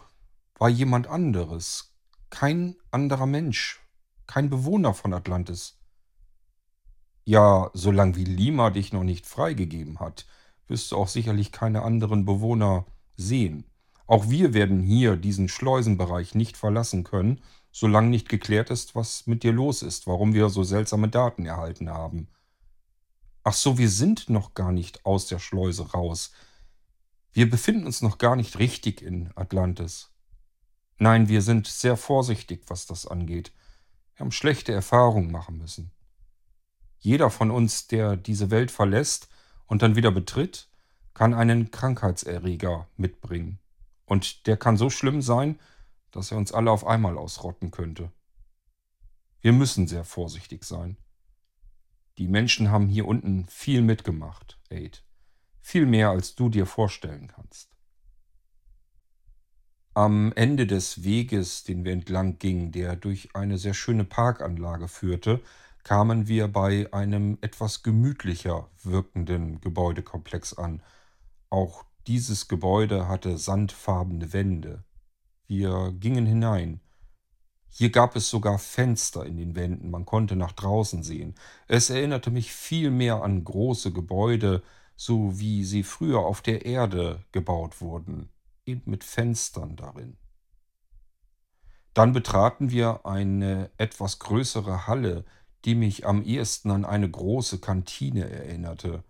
war 0.58 0.68
jemand 0.68 1.06
anderes 1.06 1.88
kein 2.30 2.76
anderer 2.90 3.26
Mensch, 3.26 3.80
kein 4.26 4.50
Bewohner 4.50 4.94
von 4.94 5.14
Atlantis. 5.14 5.77
Ja, 7.28 7.70
solange 7.74 8.16
wie 8.16 8.24
Lima 8.24 8.70
dich 8.70 8.94
noch 8.94 9.04
nicht 9.04 9.26
freigegeben 9.26 10.00
hat, 10.00 10.24
wirst 10.66 10.90
du 10.90 10.96
auch 10.96 11.08
sicherlich 11.08 11.52
keine 11.52 11.82
anderen 11.82 12.24
Bewohner 12.24 12.86
sehen. 13.18 13.66
Auch 14.06 14.30
wir 14.30 14.54
werden 14.54 14.80
hier 14.80 15.14
diesen 15.14 15.50
Schleusenbereich 15.50 16.34
nicht 16.34 16.56
verlassen 16.56 17.04
können, 17.04 17.42
solange 17.70 18.08
nicht 18.08 18.30
geklärt 18.30 18.70
ist, 18.70 18.94
was 18.94 19.26
mit 19.26 19.42
dir 19.42 19.52
los 19.52 19.82
ist, 19.82 20.06
warum 20.06 20.32
wir 20.32 20.48
so 20.48 20.62
seltsame 20.62 21.10
Daten 21.10 21.44
erhalten 21.44 21.90
haben. 21.90 22.28
Ach 23.44 23.52
so, 23.52 23.76
wir 23.76 23.90
sind 23.90 24.30
noch 24.30 24.54
gar 24.54 24.72
nicht 24.72 25.04
aus 25.04 25.26
der 25.26 25.38
Schleuse 25.38 25.90
raus. 25.90 26.32
Wir 27.34 27.50
befinden 27.50 27.84
uns 27.84 28.00
noch 28.00 28.16
gar 28.16 28.36
nicht 28.36 28.58
richtig 28.58 29.02
in 29.02 29.32
Atlantis. 29.36 30.14
Nein, 30.96 31.28
wir 31.28 31.42
sind 31.42 31.66
sehr 31.66 31.98
vorsichtig, 31.98 32.62
was 32.68 32.86
das 32.86 33.06
angeht. 33.06 33.52
Wir 34.14 34.20
haben 34.20 34.32
schlechte 34.32 34.72
Erfahrungen 34.72 35.30
machen 35.30 35.58
müssen. 35.58 35.92
Jeder 36.98 37.30
von 37.30 37.50
uns, 37.50 37.86
der 37.86 38.16
diese 38.16 38.50
Welt 38.50 38.70
verlässt 38.70 39.28
und 39.66 39.82
dann 39.82 39.96
wieder 39.96 40.10
betritt, 40.10 40.68
kann 41.14 41.34
einen 41.34 41.70
Krankheitserreger 41.70 42.88
mitbringen. 42.96 43.58
Und 44.04 44.46
der 44.46 44.56
kann 44.56 44.76
so 44.76 44.90
schlimm 44.90 45.22
sein, 45.22 45.58
dass 46.10 46.30
er 46.30 46.38
uns 46.38 46.52
alle 46.52 46.70
auf 46.70 46.86
einmal 46.86 47.18
ausrotten 47.18 47.70
könnte. 47.70 48.10
Wir 49.40 49.52
müssen 49.52 49.86
sehr 49.86 50.04
vorsichtig 50.04 50.64
sein. 50.64 50.96
Die 52.18 52.26
Menschen 52.26 52.70
haben 52.70 52.88
hier 52.88 53.06
unten 53.06 53.46
viel 53.46 53.82
mitgemacht, 53.82 54.58
Aid. 54.70 55.04
Viel 55.60 55.86
mehr, 55.86 56.10
als 56.10 56.34
du 56.34 56.48
dir 56.48 56.66
vorstellen 56.66 57.28
kannst. 57.28 57.70
Am 59.94 60.32
Ende 60.32 60.66
des 60.66 61.04
Weges, 61.04 61.64
den 61.64 61.84
wir 61.84 61.92
entlang 61.92 62.38
gingen, 62.38 62.72
der 62.72 62.96
durch 62.96 63.34
eine 63.34 63.58
sehr 63.58 63.74
schöne 63.74 64.04
Parkanlage 64.04 64.88
führte, 64.88 65.40
kamen 65.84 66.28
wir 66.28 66.48
bei 66.48 66.92
einem 66.92 67.38
etwas 67.40 67.82
gemütlicher 67.82 68.68
wirkenden 68.82 69.60
Gebäudekomplex 69.60 70.54
an. 70.54 70.82
Auch 71.50 71.84
dieses 72.06 72.48
Gebäude 72.48 73.08
hatte 73.08 73.38
sandfarbene 73.38 74.32
Wände. 74.32 74.84
Wir 75.46 75.92
gingen 75.98 76.26
hinein. 76.26 76.80
Hier 77.70 77.90
gab 77.90 78.16
es 78.16 78.28
sogar 78.30 78.58
Fenster 78.58 79.24
in 79.26 79.36
den 79.36 79.54
Wänden, 79.54 79.90
man 79.90 80.06
konnte 80.06 80.36
nach 80.36 80.52
draußen 80.52 81.02
sehen. 81.02 81.34
Es 81.68 81.90
erinnerte 81.90 82.30
mich 82.30 82.52
viel 82.52 82.90
mehr 82.90 83.22
an 83.22 83.44
große 83.44 83.92
Gebäude, 83.92 84.62
so 84.96 85.38
wie 85.38 85.64
sie 85.64 85.82
früher 85.82 86.20
auf 86.20 86.40
der 86.40 86.64
Erde 86.64 87.24
gebaut 87.32 87.80
wurden 87.80 88.30
eben 88.68 88.82
mit 88.84 89.02
Fenstern 89.02 89.74
darin. 89.74 90.16
Dann 91.94 92.12
betraten 92.12 92.70
wir 92.70 93.06
eine 93.06 93.70
etwas 93.78 94.20
größere 94.20 94.86
Halle, 94.86 95.24
die 95.64 95.74
mich 95.74 96.06
am 96.06 96.22
ehesten 96.22 96.70
an 96.70 96.84
eine 96.84 97.10
große 97.10 97.58
Kantine 97.60 98.28
erinnerte. 98.30 99.04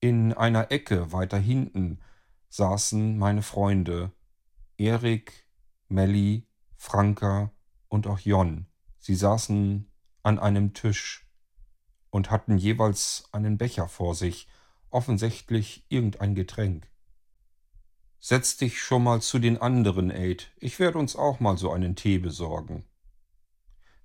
In 0.00 0.32
einer 0.32 0.70
Ecke 0.70 1.12
weiter 1.12 1.38
hinten 1.38 1.98
saßen 2.48 3.18
meine 3.18 3.42
Freunde 3.42 4.12
Erik, 4.78 5.46
Melli, 5.88 6.46
Franka 6.76 7.52
und 7.88 8.06
auch 8.06 8.18
Jon. 8.20 8.66
Sie 8.98 9.14
saßen 9.14 9.90
an 10.22 10.38
einem 10.38 10.72
Tisch 10.72 11.26
und 12.10 12.30
hatten 12.30 12.56
jeweils 12.56 13.28
einen 13.32 13.58
Becher 13.58 13.88
vor 13.88 14.14
sich, 14.14 14.48
offensichtlich 14.90 15.84
irgendein 15.88 16.34
Getränk. 16.34 16.88
Setz 18.18 18.56
dich 18.56 18.80
schon 18.80 19.04
mal 19.04 19.22
zu 19.22 19.38
den 19.38 19.58
anderen, 19.58 20.10
Aid. 20.10 20.50
Ich 20.58 20.78
werde 20.78 20.98
uns 20.98 21.16
auch 21.16 21.40
mal 21.40 21.56
so 21.56 21.72
einen 21.72 21.96
Tee 21.96 22.18
besorgen. 22.18 22.84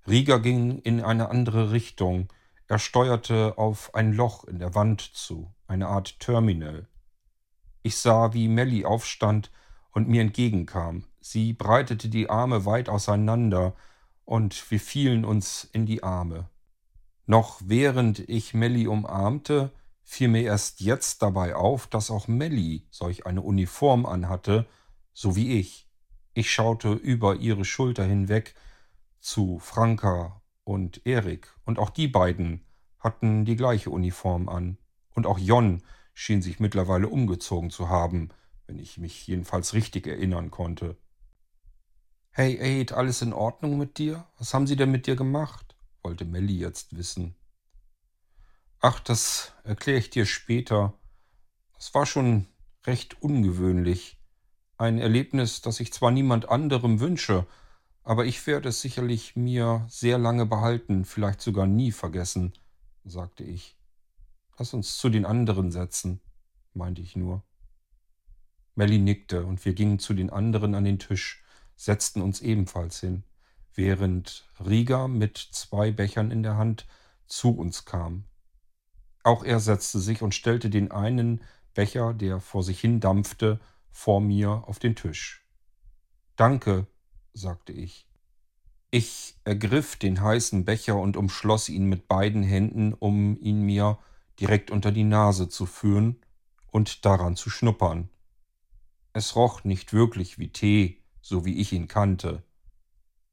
Rieger 0.08 0.40
ging 0.40 0.78
in 0.80 1.02
eine 1.02 1.30
andere 1.30 1.72
Richtung. 1.72 2.28
Er 2.68 2.78
steuerte 2.78 3.58
auf 3.58 3.94
ein 3.94 4.12
Loch 4.12 4.44
in 4.44 4.58
der 4.58 4.74
Wand 4.74 5.00
zu, 5.00 5.52
eine 5.66 5.88
Art 5.88 6.20
Terminal. 6.20 6.88
Ich 7.82 7.96
sah, 7.96 8.32
wie 8.32 8.48
Melly 8.48 8.84
aufstand 8.84 9.50
und 9.90 10.08
mir 10.08 10.22
entgegenkam. 10.22 11.04
Sie 11.20 11.52
breitete 11.52 12.08
die 12.08 12.30
Arme 12.30 12.64
weit 12.64 12.88
auseinander, 12.88 13.74
und 14.24 14.70
wir 14.70 14.80
fielen 14.80 15.24
uns 15.24 15.64
in 15.72 15.86
die 15.86 16.02
Arme. 16.02 16.50
Noch 17.26 17.60
während 17.64 18.18
ich 18.28 18.54
Melly 18.54 18.88
umarmte, 18.88 19.70
fiel 20.02 20.28
mir 20.28 20.42
erst 20.42 20.80
jetzt 20.80 21.22
dabei 21.22 21.54
auf, 21.54 21.86
dass 21.86 22.10
auch 22.10 22.28
Melly 22.28 22.86
solch 22.90 23.24
eine 23.24 23.42
Uniform 23.42 24.04
anhatte, 24.04 24.66
so 25.12 25.36
wie 25.36 25.58
ich. 25.58 25.88
Ich 26.34 26.50
schaute 26.50 26.92
über 26.92 27.36
ihre 27.36 27.64
Schulter 27.64 28.04
hinweg 28.04 28.54
zu 29.26 29.58
Franka 29.58 30.40
und 30.62 31.04
Erik, 31.04 31.52
und 31.64 31.80
auch 31.80 31.90
die 31.90 32.06
beiden 32.06 32.64
hatten 33.00 33.44
die 33.44 33.56
gleiche 33.56 33.90
Uniform 33.90 34.48
an. 34.48 34.78
Und 35.14 35.26
auch 35.26 35.38
Jon 35.38 35.82
schien 36.14 36.42
sich 36.42 36.60
mittlerweile 36.60 37.08
umgezogen 37.08 37.70
zu 37.70 37.88
haben, 37.88 38.28
wenn 38.66 38.78
ich 38.78 38.98
mich 38.98 39.26
jedenfalls 39.26 39.74
richtig 39.74 40.06
erinnern 40.06 40.52
konnte. 40.52 40.96
Hey 42.30 42.56
Aid, 42.60 42.92
alles 42.92 43.20
in 43.20 43.32
Ordnung 43.32 43.78
mit 43.78 43.98
dir? 43.98 44.28
Was 44.38 44.54
haben 44.54 44.68
sie 44.68 44.76
denn 44.76 44.92
mit 44.92 45.08
dir 45.08 45.16
gemacht? 45.16 45.76
wollte 46.02 46.24
Melly 46.24 46.58
jetzt 46.58 46.96
wissen. 46.96 47.34
Ach, 48.80 49.00
das 49.00 49.54
erkläre 49.64 49.98
ich 49.98 50.10
dir 50.10 50.24
später. 50.24 50.94
Es 51.76 51.92
war 51.94 52.06
schon 52.06 52.46
recht 52.86 53.20
ungewöhnlich. 53.20 54.20
Ein 54.78 54.98
Erlebnis, 54.98 55.62
das 55.62 55.80
ich 55.80 55.92
zwar 55.92 56.12
niemand 56.12 56.48
anderem 56.48 57.00
wünsche, 57.00 57.44
aber 58.06 58.24
ich 58.24 58.46
werde 58.46 58.68
es 58.68 58.80
sicherlich 58.80 59.34
mir 59.34 59.84
sehr 59.88 60.16
lange 60.16 60.46
behalten, 60.46 61.04
vielleicht 61.04 61.40
sogar 61.40 61.66
nie 61.66 61.90
vergessen, 61.90 62.52
sagte 63.04 63.42
ich. 63.42 63.76
Lass 64.56 64.72
uns 64.74 64.96
zu 64.96 65.08
den 65.08 65.26
anderen 65.26 65.72
setzen, 65.72 66.20
meinte 66.72 67.02
ich 67.02 67.16
nur. 67.16 67.42
Melly 68.76 69.00
nickte 69.00 69.44
und 69.44 69.64
wir 69.64 69.74
gingen 69.74 69.98
zu 69.98 70.14
den 70.14 70.30
anderen 70.30 70.76
an 70.76 70.84
den 70.84 71.00
Tisch, 71.00 71.42
setzten 71.74 72.22
uns 72.22 72.40
ebenfalls 72.42 73.00
hin, 73.00 73.24
während 73.74 74.48
Rieger 74.64 75.08
mit 75.08 75.36
zwei 75.36 75.90
Bechern 75.90 76.30
in 76.30 76.44
der 76.44 76.56
Hand 76.56 76.86
zu 77.26 77.56
uns 77.56 77.86
kam. 77.86 78.24
Auch 79.24 79.42
er 79.42 79.58
setzte 79.58 79.98
sich 79.98 80.22
und 80.22 80.32
stellte 80.32 80.70
den 80.70 80.92
einen 80.92 81.42
Becher, 81.74 82.14
der 82.14 82.38
vor 82.38 82.62
sich 82.62 82.78
hin 82.78 83.00
dampfte, 83.00 83.58
vor 83.90 84.20
mir 84.20 84.62
auf 84.68 84.78
den 84.78 84.94
Tisch. 84.94 85.44
Danke, 86.36 86.86
sagte 87.36 87.72
ich. 87.72 88.06
Ich 88.90 89.36
ergriff 89.44 89.96
den 89.96 90.20
heißen 90.20 90.64
Becher 90.64 90.96
und 90.96 91.16
umschloss 91.16 91.68
ihn 91.68 91.86
mit 91.86 92.08
beiden 92.08 92.42
Händen, 92.42 92.94
um 92.94 93.38
ihn 93.40 93.62
mir 93.62 93.98
direkt 94.40 94.70
unter 94.70 94.92
die 94.92 95.04
Nase 95.04 95.48
zu 95.48 95.66
führen 95.66 96.16
und 96.70 97.04
daran 97.04 97.36
zu 97.36 97.50
schnuppern. 97.50 98.08
Es 99.12 99.34
roch 99.34 99.64
nicht 99.64 99.92
wirklich 99.92 100.38
wie 100.38 100.48
Tee, 100.48 101.02
so 101.20 101.44
wie 101.44 101.58
ich 101.58 101.72
ihn 101.72 101.88
kannte. 101.88 102.42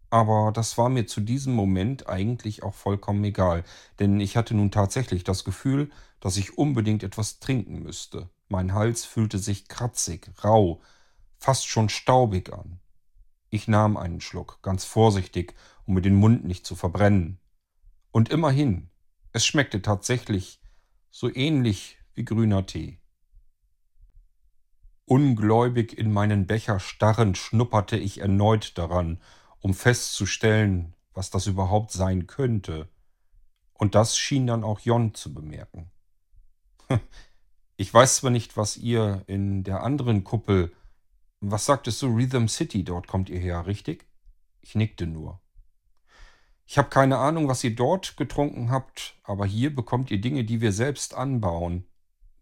Aber 0.09 0.51
das 0.51 0.77
war 0.77 0.89
mir 0.89 1.07
zu 1.07 1.21
diesem 1.21 1.53
Moment 1.53 2.07
eigentlich 2.07 2.63
auch 2.63 2.75
vollkommen 2.75 3.23
egal, 3.23 3.63
denn 3.99 4.19
ich 4.19 4.37
hatte 4.37 4.53
nun 4.53 4.69
tatsächlich 4.69 5.23
das 5.23 5.43
Gefühl, 5.43 5.91
dass 6.19 6.37
ich 6.37 6.57
unbedingt 6.57 7.03
etwas 7.03 7.39
trinken 7.39 7.81
müsste. 7.81 8.29
Mein 8.47 8.73
Hals 8.73 9.05
fühlte 9.05 9.39
sich 9.39 9.67
kratzig, 9.67 10.31
rau, 10.43 10.81
fast 11.37 11.67
schon 11.67 11.89
staubig 11.89 12.53
an. 12.53 12.79
Ich 13.53 13.67
nahm 13.67 13.97
einen 13.97 14.19
Schluck, 14.19 14.63
ganz 14.63 14.83
vorsichtig, 14.83 15.53
um 15.85 15.93
mir 15.93 16.01
den 16.01 16.15
Mund 16.15 16.43
nicht 16.43 16.65
zu 16.65 16.73
verbrennen. 16.73 17.37
Und 18.09 18.29
immerhin, 18.29 18.89
es 19.31 19.45
schmeckte 19.45 19.83
tatsächlich 19.83 20.59
so 21.11 21.31
ähnlich 21.31 21.99
wie 22.15 22.25
grüner 22.25 22.65
Tee. 22.65 22.97
Ungläubig 25.05 25.95
in 25.95 26.11
meinen 26.11 26.47
Becher 26.47 26.79
starrend 26.79 27.37
schnupperte 27.37 27.95
ich 27.95 28.21
erneut 28.21 28.75
daran, 28.79 29.21
um 29.59 29.75
festzustellen, 29.75 30.95
was 31.13 31.29
das 31.29 31.45
überhaupt 31.45 31.91
sein 31.91 32.25
könnte. 32.25 32.89
Und 33.75 33.93
das 33.93 34.17
schien 34.17 34.47
dann 34.47 34.63
auch 34.63 34.79
Jon 34.79 35.13
zu 35.13 35.31
bemerken. 35.31 35.91
Ich 37.75 37.91
weiß 37.91 38.17
zwar 38.17 38.29
nicht, 38.29 38.55
was 38.55 38.77
ihr 38.77 39.23
in 39.25 39.63
der 39.63 39.81
anderen 39.81 40.23
Kuppel. 40.23 40.71
Was 41.45 41.65
sagtest 41.65 42.01
du, 42.01 42.07
Rhythm 42.07 42.47
City, 42.47 42.85
dort 42.85 43.05
kommt 43.05 43.29
ihr 43.29 43.37
her, 43.37 43.67
richtig? 43.67 44.05
Ich 44.61 44.75
nickte 44.75 45.05
nur. 45.05 45.41
Ich 46.65 46.77
habe 46.77 46.87
keine 46.87 47.17
Ahnung, 47.17 47.49
was 47.49 47.61
ihr 47.65 47.75
dort 47.75 48.15
getrunken 48.15 48.71
habt, 48.71 49.19
aber 49.23 49.45
hier 49.45 49.75
bekommt 49.75 50.09
ihr 50.09 50.21
Dinge, 50.21 50.45
die 50.45 50.61
wir 50.61 50.71
selbst 50.71 51.13
anbauen. 51.13 51.85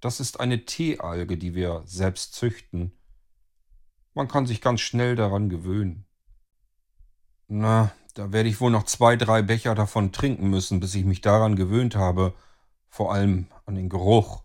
Das 0.01 0.19
ist 0.19 0.39
eine 0.39 0.65
Teealge, 0.65 1.39
die 1.39 1.55
wir 1.55 1.81
selbst 1.85 2.35
züchten. 2.35 2.91
Man 4.13 4.27
kann 4.27 4.45
sich 4.45 4.61
ganz 4.61 4.81
schnell 4.81 5.15
daran 5.15 5.49
gewöhnen. 5.49 6.05
Na, 7.47 7.91
da 8.13 8.31
werde 8.31 8.49
ich 8.49 8.61
wohl 8.61 8.69
noch 8.69 8.83
zwei, 8.83 9.15
drei 9.15 9.41
Becher 9.41 9.73
davon 9.73 10.11
trinken 10.11 10.51
müssen, 10.51 10.79
bis 10.79 10.93
ich 10.93 11.05
mich 11.05 11.21
daran 11.21 11.55
gewöhnt 11.55 11.95
habe, 11.95 12.35
vor 12.87 13.11
allem 13.11 13.47
an 13.65 13.73
den 13.73 13.89
Geruch. 13.89 14.43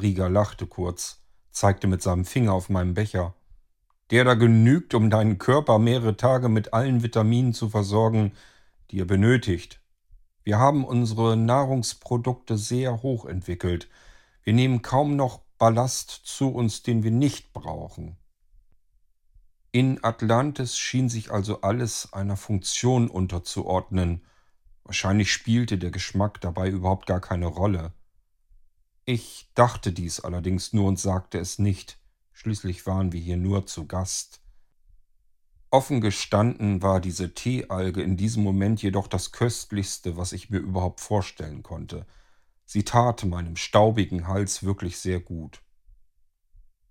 Rieger 0.00 0.30
lachte 0.30 0.68
kurz, 0.68 1.24
zeigte 1.50 1.88
mit 1.88 2.02
seinem 2.02 2.24
Finger 2.24 2.52
auf 2.52 2.68
meinen 2.68 2.94
Becher. 2.94 3.34
Der 4.10 4.24
da 4.24 4.34
genügt, 4.34 4.94
um 4.94 5.10
deinen 5.10 5.38
Körper 5.38 5.78
mehrere 5.78 6.16
Tage 6.16 6.48
mit 6.48 6.72
allen 6.72 7.02
Vitaminen 7.02 7.54
zu 7.54 7.68
versorgen, 7.68 8.32
die 8.90 9.00
er 9.00 9.06
benötigt. 9.06 9.80
Wir 10.42 10.58
haben 10.58 10.84
unsere 10.84 11.36
Nahrungsprodukte 11.36 12.58
sehr 12.58 13.02
hoch 13.02 13.24
entwickelt, 13.24 13.88
wir 14.44 14.52
nehmen 14.52 14.82
kaum 14.82 15.16
noch 15.16 15.40
Ballast 15.56 16.10
zu 16.10 16.50
uns, 16.50 16.82
den 16.82 17.02
wir 17.02 17.10
nicht 17.10 17.54
brauchen. 17.54 18.18
In 19.72 20.04
Atlantis 20.04 20.78
schien 20.78 21.08
sich 21.08 21.32
also 21.32 21.62
alles 21.62 22.12
einer 22.12 22.36
Funktion 22.36 23.08
unterzuordnen. 23.08 24.22
Wahrscheinlich 24.84 25.32
spielte 25.32 25.78
der 25.78 25.90
Geschmack 25.90 26.42
dabei 26.42 26.68
überhaupt 26.68 27.06
gar 27.06 27.20
keine 27.20 27.46
Rolle. 27.46 27.92
Ich 29.06 29.50
dachte 29.54 29.92
dies 29.92 30.20
allerdings 30.20 30.74
nur 30.74 30.88
und 30.88 31.00
sagte 31.00 31.38
es 31.38 31.58
nicht. 31.58 31.98
Schließlich 32.44 32.86
waren 32.86 33.10
wir 33.10 33.20
hier 33.20 33.38
nur 33.38 33.64
zu 33.64 33.86
Gast. 33.86 34.42
Offen 35.70 36.02
gestanden 36.02 36.82
war 36.82 37.00
diese 37.00 37.32
Teealge 37.32 38.02
in 38.02 38.18
diesem 38.18 38.42
Moment 38.42 38.82
jedoch 38.82 39.06
das 39.06 39.32
köstlichste, 39.32 40.18
was 40.18 40.34
ich 40.34 40.50
mir 40.50 40.58
überhaupt 40.58 41.00
vorstellen 41.00 41.62
konnte. 41.62 42.04
Sie 42.66 42.84
tat 42.84 43.24
meinem 43.24 43.56
staubigen 43.56 44.28
Hals 44.28 44.62
wirklich 44.62 44.98
sehr 44.98 45.20
gut. 45.20 45.62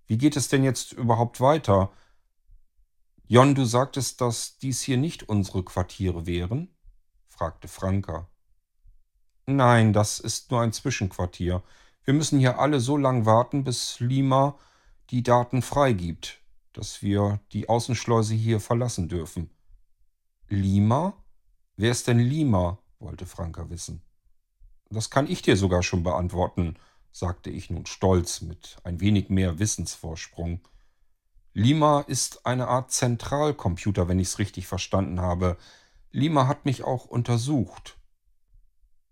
Wie 0.08 0.18
geht 0.18 0.34
es 0.34 0.48
denn 0.48 0.64
jetzt 0.64 0.92
überhaupt 0.92 1.40
weiter? 1.40 1.92
Jon, 3.28 3.54
du 3.54 3.64
sagtest, 3.64 4.20
dass 4.20 4.58
dies 4.58 4.82
hier 4.82 4.96
nicht 4.96 5.28
unsere 5.28 5.62
Quartiere 5.62 6.26
wären? 6.26 6.74
fragte 7.28 7.68
Franka. 7.68 8.28
Nein, 9.46 9.92
das 9.92 10.18
ist 10.18 10.50
nur 10.50 10.62
ein 10.62 10.72
Zwischenquartier. 10.72 11.62
Wir 12.02 12.14
müssen 12.14 12.40
hier 12.40 12.58
alle 12.58 12.80
so 12.80 12.96
lang 12.96 13.24
warten, 13.24 13.62
bis 13.62 14.00
Lima 14.00 14.58
die 15.10 15.22
Daten 15.22 15.62
freigibt, 15.62 16.40
dass 16.72 17.02
wir 17.02 17.40
die 17.52 17.68
Außenschleuse 17.68 18.34
hier 18.34 18.60
verlassen 18.60 19.08
dürfen. 19.08 19.50
Lima? 20.48 21.14
Wer 21.76 21.90
ist 21.90 22.06
denn 22.06 22.18
Lima? 22.18 22.78
wollte 22.98 23.26
Franka 23.26 23.68
wissen. 23.70 24.02
Das 24.90 25.10
kann 25.10 25.28
ich 25.28 25.42
dir 25.42 25.56
sogar 25.56 25.82
schon 25.82 26.02
beantworten, 26.02 26.76
sagte 27.10 27.50
ich 27.50 27.70
nun 27.70 27.86
stolz 27.86 28.40
mit 28.40 28.76
ein 28.84 29.00
wenig 29.00 29.28
mehr 29.28 29.58
Wissensvorsprung. 29.58 30.60
Lima 31.52 32.00
ist 32.00 32.46
eine 32.46 32.66
Art 32.68 32.90
Zentralcomputer, 32.90 34.08
wenn 34.08 34.18
ich 34.18 34.28
es 34.28 34.38
richtig 34.38 34.66
verstanden 34.66 35.20
habe. 35.20 35.56
Lima 36.10 36.48
hat 36.48 36.64
mich 36.64 36.82
auch 36.82 37.06
untersucht. 37.06 37.96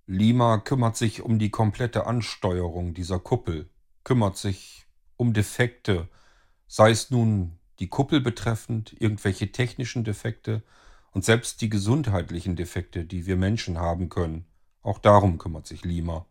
Lima 0.07 0.59
kümmert 0.59 0.97
sich 0.97 1.23
um 1.23 1.39
die 1.39 1.51
komplette 1.51 2.07
Ansteuerung 2.07 2.95
dieser 2.95 3.21
Kuppel, 3.21 3.71
kümmert 4.03 4.37
sich 4.37 4.87
um 5.23 5.33
Defekte, 5.33 6.09
sei 6.67 6.91
es 6.91 7.11
nun 7.11 7.59
die 7.79 7.89
Kuppel 7.89 8.21
betreffend, 8.21 8.95
irgendwelche 9.01 9.53
technischen 9.53 10.03
Defekte 10.03 10.65
und 11.13 11.25
selbst 11.25 11.61
die 11.61 11.69
gesundheitlichen 11.69 12.57
Defekte, 12.57 13.05
die 13.05 13.25
wir 13.27 13.37
Menschen 13.37 13.79
haben 13.79 14.09
können. 14.09 14.47
Auch 14.83 14.99
darum 14.99 15.39
kümmert 15.39 15.69
sich 15.69 15.85
Lima. 15.85 16.27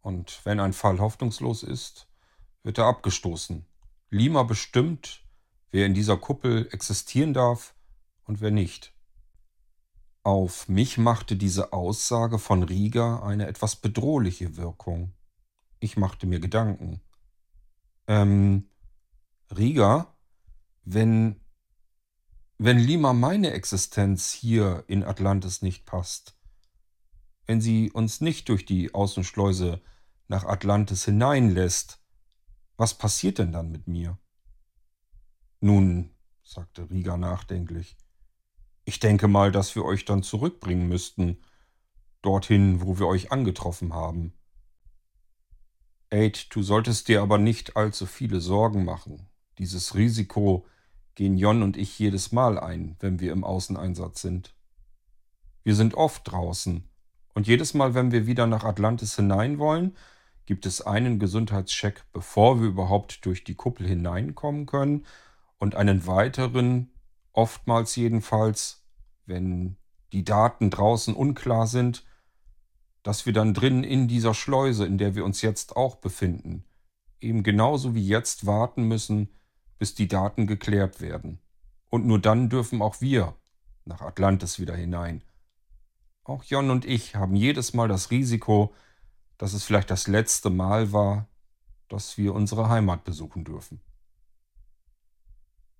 Und 0.00 0.40
wenn 0.44 0.60
ein 0.60 0.72
Fall 0.72 1.00
hoffnungslos 1.00 1.64
ist, 1.64 2.06
wird 2.62 2.78
er 2.78 2.86
abgestoßen. 2.86 3.66
Lima 4.10 4.44
bestimmt, 4.44 5.24
wer 5.72 5.86
in 5.86 5.94
dieser 5.94 6.16
Kuppel 6.16 6.68
existieren 6.70 7.34
darf 7.34 7.74
und 8.24 8.40
wer 8.40 8.52
nicht. 8.52 8.92
Auf 10.22 10.68
mich 10.68 10.96
machte 10.96 11.34
diese 11.34 11.72
Aussage 11.72 12.38
von 12.38 12.62
Rieger 12.62 13.24
eine 13.24 13.48
etwas 13.48 13.74
bedrohliche 13.74 14.56
Wirkung. 14.56 15.12
Ich 15.80 15.96
machte 15.96 16.28
mir 16.28 16.38
Gedanken. 16.38 17.00
Ähm, 18.06 18.68
Rieger, 19.56 20.14
wenn, 20.84 21.40
wenn 22.58 22.78
Lima 22.78 23.12
meine 23.12 23.52
Existenz 23.52 24.32
hier 24.32 24.84
in 24.88 25.04
Atlantis 25.04 25.62
nicht 25.62 25.86
passt, 25.86 26.36
wenn 27.46 27.60
sie 27.60 27.90
uns 27.90 28.20
nicht 28.20 28.48
durch 28.48 28.64
die 28.64 28.94
Außenschleuse 28.94 29.80
nach 30.28 30.44
Atlantis 30.44 31.04
hineinlässt, 31.04 32.00
was 32.76 32.96
passiert 32.96 33.38
denn 33.38 33.52
dann 33.52 33.70
mit 33.70 33.86
mir? 33.86 34.18
Nun, 35.60 36.10
sagte 36.42 36.90
Rieger 36.90 37.16
nachdenklich, 37.16 37.96
ich 38.84 38.98
denke 38.98 39.28
mal, 39.28 39.52
dass 39.52 39.76
wir 39.76 39.84
euch 39.84 40.04
dann 40.04 40.22
zurückbringen 40.22 40.88
müssten, 40.88 41.38
dorthin, 42.20 42.80
wo 42.80 42.98
wir 42.98 43.06
euch 43.06 43.30
angetroffen 43.30 43.94
haben. 43.94 44.32
Aid, 46.12 46.54
du 46.54 46.62
solltest 46.62 47.08
dir 47.08 47.22
aber 47.22 47.38
nicht 47.38 47.76
allzu 47.76 48.06
viele 48.06 48.40
Sorgen 48.40 48.84
machen. 48.84 49.28
Dieses 49.58 49.94
Risiko 49.94 50.66
gehen 51.14 51.36
Jon 51.36 51.62
und 51.62 51.76
ich 51.76 51.98
jedes 51.98 52.32
Mal 52.32 52.58
ein, 52.58 52.96
wenn 53.00 53.20
wir 53.20 53.32
im 53.32 53.44
Außeneinsatz 53.44 54.22
sind. 54.22 54.54
Wir 55.64 55.74
sind 55.74 55.94
oft 55.94 56.30
draußen, 56.30 56.88
und 57.34 57.46
jedes 57.46 57.74
Mal, 57.74 57.94
wenn 57.94 58.12
wir 58.12 58.26
wieder 58.26 58.46
nach 58.46 58.64
Atlantis 58.64 59.16
hinein 59.16 59.58
wollen, 59.58 59.96
gibt 60.44 60.66
es 60.66 60.82
einen 60.82 61.18
Gesundheitscheck, 61.18 62.04
bevor 62.12 62.60
wir 62.60 62.68
überhaupt 62.68 63.24
durch 63.24 63.44
die 63.44 63.54
Kuppel 63.54 63.86
hineinkommen 63.86 64.66
können 64.66 65.06
und 65.58 65.74
einen 65.74 66.06
weiteren, 66.06 66.90
oftmals 67.32 67.96
jedenfalls, 67.96 68.84
wenn 69.24 69.76
die 70.12 70.24
Daten 70.24 70.68
draußen 70.68 71.14
unklar 71.14 71.66
sind, 71.66 72.04
dass 73.02 73.26
wir 73.26 73.32
dann 73.32 73.54
drinnen 73.54 73.84
in 73.84 74.08
dieser 74.08 74.34
Schleuse, 74.34 74.86
in 74.86 74.98
der 74.98 75.14
wir 75.14 75.24
uns 75.24 75.42
jetzt 75.42 75.76
auch 75.76 75.96
befinden, 75.96 76.64
eben 77.20 77.42
genauso 77.42 77.94
wie 77.94 78.06
jetzt 78.06 78.46
warten 78.46 78.84
müssen, 78.84 79.28
bis 79.78 79.94
die 79.94 80.08
Daten 80.08 80.46
geklärt 80.46 81.00
werden. 81.00 81.40
Und 81.88 82.06
nur 82.06 82.18
dann 82.18 82.48
dürfen 82.48 82.80
auch 82.80 83.00
wir 83.00 83.34
nach 83.84 84.00
Atlantis 84.00 84.58
wieder 84.58 84.76
hinein. 84.76 85.22
Auch 86.24 86.44
Jon 86.44 86.70
und 86.70 86.84
ich 86.84 87.16
haben 87.16 87.34
jedes 87.34 87.74
Mal 87.74 87.88
das 87.88 88.10
Risiko, 88.10 88.72
dass 89.38 89.54
es 89.54 89.64
vielleicht 89.64 89.90
das 89.90 90.06
letzte 90.06 90.50
Mal 90.50 90.92
war, 90.92 91.26
dass 91.88 92.16
wir 92.16 92.34
unsere 92.34 92.68
Heimat 92.68 93.04
besuchen 93.04 93.44
dürfen. 93.44 93.80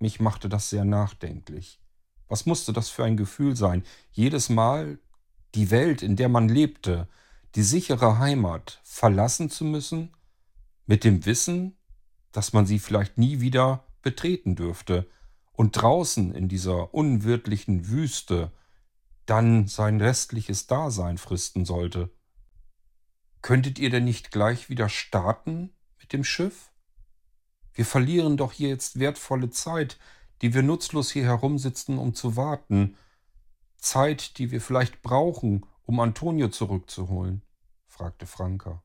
Mich 0.01 0.19
machte 0.19 0.49
das 0.49 0.69
sehr 0.69 0.85
nachdenklich. 0.85 1.81
Was 2.27 2.45
musste 2.45 2.73
das 2.73 2.89
für 2.89 3.05
ein 3.05 3.17
Gefühl 3.17 3.55
sein, 3.55 3.85
jedes 4.11 4.49
Mal 4.49 4.99
die 5.55 5.71
Welt, 5.71 6.03
in 6.03 6.17
der 6.17 6.29
man 6.29 6.49
lebte, 6.49 7.09
die 7.55 7.63
sichere 7.63 8.19
Heimat 8.19 8.81
verlassen 8.83 9.51
zu 9.51 9.65
müssen, 9.65 10.15
mit 10.87 11.05
dem 11.05 11.25
Wissen, 11.27 11.77
dass 12.33 12.53
man 12.53 12.67
sie 12.67 12.79
vielleicht 12.79 13.19
nie 13.19 13.41
wieder 13.41 13.85
betreten 14.03 14.57
dürfte, 14.57 15.09
und 15.53 15.73
draußen 15.73 16.35
in 16.35 16.49
dieser 16.49 16.95
unwirtlichen 16.95 17.89
Wüste 17.89 18.51
dann 19.27 19.69
sein 19.69 20.01
restliches 20.01 20.67
Dasein 20.67 21.19
fristen 21.19 21.65
sollte. 21.65 22.11
Könntet 23.43 23.79
ihr 23.79 23.91
denn 23.91 24.05
nicht 24.05 24.31
gleich 24.31 24.71
wieder 24.71 24.89
starten 24.89 25.71
mit 26.01 26.13
dem 26.13 26.25
Schiff? 26.25 26.71
Wir 27.75 27.87
verlieren 27.87 28.37
doch 28.37 28.53
hier 28.53 28.69
jetzt 28.69 28.99
wertvolle 28.99 29.51
Zeit, 29.51 29.99
die 30.41 30.55
wir 30.55 30.63
nutzlos 30.63 31.11
hier 31.11 31.25
herumsitzen, 31.25 31.99
um 31.99 32.15
zu 32.15 32.37
warten. 32.37 32.97
Zeit, 33.83 34.39
die 34.39 34.51
wir 34.51 34.61
vielleicht 34.61 35.03
brauchen, 35.03 35.67
um 35.85 36.01
Antonio 36.01 36.49
zurückzuholen? 36.49 37.43
fragte 37.87 38.27
Franka. 38.27 38.83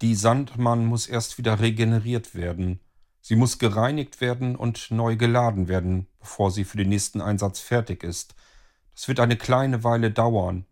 Die 0.00 0.14
Sandmann 0.14 0.86
muss 0.86 1.06
erst 1.06 1.36
wieder 1.36 1.60
regeneriert 1.60 2.34
werden. 2.34 2.80
Sie 3.20 3.36
muss 3.36 3.58
gereinigt 3.58 4.22
werden 4.22 4.56
und 4.56 4.90
neu 4.90 5.16
geladen 5.16 5.68
werden, 5.68 6.06
bevor 6.20 6.50
sie 6.50 6.64
für 6.64 6.78
den 6.78 6.88
nächsten 6.88 7.20
Einsatz 7.20 7.60
fertig 7.60 8.02
ist. 8.02 8.34
Das 8.94 9.08
wird 9.08 9.20
eine 9.20 9.36
kleine 9.36 9.84
Weile 9.84 10.10
dauern. 10.10 10.64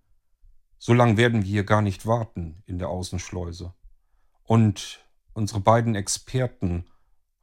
So 0.79 0.95
lang 0.95 1.17
werden 1.17 1.43
wir 1.43 1.49
hier 1.51 1.65
gar 1.65 1.83
nicht 1.83 2.07
warten 2.07 2.63
in 2.65 2.79
der 2.79 2.89
Außenschleuse. 2.89 3.75
Und 4.45 5.05
unsere 5.35 5.61
beiden 5.61 5.95
Experten, 5.95 6.87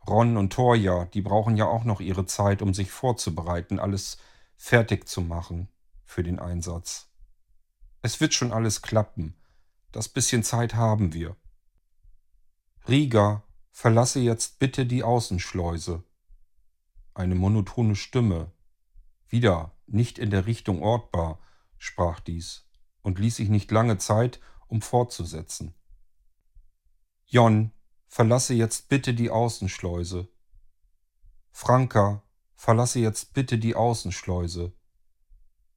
Ron 0.07 0.37
und 0.37 0.53
Torja, 0.53 1.05
die 1.05 1.21
brauchen 1.21 1.57
ja 1.57 1.65
auch 1.65 1.83
noch 1.83 1.99
ihre 1.99 2.25
Zeit, 2.25 2.61
um 2.61 2.73
sich 2.73 2.89
vorzubereiten, 2.89 3.79
alles 3.79 4.17
fertig 4.55 5.07
zu 5.07 5.21
machen 5.21 5.69
für 6.03 6.23
den 6.23 6.39
Einsatz. 6.39 7.09
Es 8.01 8.19
wird 8.19 8.33
schon 8.33 8.51
alles 8.51 8.81
klappen. 8.81 9.35
Das 9.91 10.09
bisschen 10.09 10.43
Zeit 10.43 10.75
haben 10.75 11.13
wir. 11.13 11.35
Riga, 12.87 13.43
verlasse 13.71 14.19
jetzt 14.19 14.59
bitte 14.59 14.85
die 14.85 15.03
Außenschleuse. 15.03 16.03
Eine 17.13 17.35
monotone 17.35 17.95
Stimme, 17.95 18.51
wieder 19.27 19.75
nicht 19.87 20.19
in 20.19 20.29
der 20.29 20.45
Richtung 20.45 20.83
ortbar, 20.83 21.39
sprach 21.77 22.19
dies 22.19 22.67
und 23.01 23.19
ließ 23.19 23.37
sich 23.37 23.49
nicht 23.49 23.71
lange 23.71 23.97
Zeit, 23.97 24.39
um 24.67 24.81
fortzusetzen. 24.81 25.73
Jon, 27.25 27.71
verlasse 28.07 28.53
jetzt 28.53 28.89
bitte 28.89 29.13
die 29.13 29.29
Außenschleuse. 29.29 30.27
Franka, 31.51 32.21
verlasse 32.55 32.99
jetzt 32.99 33.33
bitte 33.33 33.57
die 33.57 33.75
Außenschleuse. 33.75 34.73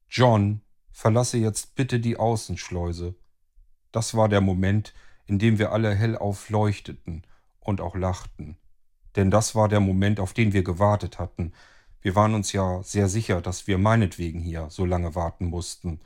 John, 0.09 0.61
verlasse 0.91 1.37
jetzt 1.37 1.75
bitte 1.75 1.99
die 1.99 2.17
Außenschleuse. 2.17 3.15
Das 3.91 4.15
war 4.15 4.29
der 4.29 4.41
Moment, 4.41 4.93
in 5.25 5.39
dem 5.39 5.59
wir 5.59 5.71
alle 5.71 5.93
hell 5.93 6.17
aufleuchteten 6.17 7.23
und 7.59 7.81
auch 7.81 7.95
lachten. 7.95 8.57
Denn 9.15 9.31
das 9.31 9.55
war 9.55 9.67
der 9.67 9.79
Moment, 9.79 10.19
auf 10.19 10.33
den 10.33 10.53
wir 10.53 10.63
gewartet 10.63 11.19
hatten. 11.19 11.53
Wir 12.01 12.15
waren 12.15 12.33
uns 12.33 12.51
ja 12.53 12.81
sehr 12.83 13.09
sicher, 13.09 13.41
dass 13.41 13.67
wir 13.67 13.77
meinetwegen 13.77 14.39
hier 14.39 14.69
so 14.69 14.85
lange 14.85 15.15
warten 15.15 15.45
mussten. 15.45 15.99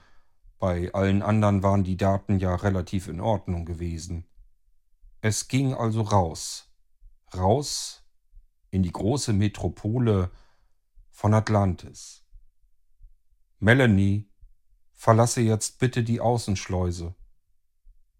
Bei 0.59 0.93
allen 0.93 1.21
anderen 1.21 1.61
waren 1.61 1.84
die 1.84 1.97
Daten 1.97 2.39
ja 2.39 2.55
relativ 2.55 3.07
in 3.07 3.19
Ordnung 3.19 3.65
gewesen. 3.65 4.26
Es 5.21 5.47
ging 5.47 5.74
also 5.74 6.01
raus. 6.01 6.71
Raus 7.36 8.03
in 8.71 8.84
die 8.84 8.91
große 8.91 9.34
Metropole 9.34 10.32
von 11.14 11.34
Atlantis. 11.34 12.26
Melanie, 13.59 14.28
verlasse 14.91 15.39
jetzt 15.39 15.80
bitte 15.80 16.03
die 16.03 16.20
Außenschleuse. 16.20 17.16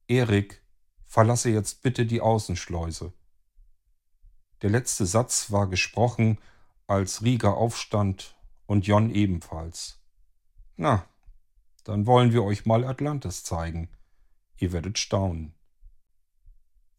Erik, 0.08 0.64
verlasse 1.06 1.50
jetzt 1.50 1.82
bitte 1.82 2.06
die 2.06 2.22
Außenschleuse. 2.22 3.12
Der 4.62 4.70
letzte 4.70 5.06
Satz 5.06 5.52
war 5.52 5.68
gesprochen, 5.68 6.38
als 6.88 7.24
Rieger 7.24 7.58
aufstand 7.58 8.38
und 8.68 8.88
Jon 8.88 9.10
ebenfalls. 9.10 10.00
Na, 10.78 11.06
dann 11.84 12.06
wollen 12.06 12.32
wir 12.32 12.44
euch 12.44 12.66
mal 12.66 12.86
Atlantis 12.86 13.44
zeigen. 13.44 13.90
Ihr 14.58 14.72
werdet 14.72 14.98
staunen. 14.98 15.54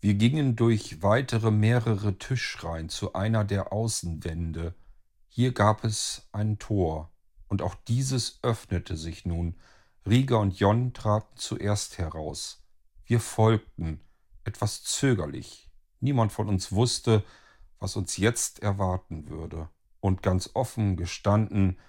Wir 0.00 0.14
gingen 0.14 0.56
durch 0.56 1.02
weitere 1.02 1.50
mehrere 1.50 2.18
Tischreihen 2.18 2.90
zu 2.90 3.14
einer 3.14 3.44
der 3.44 3.72
Außenwände. 3.72 4.74
Hier 5.36 5.50
gab 5.50 5.82
es 5.82 6.28
ein 6.30 6.60
Tor, 6.60 7.10
und 7.48 7.60
auch 7.60 7.74
dieses 7.74 8.38
öffnete 8.44 8.96
sich 8.96 9.26
nun. 9.26 9.56
Rieger 10.06 10.38
und 10.38 10.60
Jon 10.60 10.92
traten 10.92 11.36
zuerst 11.36 11.98
heraus. 11.98 12.62
Wir 13.04 13.18
folgten, 13.18 14.00
etwas 14.44 14.84
zögerlich. 14.84 15.68
Niemand 15.98 16.30
von 16.30 16.48
uns 16.48 16.70
wusste, 16.70 17.24
was 17.80 17.96
uns 17.96 18.16
jetzt 18.16 18.62
erwarten 18.62 19.28
würde. 19.28 19.68
Und 19.98 20.22
ganz 20.22 20.50
offen 20.54 20.96
gestanden, 20.96 21.80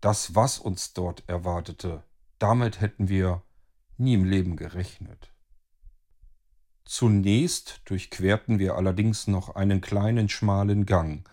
das, 0.00 0.34
was 0.34 0.58
uns 0.58 0.94
dort 0.94 1.22
erwartete, 1.28 2.02
damit 2.38 2.80
hätten 2.80 3.10
wir 3.10 3.42
nie 3.98 4.14
im 4.14 4.24
Leben 4.24 4.56
gerechnet. 4.56 5.34
Zunächst 6.86 7.82
durchquerten 7.84 8.58
wir 8.58 8.74
allerdings 8.74 9.26
noch 9.26 9.54
einen 9.54 9.82
kleinen 9.82 10.30
schmalen 10.30 10.86
Gang 10.86 11.28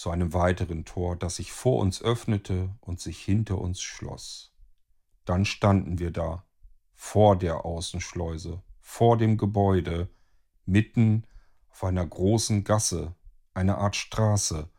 zu 0.00 0.08
einem 0.08 0.32
weiteren 0.32 0.86
Tor, 0.86 1.14
das 1.14 1.36
sich 1.36 1.52
vor 1.52 1.78
uns 1.78 2.00
öffnete 2.00 2.74
und 2.80 3.00
sich 3.00 3.22
hinter 3.22 3.58
uns 3.58 3.82
schloss. 3.82 4.50
Dann 5.26 5.44
standen 5.44 5.98
wir 5.98 6.10
da, 6.10 6.46
vor 6.94 7.36
der 7.36 7.66
Außenschleuse, 7.66 8.62
vor 8.80 9.18
dem 9.18 9.36
Gebäude, 9.36 10.08
mitten 10.64 11.26
auf 11.68 11.84
einer 11.84 12.06
großen 12.06 12.64
Gasse, 12.64 13.14
einer 13.52 13.76
Art 13.76 13.94
Straße, 13.94 14.70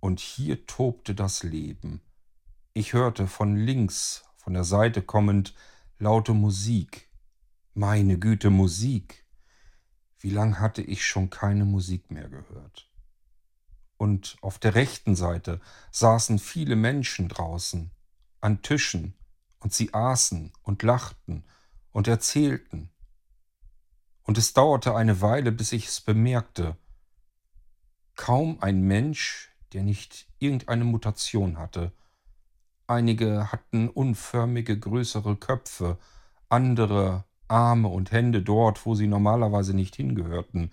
und 0.00 0.18
hier 0.18 0.66
tobte 0.66 1.14
das 1.14 1.44
Leben. 1.44 2.02
Ich 2.72 2.92
hörte 2.92 3.28
von 3.28 3.54
links, 3.54 4.24
von 4.36 4.54
der 4.54 4.64
Seite 4.64 5.00
kommend, 5.00 5.54
laute 6.00 6.34
Musik. 6.34 7.08
Meine 7.74 8.18
Güte, 8.18 8.50
Musik. 8.50 9.24
Wie 10.18 10.30
lang 10.30 10.58
hatte 10.58 10.82
ich 10.82 11.06
schon 11.06 11.30
keine 11.30 11.64
Musik 11.64 12.10
mehr 12.10 12.28
gehört? 12.28 12.89
Und 14.00 14.38
auf 14.40 14.58
der 14.58 14.76
rechten 14.76 15.14
Seite 15.14 15.60
saßen 15.90 16.38
viele 16.38 16.74
Menschen 16.74 17.28
draußen 17.28 17.90
an 18.40 18.62
Tischen, 18.62 19.12
und 19.58 19.74
sie 19.74 19.92
aßen 19.92 20.54
und 20.62 20.82
lachten 20.82 21.44
und 21.92 22.08
erzählten. 22.08 22.88
Und 24.22 24.38
es 24.38 24.54
dauerte 24.54 24.94
eine 24.94 25.20
Weile, 25.20 25.52
bis 25.52 25.72
ich 25.72 25.88
es 25.88 26.00
bemerkte. 26.00 26.78
Kaum 28.16 28.56
ein 28.62 28.80
Mensch, 28.80 29.50
der 29.74 29.82
nicht 29.82 30.26
irgendeine 30.38 30.84
Mutation 30.84 31.58
hatte. 31.58 31.92
Einige 32.86 33.52
hatten 33.52 33.90
unförmige 33.90 34.78
größere 34.78 35.36
Köpfe, 35.36 35.98
andere 36.48 37.24
Arme 37.48 37.88
und 37.88 38.12
Hände 38.12 38.40
dort, 38.40 38.86
wo 38.86 38.94
sie 38.94 39.08
normalerweise 39.08 39.74
nicht 39.74 39.94
hingehörten. 39.94 40.70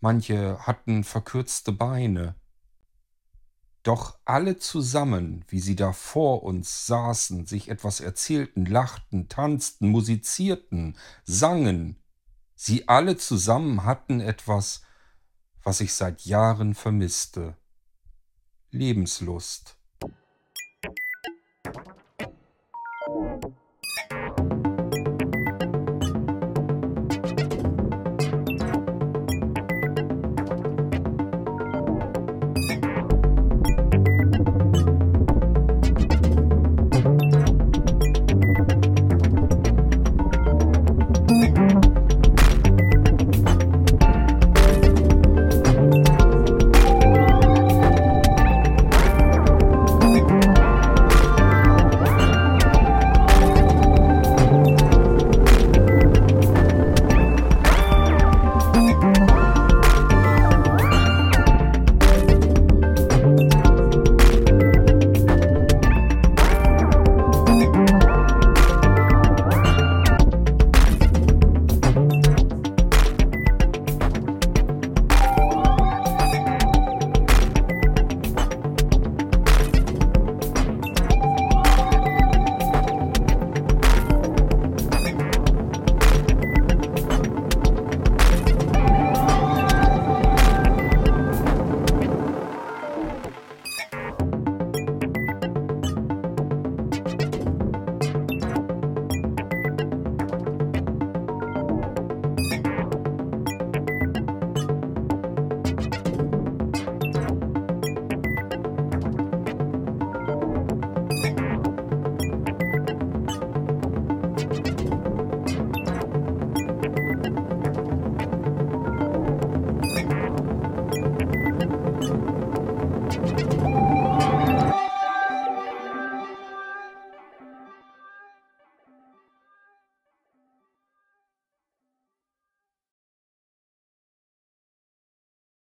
Manche 0.00 0.58
hatten 0.66 1.04
verkürzte 1.04 1.72
Beine. 1.72 2.34
Doch 3.82 4.18
alle 4.26 4.58
zusammen, 4.58 5.44
wie 5.48 5.60
sie 5.60 5.74
da 5.74 5.92
vor 5.92 6.42
uns 6.42 6.86
saßen, 6.86 7.46
sich 7.46 7.68
etwas 7.68 8.00
erzählten, 8.00 8.66
lachten, 8.66 9.28
tanzten, 9.28 9.88
musizierten, 9.88 10.98
sangen, 11.24 11.96
sie 12.54 12.88
alle 12.88 13.16
zusammen 13.16 13.84
hatten 13.84 14.20
etwas, 14.20 14.82
was 15.62 15.80
ich 15.80 15.94
seit 15.94 16.22
Jahren 16.26 16.74
vermisste. 16.74 17.56
Lebenslust. 18.70 19.76